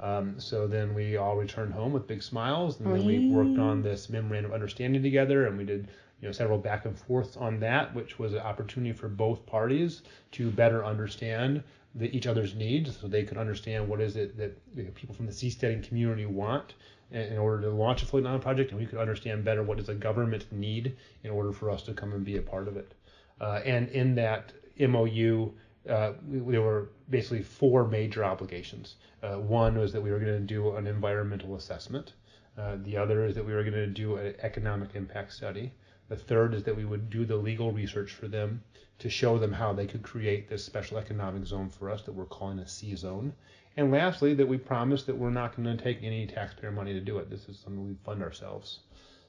Um, 0.00 0.38
so 0.38 0.68
then 0.68 0.94
we 0.94 1.16
all 1.16 1.36
returned 1.36 1.74
home 1.74 1.92
with 1.92 2.06
big 2.06 2.22
smiles, 2.22 2.78
and 2.78 2.94
then 2.94 3.04
we 3.04 3.30
worked 3.30 3.58
on 3.58 3.82
this 3.82 4.08
memorandum 4.08 4.52
of 4.52 4.54
understanding 4.54 5.02
together, 5.02 5.46
and 5.46 5.58
we 5.58 5.64
did 5.64 5.88
you 6.20 6.28
know 6.28 6.32
several 6.32 6.58
back 6.58 6.84
and 6.84 6.98
forths 6.98 7.36
on 7.36 7.60
that, 7.60 7.94
which 7.94 8.18
was 8.18 8.32
an 8.34 8.40
opportunity 8.40 8.92
for 8.92 9.08
both 9.08 9.46
parties 9.46 10.02
to 10.32 10.50
better 10.50 10.84
understand 10.84 11.62
the, 11.94 12.14
each 12.16 12.26
other's 12.26 12.54
needs, 12.54 12.96
so 12.96 13.08
they 13.08 13.24
could 13.24 13.38
understand 13.38 13.88
what 13.88 14.00
is 14.00 14.16
it 14.16 14.36
that 14.36 14.56
you 14.76 14.84
know, 14.84 14.90
people 14.94 15.14
from 15.14 15.26
the 15.26 15.32
seasteading 15.32 15.82
community 15.82 16.26
want, 16.26 16.74
in 17.10 17.38
order 17.38 17.62
to 17.62 17.70
launch 17.70 18.02
a 18.02 18.06
floating 18.06 18.26
island 18.26 18.42
project, 18.42 18.70
and 18.70 18.78
we 18.78 18.86
could 18.86 18.98
understand 18.98 19.44
better 19.44 19.62
what 19.62 19.78
does 19.78 19.88
a 19.88 19.94
government 19.94 20.44
need 20.52 20.96
in 21.24 21.30
order 21.30 21.52
for 21.52 21.70
us 21.70 21.82
to 21.82 21.94
come 21.94 22.12
and 22.12 22.24
be 22.24 22.36
a 22.36 22.42
part 22.42 22.68
of 22.68 22.76
it. 22.76 22.94
Uh, 23.40 23.60
and 23.64 23.88
in 23.88 24.14
that 24.14 24.52
MOU, 24.78 25.50
uh, 25.88 26.12
we, 26.28 26.52
there 26.52 26.60
were 26.60 26.90
basically 27.08 27.42
four 27.42 27.86
major 27.86 28.24
obligations. 28.24 28.96
Uh, 29.22 29.36
one 29.36 29.78
was 29.78 29.92
that 29.92 30.00
we 30.00 30.10
were 30.10 30.18
going 30.18 30.32
to 30.32 30.40
do 30.40 30.76
an 30.76 30.86
environmental 30.86 31.56
assessment. 31.56 32.12
Uh, 32.58 32.76
the 32.82 32.96
other 32.96 33.24
is 33.24 33.34
that 33.34 33.44
we 33.44 33.54
were 33.54 33.62
going 33.62 33.72
to 33.72 33.86
do 33.86 34.16
an 34.16 34.34
economic 34.42 34.94
impact 34.94 35.32
study. 35.32 35.72
The 36.08 36.16
third 36.16 36.54
is 36.54 36.62
that 36.64 36.76
we 36.76 36.84
would 36.84 37.10
do 37.10 37.24
the 37.24 37.36
legal 37.36 37.70
research 37.70 38.12
for 38.12 38.28
them 38.28 38.62
to 38.98 39.10
show 39.10 39.38
them 39.38 39.52
how 39.52 39.72
they 39.72 39.86
could 39.86 40.02
create 40.02 40.48
this 40.48 40.64
special 40.64 40.98
economic 40.98 41.44
zone 41.44 41.68
for 41.68 41.90
us 41.90 42.02
that 42.02 42.12
we're 42.12 42.24
calling 42.24 42.58
a 42.58 42.62
SeaZone. 42.62 43.32
And 43.76 43.92
lastly, 43.92 44.34
that 44.34 44.48
we 44.48 44.58
promised 44.58 45.06
that 45.06 45.16
we're 45.16 45.30
not 45.30 45.54
going 45.54 45.76
to 45.76 45.82
take 45.82 46.02
any 46.02 46.26
taxpayer 46.26 46.72
money 46.72 46.92
to 46.94 47.00
do 47.00 47.18
it. 47.18 47.30
This 47.30 47.48
is 47.48 47.58
something 47.58 47.86
we 47.86 47.94
fund 48.04 48.22
ourselves. 48.22 48.80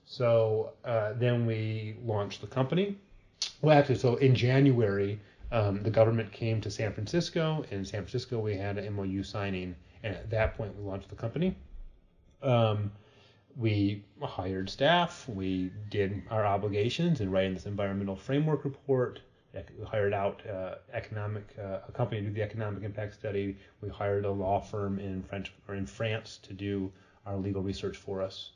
So 0.05 0.71
uh, 0.86 1.13
then 1.13 1.45
we 1.45 1.97
launched 2.03 2.41
the 2.41 2.47
company. 2.47 2.97
Well, 3.61 3.77
actually, 3.77 3.99
so 3.99 4.15
in 4.15 4.34
January, 4.34 5.19
um, 5.51 5.84
the 5.84 5.91
government 5.91 6.32
came 6.32 6.61
to 6.61 6.71
San 6.71 6.93
Francisco. 6.93 7.63
In 7.69 7.86
San 7.86 8.01
Francisco, 8.01 8.39
we 8.39 8.55
had 8.55 8.77
an 8.77 8.93
MOU 8.95 9.21
signing, 9.21 9.75
and 10.03 10.15
at 10.15 10.30
that 10.32 10.55
point, 10.55 10.75
we 10.75 10.84
launched 10.84 11.09
the 11.09 11.15
company. 11.15 11.55
Um, 12.41 12.91
we 13.60 14.05
hired 14.22 14.70
staff. 14.70 15.28
We 15.28 15.72
did 15.89 16.24
our 16.32 16.45
obligations 16.45 17.20
in 17.20 17.30
writing 17.30 17.53
this 17.53 17.66
environmental 17.66 18.16
framework 18.16 18.64
report. 18.64 19.20
We 19.53 19.86
hired 19.86 20.14
out 20.14 20.41
uh, 20.47 20.76
economic 20.93 21.43
uh, 21.60 21.80
a 21.88 21.91
company 21.91 22.22
to 22.22 22.28
do 22.28 22.34
the 22.34 22.41
economic 22.41 22.84
impact 22.84 23.16
study. 23.16 23.57
We 23.82 23.89
hired 23.89 24.24
a 24.24 24.32
law 24.32 24.62
firm 24.62 24.97
in 24.99 25.24
French 25.24 25.51
or 25.68 25.76
in 25.76 25.86
France 25.86 26.39
to 26.43 26.53
do 26.53 26.91
our 27.26 27.36
legal 27.36 27.62
research 27.62 27.97
for 27.97 28.22
us, 28.22 28.51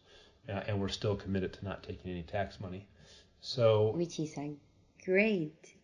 uh, 0.48 0.62
and 0.68 0.80
we're 0.80 0.88
still 0.88 1.16
committed 1.16 1.52
to 1.54 1.66
not 1.66 1.84
taking 1.84 2.12
any 2.12 2.24
tax 2.24 2.62
money. 2.62 2.88
So, 3.42 3.92
which 3.92 4.20
is 4.20 4.38
a 4.38 4.54
great 5.04 5.76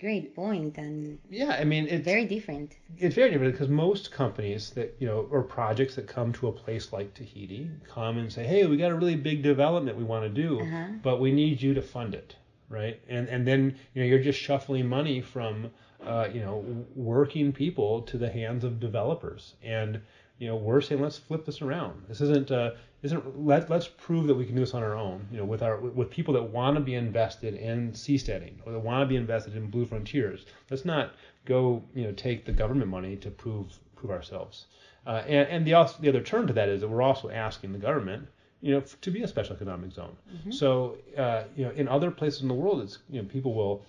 great 0.00 0.34
point 0.34 0.76
and 0.76 1.18
yeah 1.30 1.56
i 1.60 1.64
mean 1.64 1.86
it's 1.86 2.04
very 2.04 2.26
different. 2.26 2.76
It's 2.98 3.14
very 3.14 3.30
different 3.30 3.52
because 3.54 3.68
most 3.68 4.12
companies 4.12 4.70
that 4.70 4.96
you 4.98 5.06
know 5.06 5.26
or 5.30 5.42
projects 5.42 5.94
that 5.96 6.06
come 6.06 6.32
to 6.34 6.48
a 6.48 6.52
place 6.52 6.92
like 6.92 7.14
tahiti 7.14 7.70
come 7.88 8.18
and 8.18 8.32
say 8.32 8.44
hey 8.44 8.66
we 8.66 8.76
got 8.76 8.90
a 8.90 8.94
really 8.94 9.16
big 9.16 9.42
development 9.42 9.96
we 9.96 10.04
want 10.04 10.24
to 10.24 10.42
do 10.42 10.60
uh-huh. 10.60 10.86
but 11.02 11.20
we 11.20 11.32
need 11.32 11.60
you 11.60 11.74
to 11.74 11.82
fund 11.82 12.14
it 12.14 12.36
right? 12.68 13.00
And 13.08 13.28
and 13.28 13.46
then 13.46 13.76
you 13.94 14.02
know 14.02 14.08
you're 14.08 14.22
just 14.22 14.38
shuffling 14.38 14.88
money 14.88 15.20
from 15.20 15.70
uh, 16.04 16.28
you 16.32 16.40
know 16.40 16.64
working 16.94 17.52
people 17.52 18.02
to 18.02 18.18
the 18.18 18.30
hands 18.30 18.64
of 18.64 18.80
developers. 18.80 19.54
And 19.62 20.00
you 20.38 20.48
know 20.48 20.56
we're 20.56 20.80
saying 20.80 21.00
let's 21.00 21.18
flip 21.18 21.44
this 21.44 21.62
around. 21.62 22.04
This 22.08 22.20
isn't 22.20 22.50
uh, 22.50 22.72
isn't 23.04 23.44
let 23.46 23.68
let's 23.68 23.86
prove 23.86 24.26
that 24.26 24.34
we 24.34 24.46
can 24.46 24.54
do 24.54 24.62
this 24.62 24.72
on 24.72 24.82
our 24.82 24.96
own. 24.96 25.28
You 25.30 25.38
know, 25.38 25.44
with 25.44 25.62
our 25.62 25.78
with 25.78 26.10
people 26.10 26.32
that 26.34 26.42
want 26.42 26.76
to 26.76 26.80
be 26.80 26.94
invested 26.94 27.54
in 27.54 27.92
seasteading 27.92 28.54
or 28.64 28.72
that 28.72 28.78
want 28.78 29.02
to 29.02 29.06
be 29.06 29.16
invested 29.16 29.54
in 29.56 29.68
blue 29.68 29.84
frontiers. 29.84 30.46
Let's 30.70 30.86
not 30.86 31.12
go 31.44 31.84
you 31.94 32.04
know 32.04 32.12
take 32.12 32.46
the 32.46 32.52
government 32.52 32.90
money 32.90 33.16
to 33.16 33.30
prove 33.30 33.78
prove 33.94 34.10
ourselves. 34.10 34.66
Uh, 35.06 35.22
and 35.26 35.48
and 35.50 35.66
the 35.66 35.74
also, 35.74 36.00
the 36.00 36.08
other 36.08 36.22
turn 36.22 36.46
to 36.46 36.54
that 36.54 36.70
is 36.70 36.80
that 36.80 36.88
we're 36.88 37.02
also 37.02 37.28
asking 37.28 37.72
the 37.72 37.78
government 37.78 38.26
you 38.62 38.72
know 38.72 38.80
to 39.02 39.10
be 39.10 39.22
a 39.22 39.28
special 39.28 39.54
economic 39.54 39.92
zone. 39.92 40.16
Mm-hmm. 40.34 40.50
So 40.50 40.96
uh, 41.18 41.44
you 41.54 41.66
know 41.66 41.72
in 41.72 41.86
other 41.88 42.10
places 42.10 42.40
in 42.40 42.48
the 42.48 42.54
world, 42.54 42.80
it's 42.80 43.00
you 43.10 43.20
know 43.20 43.28
people 43.28 43.52
will 43.52 43.84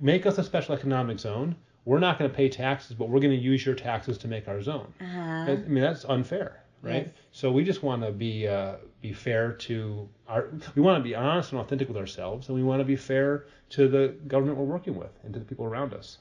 make 0.00 0.24
us 0.24 0.38
a 0.38 0.44
special 0.44 0.74
economic 0.74 1.18
zone. 1.18 1.54
We're 1.84 1.98
not 1.98 2.18
going 2.18 2.30
to 2.30 2.34
pay 2.34 2.48
taxes, 2.48 2.96
but 2.96 3.10
we're 3.10 3.20
going 3.20 3.38
to 3.38 3.44
use 3.44 3.66
your 3.66 3.74
taxes 3.74 4.16
to 4.18 4.26
make 4.26 4.48
our 4.48 4.62
zone. 4.62 4.90
Uh-huh. 5.02 5.52
I 5.52 5.56
mean 5.56 5.82
that's 5.82 6.06
unfair 6.06 6.63
right? 6.84 7.06
Yes. 7.06 7.14
So 7.32 7.50
we 7.50 7.64
just 7.64 7.82
want 7.82 8.02
to 8.02 8.12
be 8.12 8.46
uh, 8.46 8.76
be 9.00 9.12
fair 9.12 9.52
to 9.52 10.08
our. 10.28 10.48
We 10.74 10.82
want 10.82 11.02
to 11.02 11.02
be 11.02 11.14
honest 11.14 11.52
and 11.52 11.60
authentic 11.60 11.88
with 11.88 11.96
ourselves, 11.96 12.48
and 12.48 12.56
we 12.56 12.62
want 12.62 12.80
to 12.80 12.84
be 12.84 12.96
fair 12.96 13.46
to 13.70 13.88
the 13.88 14.14
government 14.26 14.58
we're 14.58 14.64
working 14.64 14.96
with 14.96 15.10
and 15.24 15.32
to 15.34 15.38
the 15.38 15.44
people 15.44 15.64
around 15.64 15.94
us. 15.94 16.18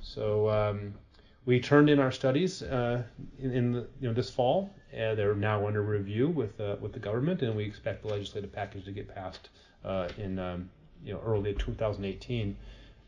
So 0.00 0.48
um, 0.48 0.94
we 1.44 1.60
turned 1.60 1.90
in 1.90 1.98
our 1.98 2.12
studies 2.12 2.62
uh, 2.62 3.02
in, 3.38 3.52
in 3.52 3.72
the, 3.72 3.86
you 4.00 4.08
know 4.08 4.14
this 4.14 4.30
fall. 4.30 4.74
Uh, 4.92 5.14
they're 5.14 5.34
now 5.34 5.66
under 5.66 5.82
review 5.82 6.28
with 6.28 6.60
uh, 6.60 6.76
with 6.80 6.92
the 6.92 6.98
government, 6.98 7.42
and 7.42 7.56
we 7.56 7.64
expect 7.64 8.02
the 8.02 8.08
legislative 8.08 8.52
package 8.52 8.84
to 8.84 8.92
get 8.92 9.12
passed 9.12 9.48
uh, 9.84 10.08
in 10.18 10.38
um, 10.38 10.70
you 11.04 11.12
know 11.12 11.20
early 11.24 11.54
2018. 11.54 12.56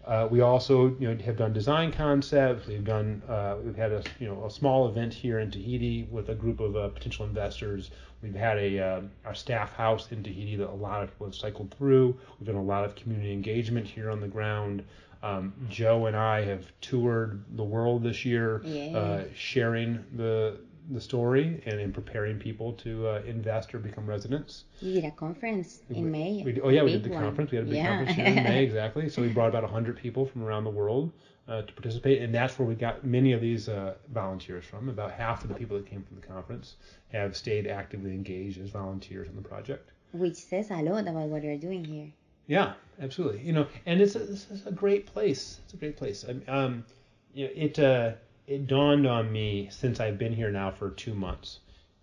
Uh, 0.06 0.28
we 0.30 0.40
also 0.40 0.94
you 0.98 1.08
know 1.08 1.24
have 1.24 1.36
done 1.36 1.52
design 1.52 1.90
concepts. 1.90 2.66
We've 2.66 2.84
done 2.84 3.22
uh, 3.28 3.56
we've 3.64 3.76
had 3.76 3.92
a 3.92 4.02
you 4.18 4.28
know 4.28 4.44
a 4.44 4.50
small 4.50 4.88
event 4.88 5.14
here 5.14 5.38
in 5.38 5.50
Tahiti 5.50 6.06
with 6.10 6.28
a 6.28 6.34
group 6.34 6.60
of 6.60 6.76
uh, 6.76 6.88
potential 6.88 7.24
investors. 7.24 7.90
We've 8.22 8.34
had 8.34 8.58
a 8.58 8.78
uh, 8.78 9.00
our 9.24 9.34
staff 9.34 9.72
house 9.72 10.12
in 10.12 10.22
Tahiti 10.22 10.56
that 10.56 10.68
a 10.68 10.74
lot 10.74 11.02
of 11.02 11.10
people 11.10 11.26
have 11.26 11.34
cycled 11.34 11.74
through. 11.78 12.18
We've 12.38 12.46
done 12.46 12.56
a 12.56 12.62
lot 12.62 12.84
of 12.84 12.94
community 12.94 13.32
engagement 13.32 13.86
here 13.86 14.10
on 14.10 14.20
the 14.20 14.28
ground. 14.28 14.84
Um, 15.22 15.54
Joe 15.70 16.04
and 16.04 16.14
I 16.14 16.44
have 16.44 16.66
toured 16.82 17.42
the 17.56 17.64
world 17.64 18.02
this 18.02 18.26
year, 18.26 18.60
yeah. 18.62 18.98
Uh, 18.98 19.24
sharing 19.34 20.04
the 20.16 20.58
the 20.90 21.00
story 21.00 21.62
and 21.66 21.80
in 21.80 21.92
preparing 21.92 22.38
people 22.38 22.72
to 22.74 23.08
uh, 23.08 23.22
invest 23.26 23.74
or 23.74 23.78
become 23.78 24.06
residents. 24.06 24.64
You 24.80 24.94
did 24.94 25.04
a 25.04 25.10
conference 25.10 25.80
in 25.90 26.04
we, 26.04 26.10
May. 26.10 26.42
We, 26.44 26.60
oh 26.60 26.68
yeah, 26.68 26.82
we 26.82 26.92
did 26.92 27.04
the 27.04 27.10
one. 27.10 27.22
conference. 27.22 27.50
We 27.50 27.56
had 27.56 27.66
a 27.66 27.70
big 27.70 27.76
yeah. 27.76 27.88
conference 27.88 28.16
here 28.16 28.26
in 28.26 28.34
May, 28.34 28.64
exactly. 28.70 29.08
So 29.08 29.22
we 29.22 29.28
brought 29.28 29.48
about 29.48 29.62
100 29.62 29.96
people 29.96 30.26
from 30.26 30.42
around 30.42 30.64
the 30.64 30.70
world 30.70 31.12
uh, 31.48 31.62
to 31.62 31.72
participate, 31.72 32.22
and 32.22 32.34
that's 32.34 32.58
where 32.58 32.68
we 32.68 32.74
got 32.74 33.04
many 33.04 33.32
of 33.32 33.40
these 33.40 33.68
uh, 33.68 33.94
volunteers 34.12 34.64
from. 34.64 34.88
About 34.88 35.12
half 35.12 35.42
of 35.42 35.48
the 35.48 35.54
people 35.54 35.76
that 35.76 35.86
came 35.86 36.02
from 36.02 36.20
the 36.20 36.26
conference 36.26 36.76
have 37.12 37.36
stayed 37.36 37.66
actively 37.66 38.10
engaged 38.10 38.60
as 38.60 38.70
volunteers 38.70 39.28
on 39.28 39.36
the 39.36 39.48
project. 39.48 39.90
Which 40.12 40.36
says 40.36 40.70
a 40.70 40.76
lot 40.76 41.08
about 41.08 41.28
what 41.28 41.42
you're 41.42 41.56
doing 41.56 41.84
here. 41.84 42.12
Yeah, 42.46 42.74
absolutely. 43.00 43.40
You 43.40 43.52
know, 43.52 43.66
and 43.86 44.00
it's 44.00 44.16
a, 44.16 44.22
it's 44.22 44.66
a 44.66 44.72
great 44.72 45.06
place. 45.06 45.60
It's 45.64 45.74
a 45.74 45.76
great 45.76 45.96
place. 45.96 46.24
Um, 46.46 46.84
you 47.32 47.46
know, 47.46 47.52
it 47.54 47.78
uh, 47.78 48.12
it 48.46 48.66
dawned 48.66 49.06
on 49.06 49.32
me 49.32 49.68
since 49.70 50.00
I've 50.00 50.18
been 50.18 50.32
here 50.32 50.50
now 50.50 50.70
for 50.70 50.90
two 50.90 51.14
months. 51.14 51.60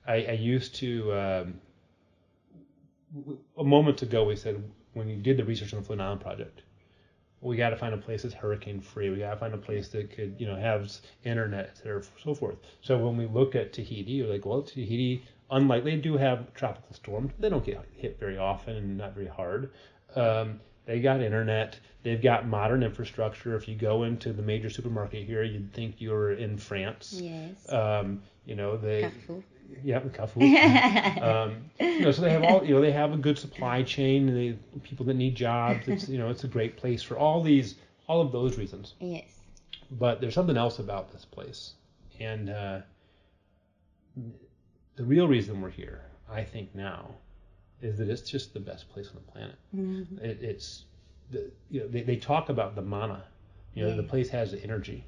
I, 0.08 0.26
I 0.26 0.32
used 0.32 0.76
to 0.76 1.14
um, 1.14 1.62
a 3.58 3.64
moment 3.64 4.02
ago 4.02 4.26
we 4.26 4.36
said 4.36 4.64
when 4.94 5.08
you 5.08 5.18
did 5.18 5.38
the 5.38 5.44
research 5.44 5.74
on 5.74 5.80
the 5.80 5.86
Floating 5.86 6.04
Island 6.04 6.22
project, 6.22 6.62
we 7.42 7.56
got 7.58 7.70
to 7.72 7.78
find 7.78 7.94
a 7.94 7.98
place 7.98 8.24
that's 8.24 8.36
hurricane 8.36 8.82
free. 8.82 9.10
We 9.10 9.18
got 9.20 9.32
to 9.32 9.38
find 9.38 9.54
a 9.54 9.58
place 9.58 9.90
that 9.90 10.12
could 10.12 10.36
you 10.40 10.48
know 10.48 10.56
have 10.56 10.92
internet, 11.24 11.70
et 11.72 11.78
cetera, 11.78 12.04
so 12.24 12.34
forth. 12.34 12.58
So 12.82 12.98
when 12.98 13.18
we 13.18 13.26
looked 13.28 13.56
at 13.56 13.74
Tahiti, 13.74 14.22
we're 14.22 14.32
like, 14.32 14.46
well, 14.46 14.62
Tahiti, 14.62 15.24
unlike 15.50 15.84
they 15.84 15.96
do 15.96 16.18
have 16.18 16.54
tropical 16.54 16.94
storms, 16.94 17.34
they 17.40 17.50
don't 17.50 17.66
get 17.66 17.84
hit 17.96 18.20
very 18.20 18.38
often 18.38 18.76
and 18.76 18.98
not 18.98 19.14
very 19.14 19.28
hard. 19.28 19.72
Um, 20.16 20.60
they 20.86 21.00
got 21.00 21.22
internet. 21.22 21.80
They've 22.04 22.22
got 22.22 22.48
modern 22.48 22.84
infrastructure. 22.84 23.56
If 23.56 23.68
you 23.68 23.76
go 23.76 24.04
into 24.04 24.34
the 24.34 24.42
major 24.42 24.70
supermarket 24.70 25.26
here, 25.26 25.44
you'd 25.44 25.72
think 25.74 25.96
you're 26.00 26.34
in 26.34 26.58
France. 26.58 27.20
Yes. 27.22 27.72
Um, 27.72 28.22
you 28.46 28.56
know 28.56 28.78
they. 28.78 29.02
Carrefour. 29.02 29.44
Yeah, 29.84 30.00
Carrefour. 30.00 30.44
um, 31.24 31.56
you 31.80 32.02
know, 32.02 32.12
so 32.12 32.22
they 32.22 32.32
have 32.32 32.44
all. 32.44 32.66
You 32.66 32.76
know, 32.76 32.82
they 32.82 32.92
have 32.92 33.14
a 33.14 33.18
good 33.18 33.38
supply 33.38 33.84
chain. 33.84 34.28
They 34.34 34.58
people 34.80 35.06
that 35.06 35.14
need 35.14 35.36
jobs. 35.36 35.88
It's 35.88 36.10
you 36.10 36.18
know, 36.18 36.30
it's 36.30 36.44
a 36.44 36.48
great 36.48 36.78
place 36.78 37.04
for 37.04 37.18
all 37.18 37.42
these, 37.42 37.76
all 38.08 38.22
of 38.22 38.32
those 38.32 38.58
reasons. 38.58 38.96
Yes. 39.00 39.26
But 39.92 40.22
there's 40.22 40.34
something 40.34 40.58
else 40.58 40.80
about 40.80 41.12
this 41.12 41.26
place, 41.26 41.74
and 42.20 42.50
uh, 42.50 42.80
the 44.96 45.04
real 45.04 45.28
reason 45.28 45.62
we're 45.62 45.70
here, 45.70 46.02
I 46.30 46.44
think 46.44 46.74
now, 46.76 47.12
is 47.82 47.98
that 47.98 48.10
it's 48.10 48.30
just 48.30 48.54
the 48.54 48.60
best 48.60 48.90
place 48.90 49.08
on 49.10 49.16
the 49.16 49.32
planet. 49.32 49.56
Mm-hmm. 49.76 50.24
It, 50.24 50.40
it's 50.42 50.86
the, 51.32 51.52
you 51.70 51.82
know 51.82 51.88
they, 51.88 52.02
they 52.02 52.16
talk 52.16 52.50
about 52.50 52.76
the 52.76 52.82
mana. 52.82 53.24
You 53.74 53.84
know 53.84 53.90
yeah. 53.90 53.96
the 53.96 54.04
place 54.04 54.30
has 54.30 54.52
the 54.52 54.64
energy, 54.64 55.06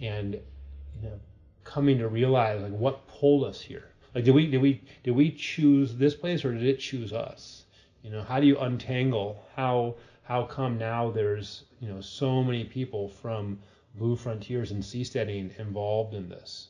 and 0.00 0.34
you 0.34 1.02
know 1.02 1.20
coming 1.64 1.98
to 1.98 2.08
realize 2.08 2.62
like 2.62 2.72
what 2.72 3.06
pulled 3.06 3.44
us 3.44 3.60
here. 3.60 3.90
Like 4.14 4.24
did 4.24 4.34
we 4.34 4.46
did 4.46 4.62
we 4.62 4.82
did 5.04 5.12
we 5.12 5.30
choose 5.30 5.94
this 5.96 6.14
place 6.14 6.44
or 6.44 6.52
did 6.52 6.62
it 6.62 6.80
choose 6.80 7.12
us? 7.12 7.64
You 8.02 8.10
know 8.10 8.22
how 8.22 8.40
do 8.40 8.46
you 8.46 8.58
untangle 8.58 9.44
how 9.54 9.96
how 10.22 10.44
come 10.44 10.78
now 10.78 11.10
there's 11.10 11.64
you 11.80 11.88
know 11.88 12.00
so 12.00 12.42
many 12.42 12.64
people 12.64 13.08
from 13.08 13.58
Blue 13.94 14.16
Frontiers 14.16 14.70
and 14.70 14.82
seasteading 14.82 15.58
involved 15.58 16.14
in 16.14 16.28
this, 16.28 16.68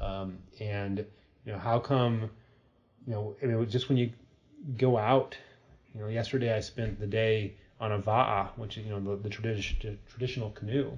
um, 0.00 0.38
and 0.60 0.98
you 1.44 1.52
know 1.52 1.58
how 1.58 1.78
come 1.78 2.30
you 3.06 3.12
know 3.12 3.36
I 3.42 3.46
mean 3.46 3.68
just 3.68 3.88
when 3.88 3.98
you 3.98 4.10
go 4.76 4.98
out. 4.98 5.36
You 5.94 6.00
know, 6.00 6.08
yesterday 6.08 6.54
I 6.54 6.60
spent 6.60 6.98
the 6.98 7.06
day 7.06 7.54
on 7.80 7.92
a 7.92 7.98
va'a, 7.98 8.48
which 8.56 8.78
is 8.78 8.86
you 8.86 8.90
know 8.90 9.00
the, 9.00 9.22
the 9.22 9.28
tradition, 9.28 9.98
traditional 10.08 10.50
canoe. 10.50 10.90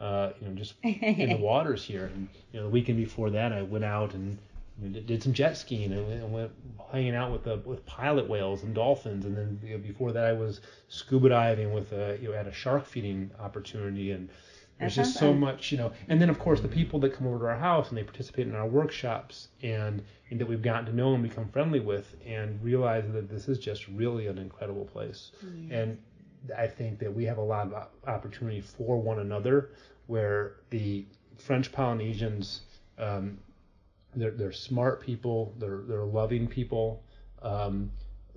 Uh, 0.00 0.32
you 0.40 0.48
know, 0.48 0.54
just 0.54 0.74
in 0.82 1.30
the 1.30 1.36
waters 1.40 1.84
here. 1.84 2.06
And 2.06 2.28
you 2.52 2.60
know, 2.60 2.66
the 2.66 2.70
weekend 2.70 2.98
before 2.98 3.30
that, 3.30 3.52
I 3.52 3.62
went 3.62 3.84
out 3.84 4.12
and 4.14 4.36
you 4.82 4.88
know, 4.88 5.00
did 5.00 5.22
some 5.22 5.32
jet 5.32 5.56
skiing 5.56 5.92
and, 5.92 6.12
and 6.12 6.32
went 6.32 6.50
hanging 6.92 7.14
out 7.14 7.30
with 7.30 7.44
the 7.44 7.56
with 7.64 7.86
pilot 7.86 8.28
whales 8.28 8.64
and 8.64 8.74
dolphins. 8.74 9.24
And 9.24 9.36
then 9.36 9.60
you 9.62 9.70
know, 9.70 9.78
before 9.78 10.12
that, 10.12 10.24
I 10.24 10.32
was 10.32 10.60
scuba 10.88 11.28
diving 11.28 11.72
with 11.72 11.92
a 11.92 12.18
you 12.20 12.28
know 12.28 12.34
at 12.34 12.46
a 12.46 12.52
shark 12.52 12.86
feeding 12.86 13.30
opportunity 13.38 14.10
and 14.10 14.28
there's 14.78 14.96
just 14.96 15.14
so 15.18 15.32
much, 15.32 15.70
you 15.72 15.78
know. 15.78 15.92
And 16.08 16.20
then 16.20 16.28
of 16.30 16.38
course 16.38 16.60
the 16.60 16.68
people 16.68 16.98
that 17.00 17.14
come 17.14 17.26
over 17.26 17.38
to 17.38 17.44
our 17.46 17.56
house 17.58 17.88
and 17.90 17.98
they 17.98 18.02
participate 18.02 18.46
in 18.48 18.54
our 18.54 18.66
workshops 18.66 19.48
and, 19.62 20.02
and 20.30 20.40
that 20.40 20.46
we've 20.46 20.62
gotten 20.62 20.86
to 20.86 20.92
know 20.92 21.14
and 21.14 21.22
become 21.22 21.48
friendly 21.48 21.80
with 21.80 22.14
and 22.26 22.62
realize 22.62 23.04
that 23.12 23.28
this 23.28 23.48
is 23.48 23.58
just 23.58 23.86
really 23.88 24.26
an 24.26 24.38
incredible 24.38 24.84
place. 24.84 25.30
And 25.70 25.98
I 26.58 26.66
think 26.66 26.98
that 26.98 27.14
we 27.14 27.24
have 27.24 27.38
a 27.38 27.42
lot 27.42 27.72
of 27.72 27.88
opportunity 28.06 28.60
for 28.60 29.00
one 29.00 29.20
another, 29.20 29.70
where 30.06 30.56
the 30.70 31.06
French 31.38 31.72
Polynesians, 31.72 32.62
um, 32.98 33.38
they're, 34.14 34.32
they're 34.32 34.52
smart 34.52 35.00
people, 35.00 35.54
they're, 35.58 35.82
they're 35.88 36.04
loving 36.04 36.46
people, 36.46 37.02
um, 37.42 37.90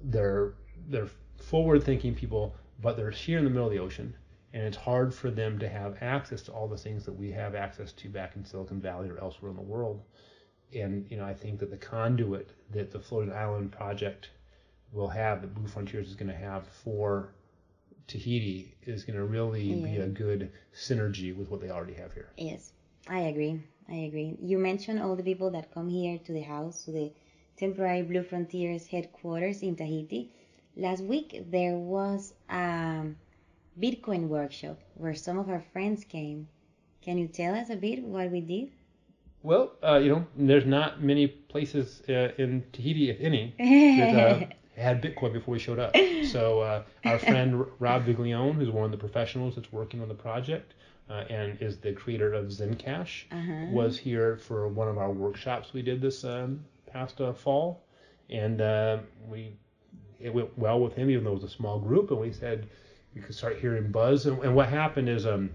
they're, 0.04 0.54
they're 0.90 1.10
forward 1.38 1.84
thinking 1.84 2.16
people, 2.16 2.56
but 2.82 2.96
they're 2.96 3.12
here 3.12 3.38
in 3.40 3.44
the 3.44 3.50
middle 3.50 3.66
of 3.68 3.74
the 3.74 3.80
ocean. 3.80 4.14
And 4.54 4.64
it's 4.64 4.78
hard 4.78 5.14
for 5.14 5.30
them 5.30 5.60
to 5.60 5.68
have 5.68 6.02
access 6.02 6.42
to 6.44 6.52
all 6.52 6.68
the 6.68 6.78
things 6.78 7.06
that 7.06 7.14
we 7.14 7.32
have 7.32 7.54
access 7.54 7.92
to 7.94 8.10
back 8.10 8.36
in 8.36 8.46
Silicon 8.46 8.80
Valley 8.80 9.10
or 9.10 9.20
elsewhere 9.20 9.52
in 9.52 9.58
the 9.58 9.64
world. 9.64 10.02
And, 10.74 11.06
you 11.10 11.18
know, 11.18 11.26
I 11.26 11.34
think 11.34 11.60
that 11.60 11.70
the 11.70 11.78
conduit 11.78 12.52
that 12.72 12.92
the 12.92 13.00
Floating 13.00 13.34
Island 13.34 13.72
Project 13.72 14.30
will 14.92 15.10
have, 15.10 15.42
that 15.42 15.54
Blue 15.54 15.68
Frontiers 15.68 16.08
is 16.08 16.16
going 16.16 16.32
to 16.32 16.38
have 16.38 16.68
for 16.68 17.34
Tahiti, 18.08 18.76
is 18.84 19.04
going 19.04 19.18
to 19.18 19.26
really 19.26 19.64
yeah. 19.64 19.86
be 19.86 19.98
a 19.98 20.08
good 20.08 20.52
synergy 20.74 21.36
with 21.36 21.50
what 21.50 21.62
they 21.62 21.70
already 21.70 21.94
have 21.94 22.14
here. 22.14 22.30
Yes, 22.38 22.72
I 23.10 23.20
agree. 23.20 23.62
I 23.90 23.96
agree. 23.96 24.38
You 24.42 24.58
mentioned 24.58 25.02
all 25.02 25.16
the 25.16 25.24
people 25.24 25.52
that 25.52 25.74
come 25.74 25.90
here 25.90 26.20
to 26.26 26.32
the 26.34 26.42
house, 26.42 26.86
to 26.86 26.92
the 26.92 27.12
temporary 27.58 28.02
Blue 28.02 28.24
Frontiers 28.24 28.88
headquarters 28.88 29.62
in 29.62 29.76
Tahiti. 29.76 30.32
Last 30.76 31.04
week 31.04 31.44
there 31.50 31.76
was 31.76 32.34
a 32.50 33.06
Bitcoin 33.80 34.28
workshop 34.28 34.80
where 34.96 35.14
some 35.14 35.38
of 35.38 35.50
our 35.50 35.64
friends 35.72 36.04
came. 36.04 36.48
Can 37.02 37.18
you 37.18 37.28
tell 37.28 37.54
us 37.56 37.70
a 37.70 37.76
bit 37.76 38.04
what 38.04 38.32
we 38.32 38.42
did? 38.42 38.72
Well, 39.44 39.74
uh, 39.84 39.98
you 39.98 40.10
know, 40.10 40.26
there's 40.36 40.66
not 40.66 41.02
many 41.02 41.28
places 41.28 42.02
uh, 42.10 42.32
in 42.38 42.64
Tahiti, 42.74 43.10
if 43.10 43.18
any, 43.22 43.54
that 43.58 44.16
uh, 44.16 44.46
had 44.82 45.02
Bitcoin 45.02 45.32
before 45.32 45.54
we 45.54 45.60
showed 45.60 45.80
up. 45.80 45.96
So 46.28 46.60
uh, 46.60 46.84
our 47.06 47.20
friend 47.20 47.66
Rob 47.80 48.06
Viglione, 48.06 48.56
who's 48.56 48.70
one 48.70 48.84
of 48.84 48.92
the 48.92 48.98
professionals 48.98 49.56
that's 49.56 49.72
working 49.72 50.02
on 50.02 50.10
the 50.10 50.14
project 50.14 50.74
uh, 51.10 51.24
and 51.30 51.58
is 51.62 51.78
the 51.78 51.94
creator 51.94 52.34
of 52.34 52.48
Zencash, 52.48 53.24
uh-huh. 53.32 53.68
was 53.72 53.98
here 53.98 54.36
for 54.36 54.68
one 54.68 54.90
of 54.90 54.98
our 54.98 55.10
workshops 55.10 55.72
we 55.72 55.82
did 55.82 56.02
this 56.02 56.26
um, 56.26 56.66
past 56.86 57.22
uh, 57.22 57.32
fall, 57.32 57.86
and 58.30 58.60
we 59.30 59.54
it 60.20 60.34
went 60.34 60.58
well 60.58 60.82
with 60.82 60.96
him, 60.96 61.10
even 61.10 61.24
though 61.24 61.32
it 61.32 61.42
was 61.42 61.44
a 61.46 61.56
small 61.56 61.80
group, 61.80 62.12
and 62.12 62.20
we 62.20 62.34
said 62.34 62.68
we 63.18 63.24
could 63.24 63.36
start 63.36 63.58
hearing 63.58 63.92
buzz. 63.92 64.26
And, 64.28 64.42
and 64.44 64.56
what 64.56 64.70
happened 64.70 65.10
is, 65.10 65.26
um, 65.26 65.50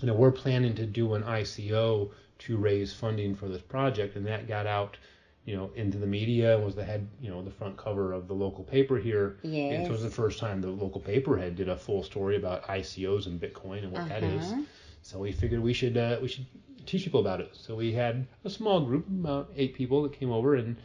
you 0.00 0.06
know, 0.06 0.14
we're 0.14 0.30
planning 0.30 0.74
to 0.76 0.86
do 0.86 1.14
an 1.14 1.22
ICO 1.24 2.10
to 2.38 2.56
raise 2.56 2.92
funding 2.92 3.34
for 3.34 3.48
this 3.48 3.60
project, 3.60 4.16
and 4.16 4.26
that 4.26 4.46
got 4.46 4.66
out, 4.66 4.96
you 5.44 5.56
know, 5.56 5.70
into 5.74 5.98
the 5.98 6.06
media 6.06 6.56
and 6.56 6.64
was 6.64 6.74
the 6.74 6.84
head, 6.84 7.08
you 7.20 7.30
know, 7.30 7.42
the 7.42 7.50
front 7.50 7.76
cover 7.76 8.12
of 8.12 8.28
the 8.28 8.34
local 8.34 8.64
paper 8.64 8.98
here. 8.98 9.38
Yes. 9.42 9.74
And 9.74 9.86
it 9.86 9.90
was 9.90 10.02
the 10.02 10.10
first 10.10 10.38
time 10.38 10.60
the 10.60 10.68
local 10.68 11.00
paper 11.00 11.36
had 11.36 11.56
did 11.56 11.68
a 11.68 11.76
full 11.76 12.02
story 12.02 12.36
about 12.36 12.64
ICOs 12.64 13.26
and 13.26 13.40
Bitcoin 13.40 13.82
and 13.82 13.92
what 13.92 14.02
uh-huh. 14.02 14.20
that 14.20 14.22
is. 14.22 14.52
Uh-huh. 14.52 14.62
So 15.02 15.18
we 15.18 15.32
figured 15.32 15.60
we 15.60 15.72
should 15.72 15.96
uh, 15.96 16.18
we 16.22 16.28
should 16.28 16.46
teach 16.86 17.04
people 17.04 17.20
about 17.20 17.40
it. 17.40 17.50
So 17.52 17.74
we 17.74 17.92
had 17.92 18.26
a 18.44 18.50
small 18.50 18.80
group, 18.80 19.06
about 19.08 19.50
eight 19.56 19.74
people, 19.74 20.02
that 20.04 20.12
came 20.12 20.30
over 20.30 20.54
and 20.54 20.76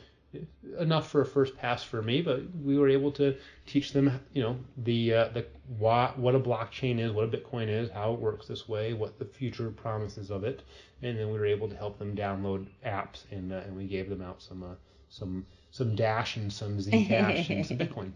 enough 0.79 1.09
for 1.09 1.21
a 1.21 1.25
first 1.25 1.55
pass 1.57 1.83
for 1.83 2.01
me, 2.01 2.21
but 2.21 2.41
we 2.63 2.77
were 2.77 2.89
able 2.89 3.11
to 3.13 3.35
teach 3.65 3.93
them, 3.93 4.19
you 4.33 4.43
know, 4.43 4.57
the 4.77 5.13
uh, 5.13 5.27
the 5.29 5.45
what 5.77 6.17
what 6.17 6.35
a 6.35 6.39
blockchain 6.39 6.99
is, 6.99 7.11
what 7.11 7.25
a 7.25 7.27
Bitcoin 7.27 7.67
is, 7.67 7.89
how 7.89 8.13
it 8.13 8.19
works 8.19 8.47
this 8.47 8.67
way, 8.67 8.93
what 8.93 9.19
the 9.19 9.25
future 9.25 9.69
promises 9.69 10.31
of 10.31 10.43
it, 10.43 10.63
and 11.01 11.17
then 11.17 11.27
we 11.27 11.39
were 11.39 11.45
able 11.45 11.69
to 11.69 11.75
help 11.75 11.97
them 11.99 12.15
download 12.15 12.67
apps, 12.85 13.23
and 13.31 13.51
uh, 13.51 13.57
and 13.57 13.75
we 13.75 13.85
gave 13.85 14.09
them 14.09 14.21
out 14.21 14.41
some 14.41 14.63
uh, 14.63 14.75
some 15.09 15.45
some 15.71 15.95
Dash 15.95 16.37
and 16.37 16.51
some 16.51 16.77
Zcash 16.77 17.49
and 17.49 17.65
some 17.65 17.77
Bitcoin. 17.83 18.11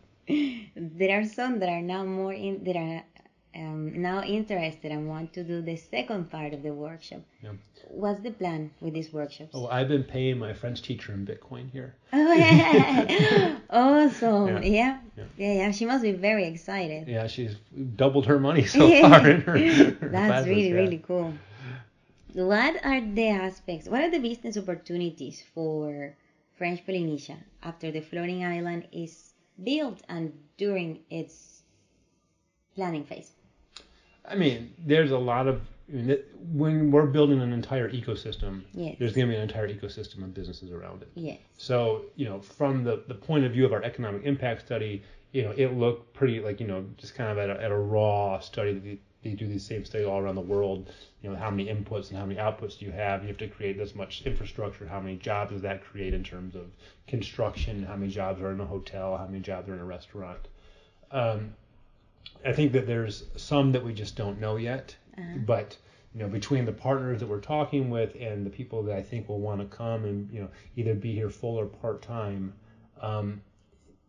There 0.75 1.19
are 1.19 1.25
some 1.25 1.59
that 1.59 1.69
are 1.69 1.81
now 1.81 2.03
more 2.05 2.33
in 2.33 2.63
that 2.63 2.75
are 2.75 3.03
um, 3.55 4.01
now 4.01 4.23
interested 4.23 4.91
and 4.91 5.07
want 5.07 5.33
to 5.33 5.43
do 5.43 5.61
the 5.61 5.75
second 5.75 6.31
part 6.31 6.53
of 6.53 6.63
the 6.63 6.73
workshop. 6.73 7.21
Yeah. 7.43 7.51
What's 7.89 8.21
the 8.21 8.31
plan 8.31 8.71
with 8.79 8.93
these 8.93 9.11
workshops? 9.11 9.51
Oh, 9.53 9.67
I've 9.67 9.89
been 9.89 10.03
paying 10.03 10.37
my 10.39 10.53
French 10.53 10.81
teacher 10.81 11.13
in 11.13 11.25
Bitcoin 11.25 11.69
here. 11.69 11.95
Oh, 12.13 12.33
yeah. 12.33 13.57
awesome. 13.69 14.47
Yeah. 14.47 14.59
Yeah. 14.61 14.97
yeah. 15.17 15.23
yeah. 15.37 15.53
yeah. 15.53 15.71
She 15.71 15.85
must 15.85 16.03
be 16.03 16.13
very 16.13 16.45
excited. 16.45 17.07
Yeah, 17.07 17.27
she's 17.27 17.55
doubled 17.95 18.25
her 18.27 18.39
money 18.39 18.65
so 18.77 18.87
far 19.01 19.27
in 19.27 19.41
her. 19.41 19.57
her 19.57 19.91
That's 19.91 19.99
classes, 19.99 20.47
really, 20.47 20.73
really 20.73 21.03
cool. 21.05 21.33
What 22.33 22.85
are 22.85 23.01
the 23.01 23.27
aspects, 23.27 23.89
what 23.89 24.01
are 24.01 24.09
the 24.09 24.19
business 24.19 24.55
opportunities 24.55 25.43
for 25.53 26.15
French 26.57 26.85
Polynesia 26.85 27.37
after 27.61 27.91
the 27.91 27.99
floating 27.99 28.45
island 28.45 28.87
is 28.93 29.33
built 29.61 30.01
and 30.07 30.31
during 30.55 30.99
its 31.09 31.63
planning 32.73 33.03
phase? 33.03 33.33
I 34.25 34.35
mean, 34.35 34.73
there's 34.77 35.11
a 35.11 35.17
lot 35.17 35.47
of 35.47 35.61
I 35.91 35.95
mean, 35.95 36.17
when 36.53 36.91
we're 36.91 37.05
building 37.05 37.41
an 37.41 37.51
entire 37.51 37.89
ecosystem, 37.91 38.63
yes. 38.73 38.95
there's 38.97 39.13
going 39.13 39.27
to 39.27 39.31
be 39.31 39.35
an 39.35 39.41
entire 39.41 39.67
ecosystem 39.67 40.23
of 40.23 40.33
businesses 40.33 40.71
around 40.71 41.01
it. 41.01 41.09
Yes. 41.15 41.39
So, 41.57 42.05
you 42.15 42.25
know, 42.25 42.39
from 42.39 42.83
the, 42.83 43.03
the 43.07 43.15
point 43.15 43.45
of 43.45 43.51
view 43.51 43.65
of 43.65 43.73
our 43.73 43.83
economic 43.83 44.23
impact 44.23 44.65
study, 44.65 45.03
you 45.33 45.43
know, 45.43 45.51
it 45.51 45.73
looked 45.77 46.13
pretty 46.13 46.39
like, 46.39 46.59
you 46.59 46.67
know, 46.67 46.85
just 46.97 47.15
kind 47.15 47.29
of 47.29 47.37
at 47.37 47.49
a, 47.49 47.61
at 47.61 47.71
a 47.71 47.77
raw 47.77 48.39
study 48.39 48.73
that 48.73 48.99
they 49.23 49.31
do 49.31 49.47
these 49.47 49.65
same 49.65 49.83
studies 49.83 50.07
all 50.07 50.19
around 50.19 50.35
the 50.35 50.41
world. 50.41 50.91
You 51.21 51.29
know, 51.29 51.35
how 51.35 51.49
many 51.49 51.65
inputs 51.65 52.09
and 52.09 52.17
how 52.17 52.25
many 52.25 52.39
outputs 52.39 52.79
do 52.79 52.85
you 52.85 52.91
have? 52.91 53.23
You 53.23 53.27
have 53.27 53.37
to 53.37 53.47
create 53.47 53.77
this 53.77 53.93
much 53.93 54.23
infrastructure. 54.25 54.87
How 54.87 54.99
many 54.99 55.17
jobs 55.17 55.51
does 55.51 55.61
that 55.61 55.83
create 55.83 56.13
in 56.13 56.23
terms 56.23 56.55
of 56.55 56.67
construction? 57.07 57.83
How 57.83 57.95
many 57.95 58.11
jobs 58.11 58.41
are 58.41 58.51
in 58.51 58.59
a 58.61 58.65
hotel? 58.65 59.17
How 59.17 59.27
many 59.27 59.41
jobs 59.41 59.67
are 59.69 59.73
in 59.73 59.79
a 59.79 59.85
restaurant? 59.85 60.47
Um, 61.11 61.53
I 62.45 62.53
think 62.53 62.71
that 62.73 62.87
there's 62.87 63.23
some 63.35 63.71
that 63.73 63.83
we 63.83 63.93
just 63.93 64.15
don't 64.15 64.39
know 64.39 64.55
yet, 64.57 64.95
uh-huh. 65.17 65.39
but 65.45 65.77
you 66.13 66.19
know 66.19 66.27
between 66.27 66.65
the 66.65 66.71
partners 66.71 67.19
that 67.19 67.27
we're 67.27 67.39
talking 67.39 67.89
with 67.89 68.15
and 68.19 68.45
the 68.45 68.49
people 68.49 68.83
that 68.83 68.97
I 68.97 69.01
think 69.01 69.29
will 69.29 69.39
want 69.39 69.61
to 69.61 69.75
come 69.75 70.05
and 70.05 70.31
you 70.31 70.41
know 70.41 70.49
either 70.75 70.93
be 70.95 71.13
here 71.13 71.29
full 71.29 71.59
or 71.59 71.65
part 71.65 72.01
time, 72.01 72.53
um, 73.01 73.41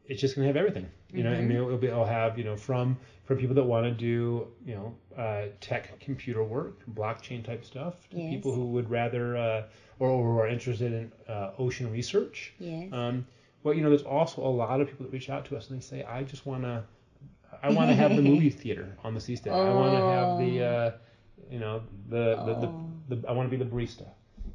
it's 0.07 0.21
just 0.21 0.35
gonna 0.35 0.47
have 0.47 0.57
everything. 0.57 0.89
You 1.13 1.25
know, 1.25 1.31
mm-hmm. 1.31 1.43
I 1.43 1.45
mean, 1.45 1.57
it'll, 1.59 1.77
be, 1.77 1.89
it'll 1.89 2.07
have 2.07 2.39
you 2.39 2.45
know 2.45 2.57
from 2.57 2.97
from 3.25 3.37
people 3.39 3.55
that 3.55 3.65
want 3.65 3.85
to 3.85 3.91
do 3.91 4.49
you 4.65 4.75
know 4.75 4.95
uh, 5.17 5.47
tech 5.61 6.01
computer 6.01 6.43
work, 6.43 6.81
blockchain 6.95 7.45
type 7.45 7.65
stuff, 7.65 8.09
to 8.11 8.17
yes. 8.17 8.31
people 8.31 8.55
who 8.55 8.67
would 8.69 8.91
rather 8.91 9.37
uh, 9.37 9.63
or, 9.99 10.09
or 10.09 10.45
are 10.45 10.49
interested 10.49 10.93
in 10.93 11.13
uh, 11.29 11.53
ocean 11.59 11.91
research. 11.93 12.55
Yes. 12.59 12.93
Um, 12.93 13.27
well, 13.63 13.75
you 13.75 13.83
know, 13.83 13.89
there's 13.89 14.03
also 14.03 14.43
a 14.43 14.49
lot 14.49 14.81
of 14.81 14.89
people 14.89 15.07
that 15.07 15.13
reach 15.13 15.31
out 15.31 15.45
to 15.47 15.57
us 15.57 15.71
and 15.71 15.79
they 15.79 15.85
say, 15.85 16.03
I 16.03 16.25
just 16.25 16.47
want 16.47 16.65
to 16.65 16.83
I 17.63 17.71
want 17.71 17.91
to 17.91 17.95
have 17.95 18.17
the 18.17 18.23
movie 18.23 18.51
theater 18.51 18.97
on 19.05 19.15
the 19.15 19.21
seastead. 19.21 19.53
Oh. 19.53 19.61
I 19.61 19.75
want 19.75 19.93
to 19.93 20.05
have 20.17 20.39
the, 20.39 20.65
uh, 20.65 20.91
you 21.51 21.61
know, 21.61 21.83
the, 22.09 22.37
the, 22.47 22.55
oh. 22.57 22.91
the, 23.09 23.17
the, 23.17 23.29
I 23.29 23.33
want 23.33 23.51
to 23.51 23.57
be 23.57 23.63
the 23.63 23.71
barista. 23.71 24.07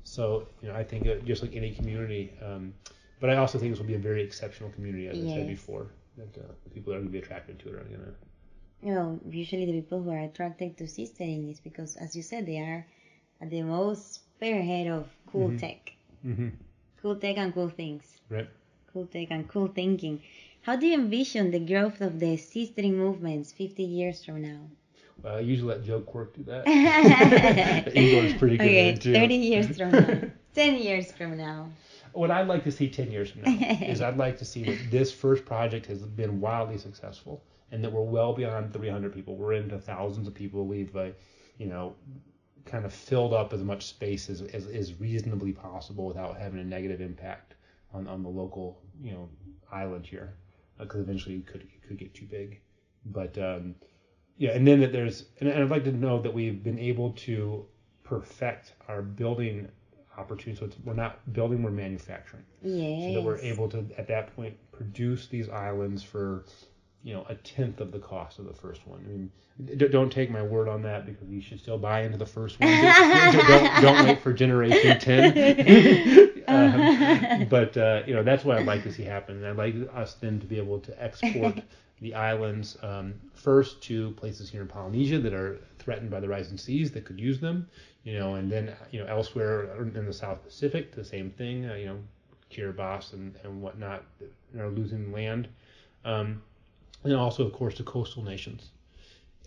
So, 0.04 0.48
you 0.62 0.68
know, 0.68 0.76
I 0.76 0.84
think 0.84 1.06
it, 1.06 1.26
just 1.26 1.42
like 1.42 1.56
any 1.56 1.74
community, 1.74 2.34
um, 2.44 2.74
but 3.20 3.30
I 3.30 3.38
also 3.38 3.58
think 3.58 3.72
this 3.72 3.80
will 3.80 3.88
be 3.88 3.96
a 3.96 4.00
very 4.00 4.24
exceptional 4.24 4.70
community, 4.72 5.08
as 5.08 5.18
yes. 5.18 5.34
I 5.34 5.36
said 5.38 5.48
before, 5.48 5.88
that 6.18 6.38
uh, 6.38 6.44
people 6.74 6.94
are 6.94 6.98
going 6.98 7.08
to 7.08 7.12
be 7.12 7.20
attracted 7.20 7.60
to 7.60 7.70
it 7.70 7.76
are 7.76 7.84
going 7.84 8.00
to. 8.00 8.14
You 8.82 8.94
know, 8.94 9.20
usually 9.30 9.66
the 9.66 9.82
people 9.82 10.04
who 10.04 10.12
are 10.12 10.24
attracted 10.24 10.78
to 10.78 10.84
seasteading 10.84 11.50
is 11.50 11.60
because, 11.60 11.96
as 11.96 12.16
you 12.16 12.22
said, 12.22 12.46
they 12.46 12.60
are 12.60 12.86
at 13.42 13.50
the 13.50 13.64
most 13.64 14.14
spearhead 14.14 14.88
of 14.88 15.08
cool 15.32 15.48
mm-hmm. 15.48 15.58
tech. 15.58 15.94
Mm-hmm. 16.26 16.50
Cool 17.02 17.16
tech 17.16 17.38
and 17.38 17.54
cool 17.54 17.70
things. 17.70 18.04
Right. 18.30 18.50
Cool 18.94 19.08
tech 19.08 19.28
and 19.32 19.48
cool 19.48 19.68
thinking. 19.68 20.22
How 20.68 20.76
do 20.76 20.86
you 20.86 20.96
envision 20.96 21.52
the 21.52 21.60
growth 21.60 22.02
of 22.02 22.20
the 22.20 22.36
seasteading 22.36 22.96
movements 22.96 23.54
50 23.54 23.84
years 23.84 24.26
from 24.26 24.42
now? 24.42 24.60
Well, 25.24 25.38
I 25.38 25.40
usually 25.40 25.74
let 25.74 25.86
Joe 25.86 26.02
Quirk 26.02 26.36
do 26.36 26.44
that. 26.44 26.68
Igor's 27.96 28.34
pretty 28.34 28.58
good 28.58 28.66
okay, 28.66 28.96
too. 28.96 29.14
30 29.14 29.36
years 29.36 29.78
from 29.78 29.92
now. 29.92 30.22
10 30.56 30.76
years 30.76 31.10
from 31.14 31.38
now. 31.38 31.70
What 32.12 32.32
I'd 32.32 32.50
like 32.50 32.66
to 32.66 32.72
see 32.74 32.90
10 32.90 33.10
years 33.10 33.32
from 33.32 33.44
now 33.44 33.52
is 33.82 34.02
I'd 34.02 34.18
like 34.18 34.38
to 34.40 34.44
see 34.44 34.66
that 34.66 34.92
this 34.92 35.10
first 35.10 35.46
project 35.46 35.86
has 35.86 36.02
been 36.02 36.42
wildly 36.42 36.78
successful 36.78 37.46
and 37.72 37.82
that 37.82 37.90
we're 37.90 38.02
well 38.02 38.34
beyond 38.34 38.74
300 38.74 39.14
people. 39.14 39.38
We're 39.38 39.54
into 39.54 39.80
thousands 39.80 40.28
of 40.28 40.34
people. 40.34 40.68
We've, 40.68 40.94
uh, 40.98 41.12
you 41.60 41.68
know, 41.68 41.96
kind 42.66 42.84
of 42.84 42.92
filled 42.92 43.34
up 43.34 43.54
as 43.54 43.64
much 43.64 43.86
space 43.86 44.30
as, 44.30 44.42
as 44.42 44.66
is 44.66 45.00
reasonably 45.00 45.54
possible 45.54 46.06
without 46.06 46.38
having 46.38 46.60
a 46.60 46.66
negative 46.66 47.00
impact 47.00 47.54
on, 47.94 48.06
on 48.10 48.22
the 48.22 48.30
local, 48.30 48.82
you 49.02 49.12
know, 49.12 49.30
island 49.72 50.06
here 50.06 50.34
because 50.80 51.02
eventually 51.02 51.36
it 51.36 51.48
could 51.48 51.62
it 51.62 51.88
could 51.88 51.98
get 51.98 52.14
too 52.14 52.26
big. 52.26 52.60
But 53.06 53.38
um, 53.38 53.76
yeah, 54.38 54.52
and 54.52 54.68
then 54.68 54.80
that 54.82 54.92
there's 54.92 55.26
and 55.40 55.50
I'd 55.50 55.70
like 55.70 55.84
to 55.86 55.92
know 55.92 56.22
that 56.22 56.34
we've 56.34 56.64
been 56.64 56.80
able 56.80 57.12
to 57.12 57.66
perfect 58.04 58.74
our 58.88 59.02
building 59.02 59.68
opportunity. 60.18 60.60
So 60.60 60.70
we're 60.84 60.94
not 60.94 61.34
building, 61.34 61.62
we're 61.64 61.72
manufacturing. 61.72 62.44
Yes. 62.62 63.10
So 63.10 63.14
that 63.14 63.22
we're 63.22 63.40
able 63.40 63.70
to 63.70 63.86
at 63.98 64.08
that 64.08 64.36
point 64.36 64.56
produce 64.72 65.28
these 65.28 65.50
islands 65.50 66.04
for 66.04 66.46
you 67.04 67.14
know 67.14 67.26
a 67.30 67.36
tenth 67.36 67.80
of 67.80 67.92
the 67.92 68.00
cost 68.00 68.40
of 68.40 68.46
the 68.46 68.54
first 68.54 68.86
one. 68.88 69.04
I 69.06 69.08
mean, 69.08 69.32
d- 69.78 69.88
don't 69.88 70.12
take 70.12 70.30
my 70.30 70.42
word 70.42 70.68
on 70.68 70.82
that 70.84 71.06
because 71.06 71.30
you 71.30 71.42
should 71.42 71.60
still 71.60 71.78
buy 71.78 72.02
into 72.02 72.18
the 72.18 72.26
first 72.26 72.60
one. 72.60 72.70
don't, 73.48 73.82
don't 73.82 74.06
wait 74.06 74.22
for 74.22 74.34
generation 74.34 75.00
ten. 75.00 76.34
um, 77.42 77.48
but 77.50 77.76
uh, 77.76 78.04
you 78.08 78.14
know 78.14 78.24
that's 78.24 78.46
what 78.46 78.58
I'd 78.58 78.66
like 78.66 78.84
to 78.84 78.94
see 78.94 79.04
happen. 79.04 79.44
I'd 79.44 79.58
like 79.58 79.76
us 79.94 80.14
then 80.16 80.40
to 80.40 80.46
be 80.46 80.58
able 80.58 80.80
to 80.80 81.04
export 81.04 81.62
the 82.02 82.14
islands 82.14 82.78
um, 82.84 83.16
first 83.34 83.82
to 83.84 84.12
places 84.12 84.50
here 84.50 84.62
in 84.62 84.68
Polynesia 84.68 85.20
that 85.20 85.34
are 85.34 85.60
threatened 85.80 86.10
by 86.10 86.20
the 86.20 86.28
rising 86.28 86.58
seas 86.58 86.92
that 86.92 87.06
could 87.06 87.20
use 87.20 87.40
them, 87.40 87.68
you 88.04 88.18
know, 88.18 88.36
and 88.36 88.52
then 88.52 88.74
you 88.92 89.00
know 89.00 89.08
elsewhere 89.08 89.76
in 89.82 90.06
the 90.06 90.14
South 90.14 90.44
Pacific, 90.44 90.94
the 90.94 91.04
same 91.04 91.32
thing, 91.32 91.70
uh, 91.70 91.74
you 91.74 91.88
know, 91.88 92.00
Kiribati 92.52 93.14
and, 93.14 93.36
and 93.44 93.62
whatnot 93.62 94.04
are 94.58 94.70
losing 94.70 95.12
land, 95.12 95.50
um, 96.06 96.42
and 97.04 97.14
also 97.14 97.46
of 97.46 97.52
course 97.52 97.78
the 97.78 97.84
coastal 97.84 98.24
nations, 98.24 98.70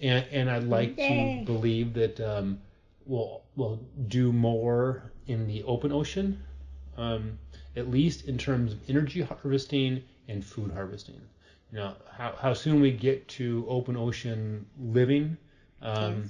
and 0.03 0.25
and 0.31 0.51
I'd 0.51 0.65
like 0.65 0.99
Yay. 0.99 1.39
to 1.39 1.47
believe 1.47 1.95
that 1.95 2.21
um, 2.21 2.61
we'll 3.07 3.43
we'll 3.57 3.81
do 4.09 4.33
more 4.33 5.13
in 5.27 5.47
the 5.47 5.63
open 5.65 5.93
ocean, 5.93 6.43
um, 7.01 7.39
at 7.77 7.91
least 7.91 8.27
in 8.27 8.39
terms 8.39 8.73
of 8.73 8.79
energy 8.89 9.23
harvesting 9.23 10.03
and 10.29 10.45
food 10.45 10.71
harvesting. 10.73 11.21
You 11.73 11.79
know 11.79 11.95
how 12.11 12.35
how 12.41 12.55
soon 12.55 12.81
we 12.81 12.91
get 12.91 13.27
to 13.29 13.65
open 13.69 13.97
ocean 13.97 14.67
living. 14.79 15.37
Um, 15.83 16.23
yes. 16.23 16.29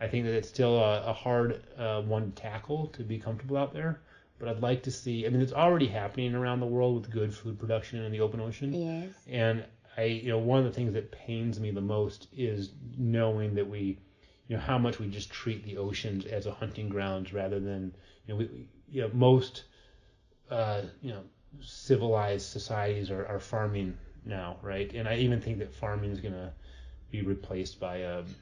I 0.00 0.08
think 0.08 0.24
that 0.24 0.34
it's 0.34 0.48
still 0.48 0.78
a, 0.78 1.02
a 1.06 1.12
hard 1.12 1.62
uh, 1.78 2.02
one 2.02 2.32
to 2.32 2.42
tackle 2.42 2.86
to 2.88 3.02
be 3.02 3.18
comfortable 3.18 3.56
out 3.56 3.72
there 3.72 4.00
but 4.42 4.48
I'd 4.48 4.60
like 4.60 4.82
to 4.82 4.90
see. 4.90 5.24
I 5.24 5.28
mean, 5.28 5.40
it's 5.40 5.52
already 5.52 5.86
happening 5.86 6.34
around 6.34 6.58
the 6.58 6.66
world 6.66 6.96
with 6.96 7.10
good 7.12 7.32
food 7.32 7.60
production 7.60 8.02
in 8.02 8.10
the 8.10 8.18
open 8.18 8.40
ocean. 8.40 8.72
Yes. 8.72 9.14
And 9.28 9.64
I, 9.96 10.02
you 10.02 10.30
know, 10.30 10.38
one 10.38 10.58
of 10.58 10.64
the 10.64 10.72
things 10.72 10.94
that 10.94 11.12
pains 11.12 11.60
me 11.60 11.70
the 11.70 11.80
most 11.80 12.26
is 12.36 12.70
knowing 12.98 13.54
that 13.54 13.68
we, 13.68 14.00
you 14.48 14.56
know, 14.56 14.60
how 14.60 14.78
much 14.78 14.98
we 14.98 15.06
just 15.06 15.30
treat 15.30 15.64
the 15.64 15.76
oceans 15.76 16.24
as 16.26 16.46
a 16.46 16.50
hunting 16.50 16.88
grounds 16.88 17.32
rather 17.32 17.60
than, 17.60 17.94
you 18.26 18.34
know, 18.34 18.38
we, 18.38 18.66
you 18.88 19.02
know, 19.02 19.10
most, 19.12 19.62
uh, 20.52 20.82
you 21.02 21.12
know, 21.12 21.22
civilized 21.60 22.46
societies 22.46 23.10
are, 23.10 23.26
are 23.26 23.40
farming 23.40 23.98
now, 24.24 24.58
right? 24.62 24.92
And 24.94 25.08
I 25.08 25.16
even 25.16 25.40
think 25.40 25.58
that 25.60 25.72
farming 25.74 26.10
is 26.12 26.20
going 26.20 26.34
to 26.34 26.52
be 27.10 27.22
replaced 27.22 27.80
by 27.80 27.98
a, 27.98 28.20
um, 28.20 28.36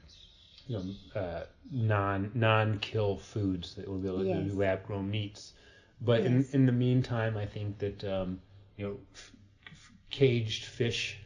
you 0.67 0.77
know, 0.77 1.19
uh, 1.19 1.45
non 1.71 2.31
non 2.35 2.79
kill 2.79 3.17
foods 3.17 3.75
that 3.75 3.87
will 3.87 3.99
be 3.99 4.07
able 4.07 4.19
to 4.19 4.25
do 4.25 4.53
lab 4.53 4.83
grown 4.85 5.09
meats. 5.09 5.53
But 6.01 6.23
yes. 6.23 6.27
in 6.27 6.47
in 6.51 6.65
the 6.65 6.73
meantime, 6.73 7.37
I 7.37 7.45
think 7.45 7.79
that 7.79 8.03
um, 8.05 8.41
you 8.77 8.85
know, 8.87 8.97
f- 9.13 9.33
f- 9.71 9.91
caged 10.09 10.65
fish 10.65 11.19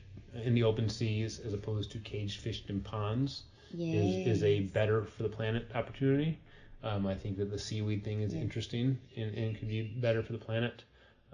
in 0.43 0.53
the 0.55 0.63
open 0.63 0.89
seas 0.89 1.39
as 1.39 1.53
opposed 1.53 1.91
to 1.93 1.99
caged 1.99 2.39
fish 2.41 2.63
in 2.67 2.81
ponds 2.81 3.43
yes. 3.71 3.93
is 3.93 4.17
is 4.27 4.43
a 4.43 4.61
better 4.61 5.03
for 5.05 5.23
the 5.23 5.29
planet 5.29 5.69
opportunity. 5.75 6.39
Um, 6.85 7.07
I 7.07 7.15
think 7.15 7.37
that 7.37 7.49
the 7.49 7.59
seaweed 7.59 8.03
thing 8.03 8.21
is 8.21 8.33
interesting 8.33 8.97
and, 9.17 9.33
and 9.35 9.57
can 9.57 9.67
be 9.67 9.81
better 9.81 10.21
for 10.23 10.33
the 10.33 10.37
planet. 10.37 10.83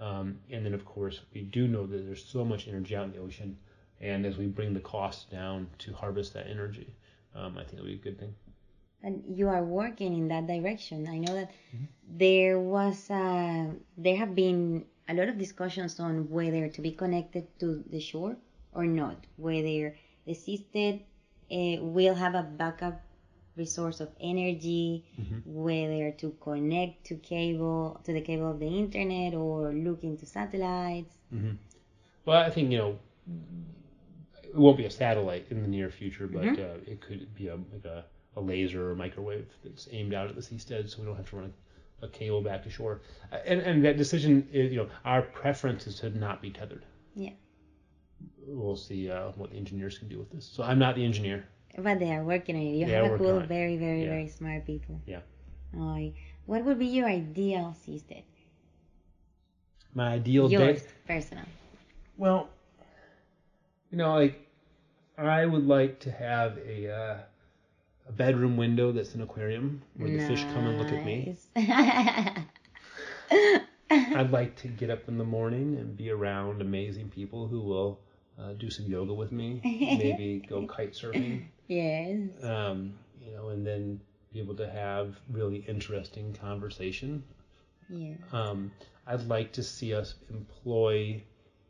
Um, 0.00 0.38
and 0.50 0.64
then, 0.64 0.74
of 0.74 0.84
course, 0.84 1.20
we 1.32 1.42
do 1.42 1.68
know 1.68 1.86
that 1.86 1.98
there's 2.06 2.24
so 2.24 2.44
much 2.44 2.66
energy 2.66 2.96
out 2.96 3.04
in 3.04 3.12
the 3.12 3.18
ocean, 3.18 3.56
and 4.00 4.26
as 4.26 4.36
we 4.36 4.46
bring 4.46 4.74
the 4.74 4.80
cost 4.80 5.30
down 5.30 5.68
to 5.78 5.92
harvest 5.92 6.32
that 6.34 6.48
energy, 6.48 6.96
um, 7.34 7.56
I 7.56 7.62
think 7.62 7.74
it'll 7.74 7.86
be 7.86 7.94
a 7.94 7.96
good 7.96 8.18
thing 8.18 8.34
and 9.02 9.22
you 9.26 9.48
are 9.48 9.64
working 9.64 10.14
in 10.14 10.28
that 10.28 10.46
direction. 10.46 11.08
I 11.08 11.18
know 11.18 11.34
that 11.34 11.50
mm-hmm. 11.74 11.84
there 12.06 12.58
was 12.58 13.10
uh, 13.10 13.66
there 13.98 14.16
have 14.16 14.34
been 14.34 14.84
a 15.08 15.14
lot 15.14 15.28
of 15.28 15.38
discussions 15.38 15.98
on 15.98 16.30
whether 16.30 16.68
to 16.68 16.80
be 16.80 16.92
connected 16.92 17.46
to 17.60 17.82
the 17.90 18.00
shore 18.00 18.36
or 18.72 18.84
not, 18.84 19.16
whether 19.36 19.94
the 20.26 20.34
system 20.34 21.00
uh, 21.50 21.82
will 21.82 22.14
have 22.14 22.34
a 22.34 22.42
backup 22.42 23.00
resource 23.56 24.00
of 24.00 24.08
energy, 24.20 25.04
mm-hmm. 25.20 25.40
whether 25.44 26.10
to 26.12 26.34
connect 26.40 27.04
to 27.06 27.16
cable 27.16 28.00
to 28.04 28.12
the 28.12 28.20
cable 28.20 28.50
of 28.50 28.58
the 28.58 28.66
internet 28.66 29.34
or 29.34 29.72
look 29.72 30.02
into 30.04 30.26
satellites. 30.26 31.14
Mm-hmm. 31.34 31.56
Well, 32.24 32.40
I 32.40 32.50
think 32.50 32.70
you 32.70 32.78
know 32.78 32.98
it 34.44 34.54
won't 34.54 34.76
be 34.76 34.84
a 34.86 34.90
satellite 34.90 35.46
in 35.50 35.62
the 35.62 35.68
near 35.68 35.90
future, 35.90 36.26
but 36.26 36.42
mm-hmm. 36.42 36.62
uh, 36.62 36.92
it 36.92 37.00
could 37.00 37.34
be 37.34 37.48
a 37.48 37.56
like 37.72 37.84
a 37.84 38.04
a 38.36 38.40
laser 38.40 38.90
or 38.90 38.94
microwave 38.94 39.46
that's 39.62 39.88
aimed 39.92 40.14
out 40.14 40.28
at 40.28 40.34
the 40.34 40.40
seastead, 40.40 40.88
so 40.88 41.00
we 41.00 41.06
don't 41.06 41.16
have 41.16 41.28
to 41.28 41.36
run 41.36 41.52
a, 42.02 42.06
a 42.06 42.08
cable 42.08 42.40
back 42.40 42.62
to 42.62 42.70
shore. 42.70 43.00
Uh, 43.30 43.36
and 43.44 43.60
and 43.60 43.84
that 43.84 43.96
decision 43.96 44.48
is, 44.52 44.72
you 44.72 44.78
know, 44.78 44.88
our 45.04 45.22
preference 45.22 45.86
is 45.86 45.96
to 46.00 46.10
not 46.10 46.40
be 46.40 46.50
tethered. 46.50 46.84
Yeah. 47.14 47.32
We'll 48.46 48.76
see 48.76 49.10
uh, 49.10 49.32
what 49.36 49.50
the 49.50 49.56
engineers 49.56 49.98
can 49.98 50.08
do 50.08 50.18
with 50.18 50.30
this. 50.30 50.46
So 50.46 50.62
I'm 50.62 50.78
not 50.78 50.94
the 50.94 51.04
engineer. 51.04 51.44
But 51.76 51.98
they 51.98 52.12
are 52.12 52.24
working 52.24 52.56
on 52.56 52.62
it. 52.62 52.76
You 52.76 52.86
they 52.86 52.92
have 52.92 53.12
a 53.12 53.18
cool, 53.18 53.40
very, 53.40 53.76
very, 53.76 54.02
yeah. 54.02 54.10
very 54.10 54.28
smart 54.28 54.66
people. 54.66 55.00
Yeah. 55.06 55.20
Oh, 55.76 56.12
what 56.46 56.64
would 56.64 56.78
be 56.78 56.86
your 56.86 57.08
ideal 57.08 57.74
seastead? 57.86 58.24
My 59.94 60.14
ideal 60.14 60.50
Yours, 60.50 60.82
day? 60.82 60.88
personal. 61.06 61.44
Well, 62.16 62.48
you 63.90 63.98
know, 63.98 64.14
like 64.14 64.46
I 65.16 65.46
would 65.46 65.66
like 65.66 66.00
to 66.00 66.10
have 66.10 66.58
a 66.58 66.90
uh, 66.90 67.16
a 68.08 68.12
bedroom 68.12 68.56
window 68.56 68.92
that's 68.92 69.14
an 69.14 69.22
aquarium 69.22 69.82
where 69.96 70.08
nice. 70.08 70.28
the 70.28 70.36
fish 70.36 70.44
come 70.52 70.66
and 70.66 70.78
look 70.78 70.92
at 70.92 71.04
me. 71.04 71.36
I'd 73.90 74.30
like 74.30 74.56
to 74.56 74.68
get 74.68 74.90
up 74.90 75.08
in 75.08 75.18
the 75.18 75.24
morning 75.24 75.76
and 75.76 75.96
be 75.96 76.10
around 76.10 76.60
amazing 76.60 77.10
people 77.10 77.46
who 77.46 77.60
will 77.60 78.00
uh, 78.38 78.52
do 78.54 78.70
some 78.70 78.86
yoga 78.86 79.12
with 79.12 79.32
me, 79.32 79.60
maybe 79.64 80.44
go 80.48 80.66
kite 80.66 80.92
surfing. 80.92 81.46
Yes. 81.68 82.18
Um, 82.42 82.94
you 83.24 83.32
know, 83.34 83.48
and 83.50 83.66
then 83.66 84.00
be 84.32 84.40
able 84.40 84.56
to 84.56 84.68
have 84.68 85.16
really 85.30 85.64
interesting 85.68 86.34
conversation. 86.34 87.22
Yeah. 87.88 88.14
Um, 88.32 88.72
I'd 89.06 89.26
like 89.26 89.52
to 89.52 89.62
see 89.62 89.94
us 89.94 90.14
employ 90.30 91.22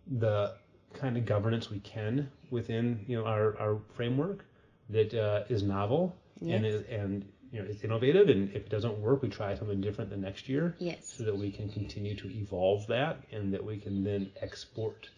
the 0.06 0.54
kind 0.94 1.16
of 1.16 1.24
governance 1.24 1.70
we 1.70 1.80
can 1.80 2.30
within 2.50 3.04
you 3.08 3.18
know 3.18 3.24
our, 3.24 3.58
our 3.58 3.78
framework 3.94 4.44
that 4.90 5.14
uh, 5.14 5.44
is 5.48 5.62
novel 5.62 6.14
yes. 6.40 6.56
and 6.56 6.66
is, 6.66 6.84
and 6.90 7.24
you 7.50 7.60
know 7.60 7.66
it's 7.68 7.82
innovative 7.82 8.28
and 8.28 8.50
if 8.50 8.66
it 8.66 8.68
doesn't 8.68 8.98
work 8.98 9.22
we 9.22 9.28
try 9.28 9.54
something 9.54 9.80
different 9.80 10.10
the 10.10 10.16
next 10.16 10.48
year 10.48 10.76
yes. 10.78 11.14
so 11.16 11.24
that 11.24 11.36
we 11.36 11.50
can 11.50 11.68
continue 11.70 12.14
to 12.14 12.28
evolve 12.30 12.86
that 12.88 13.18
and 13.32 13.52
that 13.52 13.64
we 13.64 13.78
can 13.78 14.04
then 14.04 14.30
export 14.40 15.08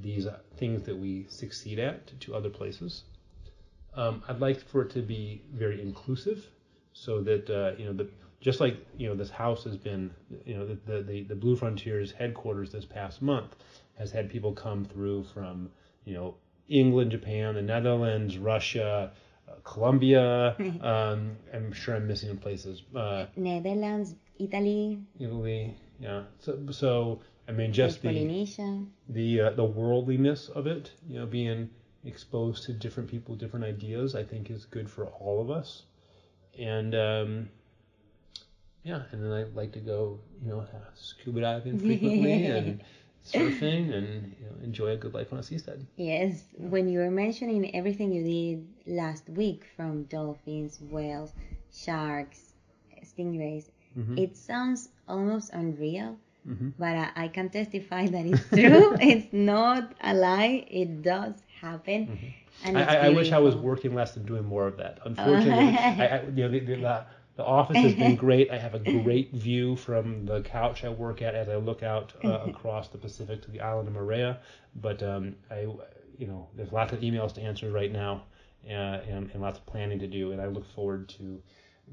these 0.00 0.26
uh, 0.26 0.38
things 0.56 0.82
that 0.82 0.96
we 0.96 1.26
succeed 1.28 1.78
at 1.78 2.06
to, 2.06 2.14
to 2.16 2.34
other 2.34 2.50
places 2.50 3.04
um, 3.96 4.22
I'd 4.28 4.40
like 4.40 4.60
for 4.60 4.82
it 4.82 4.90
to 4.90 5.02
be 5.02 5.42
very 5.52 5.80
inclusive 5.80 6.46
so 6.92 7.20
that 7.22 7.48
uh, 7.50 7.72
you 7.78 7.86
know 7.86 7.92
the 7.92 8.08
just 8.40 8.60
like 8.60 8.76
you 8.96 9.08
know 9.08 9.14
this 9.14 9.30
house 9.30 9.64
has 9.64 9.76
been 9.76 10.10
you 10.44 10.56
know 10.56 10.66
the, 10.66 11.02
the 11.02 11.22
the 11.22 11.34
Blue 11.34 11.56
Frontiers 11.56 12.12
headquarters 12.12 12.72
this 12.72 12.84
past 12.84 13.22
month 13.22 13.56
has 13.98 14.10
had 14.10 14.30
people 14.30 14.52
come 14.52 14.84
through 14.84 15.24
from 15.24 15.70
you 16.04 16.14
know 16.14 16.34
England, 16.68 17.10
Japan, 17.10 17.54
the 17.54 17.62
Netherlands, 17.62 18.38
Russia, 18.38 19.12
uh, 19.48 19.52
Colombia. 19.64 20.56
um, 20.82 21.36
I'm 21.52 21.72
sure 21.72 21.94
I'm 21.94 22.06
missing 22.06 22.36
places. 22.36 22.82
Uh, 22.94 23.26
Netherlands, 23.36 24.14
Italy. 24.38 24.98
Italy, 25.18 25.76
yeah. 26.00 26.22
So, 26.40 26.58
so 26.70 27.20
I 27.48 27.52
mean, 27.52 27.72
just 27.72 28.00
the 28.02 28.48
the 29.08 29.40
uh, 29.40 29.50
the 29.50 29.64
worldliness 29.64 30.48
of 30.48 30.66
it, 30.66 30.92
you 31.08 31.18
know, 31.18 31.26
being 31.26 31.70
exposed 32.04 32.64
to 32.64 32.72
different 32.72 33.08
people, 33.10 33.34
different 33.34 33.64
ideas, 33.64 34.14
I 34.14 34.24
think 34.24 34.50
is 34.50 34.64
good 34.64 34.88
for 34.88 35.06
all 35.06 35.40
of 35.40 35.50
us. 35.50 35.82
And 36.58 36.94
um, 36.94 37.48
yeah, 38.82 39.02
and 39.10 39.22
then 39.22 39.32
I 39.32 39.44
like 39.54 39.72
to 39.72 39.80
go, 39.80 40.20
you 40.42 40.50
know, 40.50 40.66
scuba 40.94 41.40
diving 41.40 41.78
frequently 41.78 42.46
and 42.56 42.82
surfing 43.24 43.94
and 43.94 44.34
you 44.38 44.46
know, 44.46 44.62
enjoy 44.62 44.88
a 44.88 44.96
good 44.96 45.14
life 45.14 45.32
on 45.32 45.38
a 45.38 45.42
seastead. 45.42 45.84
Yes, 45.96 46.44
when 46.58 46.88
you 46.88 46.98
were 46.98 47.10
mentioning 47.10 47.74
everything 47.74 48.12
you 48.12 48.22
did 48.22 48.94
last 48.94 49.28
week 49.30 49.64
from 49.76 50.04
dolphins, 50.04 50.78
whales, 50.80 51.32
sharks, 51.72 52.54
stingrays, 53.02 53.70
mm-hmm. 53.98 54.18
it 54.18 54.36
sounds 54.36 54.90
almost 55.08 55.52
unreal. 55.52 56.16
Mm-hmm. 56.48 56.70
But 56.78 56.96
I, 56.96 57.10
I, 57.16 57.28
can 57.28 57.48
testify 57.48 58.06
that 58.14 58.26
it's 58.26 58.48
true. 58.48 58.96
it's 59.00 59.32
not 59.32 59.92
a 60.00 60.14
lie. 60.14 60.66
It 60.68 61.02
does 61.02 61.34
happen. 61.60 62.06
Mm-hmm. 62.06 62.26
And 62.64 62.78
I, 62.78 63.06
I, 63.06 63.08
wish 63.08 63.32
I 63.32 63.38
was 63.38 63.56
working 63.56 63.94
less 63.94 64.16
and 64.16 64.24
doing 64.24 64.44
more 64.44 64.66
of 64.66 64.76
that. 64.76 64.98
Unfortunately, 65.04 65.76
I, 65.78 66.22
you 66.34 66.44
know, 66.44 66.48
the, 66.48 66.60
the, 66.60 67.06
the, 67.36 67.44
office 67.44 67.76
has 67.76 67.94
been 67.94 68.14
great. 68.14 68.50
I 68.50 68.58
have 68.58 68.74
a 68.74 68.78
great 68.78 69.32
view 69.32 69.74
from 69.76 70.24
the 70.24 70.40
couch 70.42 70.84
I 70.84 70.88
work 70.88 71.20
at 71.20 71.34
as 71.34 71.48
I 71.48 71.56
look 71.56 71.82
out 71.82 72.12
uh, 72.24 72.44
across 72.46 72.88
the 72.88 72.98
Pacific 72.98 73.42
to 73.42 73.50
the 73.50 73.60
island 73.60 73.88
of 73.88 73.94
Moorea. 73.94 74.38
But 74.76 75.02
um, 75.02 75.34
I, 75.50 75.66
you 76.16 76.26
know, 76.26 76.48
there's 76.54 76.72
lots 76.72 76.92
of 76.92 77.00
emails 77.00 77.34
to 77.34 77.42
answer 77.42 77.70
right 77.72 77.90
now, 77.90 78.22
uh, 78.66 79.00
and, 79.08 79.30
and 79.32 79.42
lots 79.42 79.58
of 79.58 79.66
planning 79.66 79.98
to 79.98 80.06
do. 80.06 80.30
And 80.32 80.40
I 80.40 80.46
look 80.46 80.64
forward 80.74 81.08
to 81.18 81.42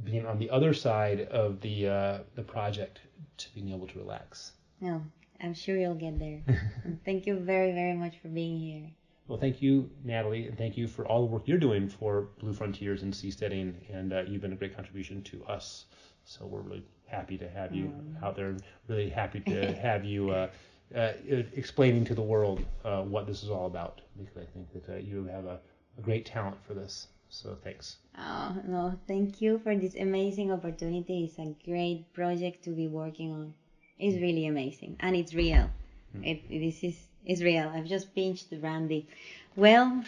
being 0.03 0.25
on 0.25 0.39
the 0.39 0.49
other 0.49 0.73
side 0.73 1.21
of 1.21 1.61
the 1.61 1.87
uh, 1.87 2.19
the 2.35 2.43
project 2.43 2.99
to 3.37 3.53
being 3.53 3.69
able 3.69 3.87
to 3.87 3.99
relax. 3.99 4.53
No, 4.79 5.03
I'm 5.41 5.53
sure 5.53 5.77
you'll 5.77 5.95
get 5.95 6.19
there. 6.19 6.41
thank 7.05 7.25
you 7.25 7.37
very 7.37 7.71
very 7.71 7.93
much 7.93 8.15
for 8.21 8.27
being 8.27 8.59
here. 8.59 8.89
Well, 9.27 9.39
thank 9.39 9.61
you, 9.61 9.89
Nathalie, 10.03 10.47
and 10.47 10.57
thank 10.57 10.75
you 10.75 10.87
for 10.87 11.05
all 11.07 11.21
the 11.21 11.31
work 11.31 11.43
you're 11.45 11.57
doing 11.57 11.87
for 11.87 12.27
Blue 12.39 12.53
Frontiers 12.53 13.03
and 13.03 13.13
seasteading, 13.13 13.75
and 13.89 14.11
uh, 14.11 14.23
you've 14.27 14.41
been 14.41 14.51
a 14.51 14.57
great 14.57 14.75
contribution 14.75 15.21
to 15.23 15.43
us. 15.45 15.85
So 16.25 16.45
we're 16.45 16.61
really 16.61 16.83
happy 17.07 17.37
to 17.37 17.49
have 17.49 17.73
you 17.73 17.85
mm. 17.85 18.23
out 18.23 18.35
there. 18.35 18.57
Really 18.87 19.09
happy 19.09 19.39
to 19.41 19.73
have 19.81 20.03
you 20.03 20.31
uh, 20.31 20.49
uh, 20.95 21.13
explaining 21.53 22.03
to 22.05 22.15
the 22.15 22.21
world 22.21 22.65
uh, 22.83 23.03
what 23.03 23.25
this 23.25 23.43
is 23.43 23.49
all 23.49 23.67
about, 23.67 24.01
because 24.17 24.37
I 24.37 24.45
think 24.53 24.73
that 24.73 24.93
uh, 24.93 24.97
you 24.97 25.23
have 25.25 25.45
a, 25.45 25.59
a 25.97 26.01
great 26.01 26.25
talent 26.25 26.57
for 26.65 26.73
this. 26.73 27.07
So 27.31 27.57
thanks. 27.63 27.97
Oh 28.17 28.57
no, 28.67 28.99
thank 29.07 29.41
you 29.41 29.57
for 29.59 29.73
this 29.73 29.95
amazing 29.95 30.51
opportunity. 30.51 31.23
It's 31.23 31.39
a 31.39 31.55
great 31.65 32.11
project 32.13 32.63
to 32.65 32.71
be 32.71 32.87
working 32.87 33.31
on. 33.31 33.53
It's 33.97 34.17
mm. 34.17 34.21
really 34.21 34.47
amazing, 34.47 34.97
and 34.99 35.15
it's 35.15 35.33
real. 35.33 35.69
Mm. 36.15 36.27
It, 36.27 36.49
this 36.49 36.83
is 36.83 36.97
it's 37.25 37.41
real. 37.41 37.71
I've 37.73 37.85
just 37.85 38.13
pinched 38.13 38.53
Randy. 38.61 39.07
Well, 39.55 40.03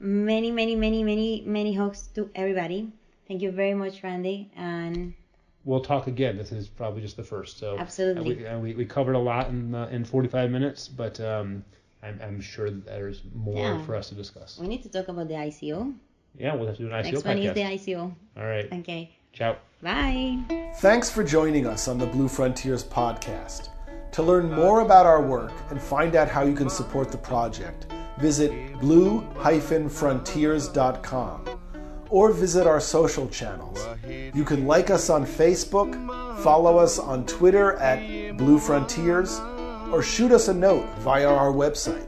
many, 0.00 0.50
many, 0.50 0.74
many, 0.74 1.04
many, 1.04 1.42
many 1.46 1.74
hugs 1.74 2.08
to 2.14 2.30
everybody. 2.34 2.90
Thank 3.28 3.42
you 3.42 3.50
very 3.50 3.74
much, 3.74 4.02
Randy. 4.02 4.50
And 4.56 5.12
we'll 5.64 5.84
talk 5.84 6.06
again. 6.06 6.38
This 6.38 6.52
is 6.52 6.68
probably 6.68 7.02
just 7.02 7.18
the 7.18 7.22
first. 7.22 7.58
So 7.58 7.78
absolutely. 7.78 8.46
And 8.46 8.62
we, 8.62 8.70
we, 8.70 8.76
we 8.76 8.84
covered 8.86 9.14
a 9.14 9.18
lot 9.18 9.50
in 9.50 9.74
uh, 9.74 9.88
in 9.92 10.06
45 10.06 10.50
minutes, 10.50 10.88
but 10.88 11.20
um, 11.20 11.64
I'm, 12.02 12.18
I'm 12.22 12.40
sure 12.40 12.70
there's 12.70 13.22
more 13.34 13.76
yeah. 13.76 13.84
for 13.84 13.94
us 13.94 14.08
to 14.08 14.14
discuss. 14.14 14.58
We 14.58 14.68
need 14.68 14.82
to 14.84 14.88
talk 14.88 15.08
about 15.08 15.28
the 15.28 15.34
ICO. 15.34 15.94
Yeah, 16.38 16.54
we'll 16.54 16.66
have 16.68 16.76
to 16.76 16.82
do 16.82 16.88
an 16.88 16.92
ICO 16.94 17.04
Next 17.12 17.22
podcast. 17.22 17.26
one 17.26 17.38
is 17.38 17.54
the 17.54 17.60
ICO. 17.92 18.14
All 18.36 18.44
right. 18.46 18.72
Okay. 18.72 19.10
Ciao. 19.32 19.56
Bye. 19.82 20.38
Thanks 20.76 21.10
for 21.10 21.24
joining 21.24 21.66
us 21.66 21.88
on 21.88 21.98
the 21.98 22.06
Blue 22.06 22.28
Frontiers 22.28 22.84
podcast. 22.84 23.68
To 24.12 24.22
learn 24.22 24.52
more 24.52 24.80
about 24.82 25.06
our 25.06 25.22
work 25.22 25.52
and 25.70 25.80
find 25.80 26.14
out 26.16 26.28
how 26.28 26.42
you 26.42 26.54
can 26.54 26.68
support 26.68 27.10
the 27.10 27.16
project, 27.18 27.86
visit 28.20 28.52
blue-frontiers.com 28.80 31.60
or 32.10 32.32
visit 32.32 32.66
our 32.66 32.80
social 32.80 33.26
channels. 33.28 33.78
You 34.34 34.44
can 34.44 34.66
like 34.66 34.90
us 34.90 35.08
on 35.08 35.24
Facebook, 35.24 35.94
follow 36.42 36.76
us 36.76 36.98
on 36.98 37.24
Twitter 37.24 37.76
at 37.78 38.36
Blue 38.36 38.58
Frontiers, 38.58 39.40
or 39.90 40.02
shoot 40.02 40.30
us 40.30 40.48
a 40.48 40.54
note 40.54 40.86
via 40.98 41.26
our 41.28 41.52
website. 41.52 42.06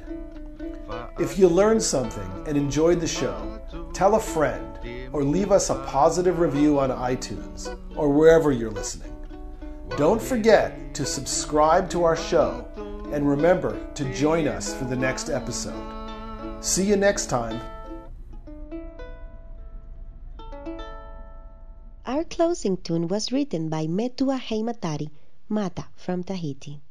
If 1.18 1.38
you 1.38 1.48
learned 1.48 1.82
something 1.82 2.30
and 2.46 2.56
enjoyed 2.56 3.00
the 3.00 3.06
show, 3.06 3.53
tell 3.94 4.16
a 4.16 4.20
friend 4.20 4.78
or 5.12 5.22
leave 5.22 5.52
us 5.52 5.70
a 5.70 5.76
positive 5.86 6.40
review 6.40 6.78
on 6.78 6.90
iTunes 6.90 7.78
or 7.96 8.10
wherever 8.10 8.52
you're 8.52 8.70
listening. 8.70 9.12
Don't 9.96 10.20
forget 10.20 10.92
to 10.94 11.06
subscribe 11.06 11.88
to 11.90 12.04
our 12.04 12.16
show 12.16 12.66
and 13.12 13.28
remember 13.28 13.78
to 13.94 14.04
join 14.12 14.48
us 14.48 14.74
for 14.74 14.84
the 14.84 14.96
next 14.96 15.30
episode. 15.30 15.80
See 16.60 16.84
you 16.84 16.96
next 16.96 17.26
time. 17.26 17.60
Our 22.06 22.24
closing 22.24 22.76
tune 22.76 23.08
was 23.08 23.32
written 23.32 23.68
by 23.68 23.86
Metua 23.86 24.38
Heimatari, 24.38 25.08
Mata 25.48 25.86
from 25.96 26.22
Tahiti. 26.22 26.83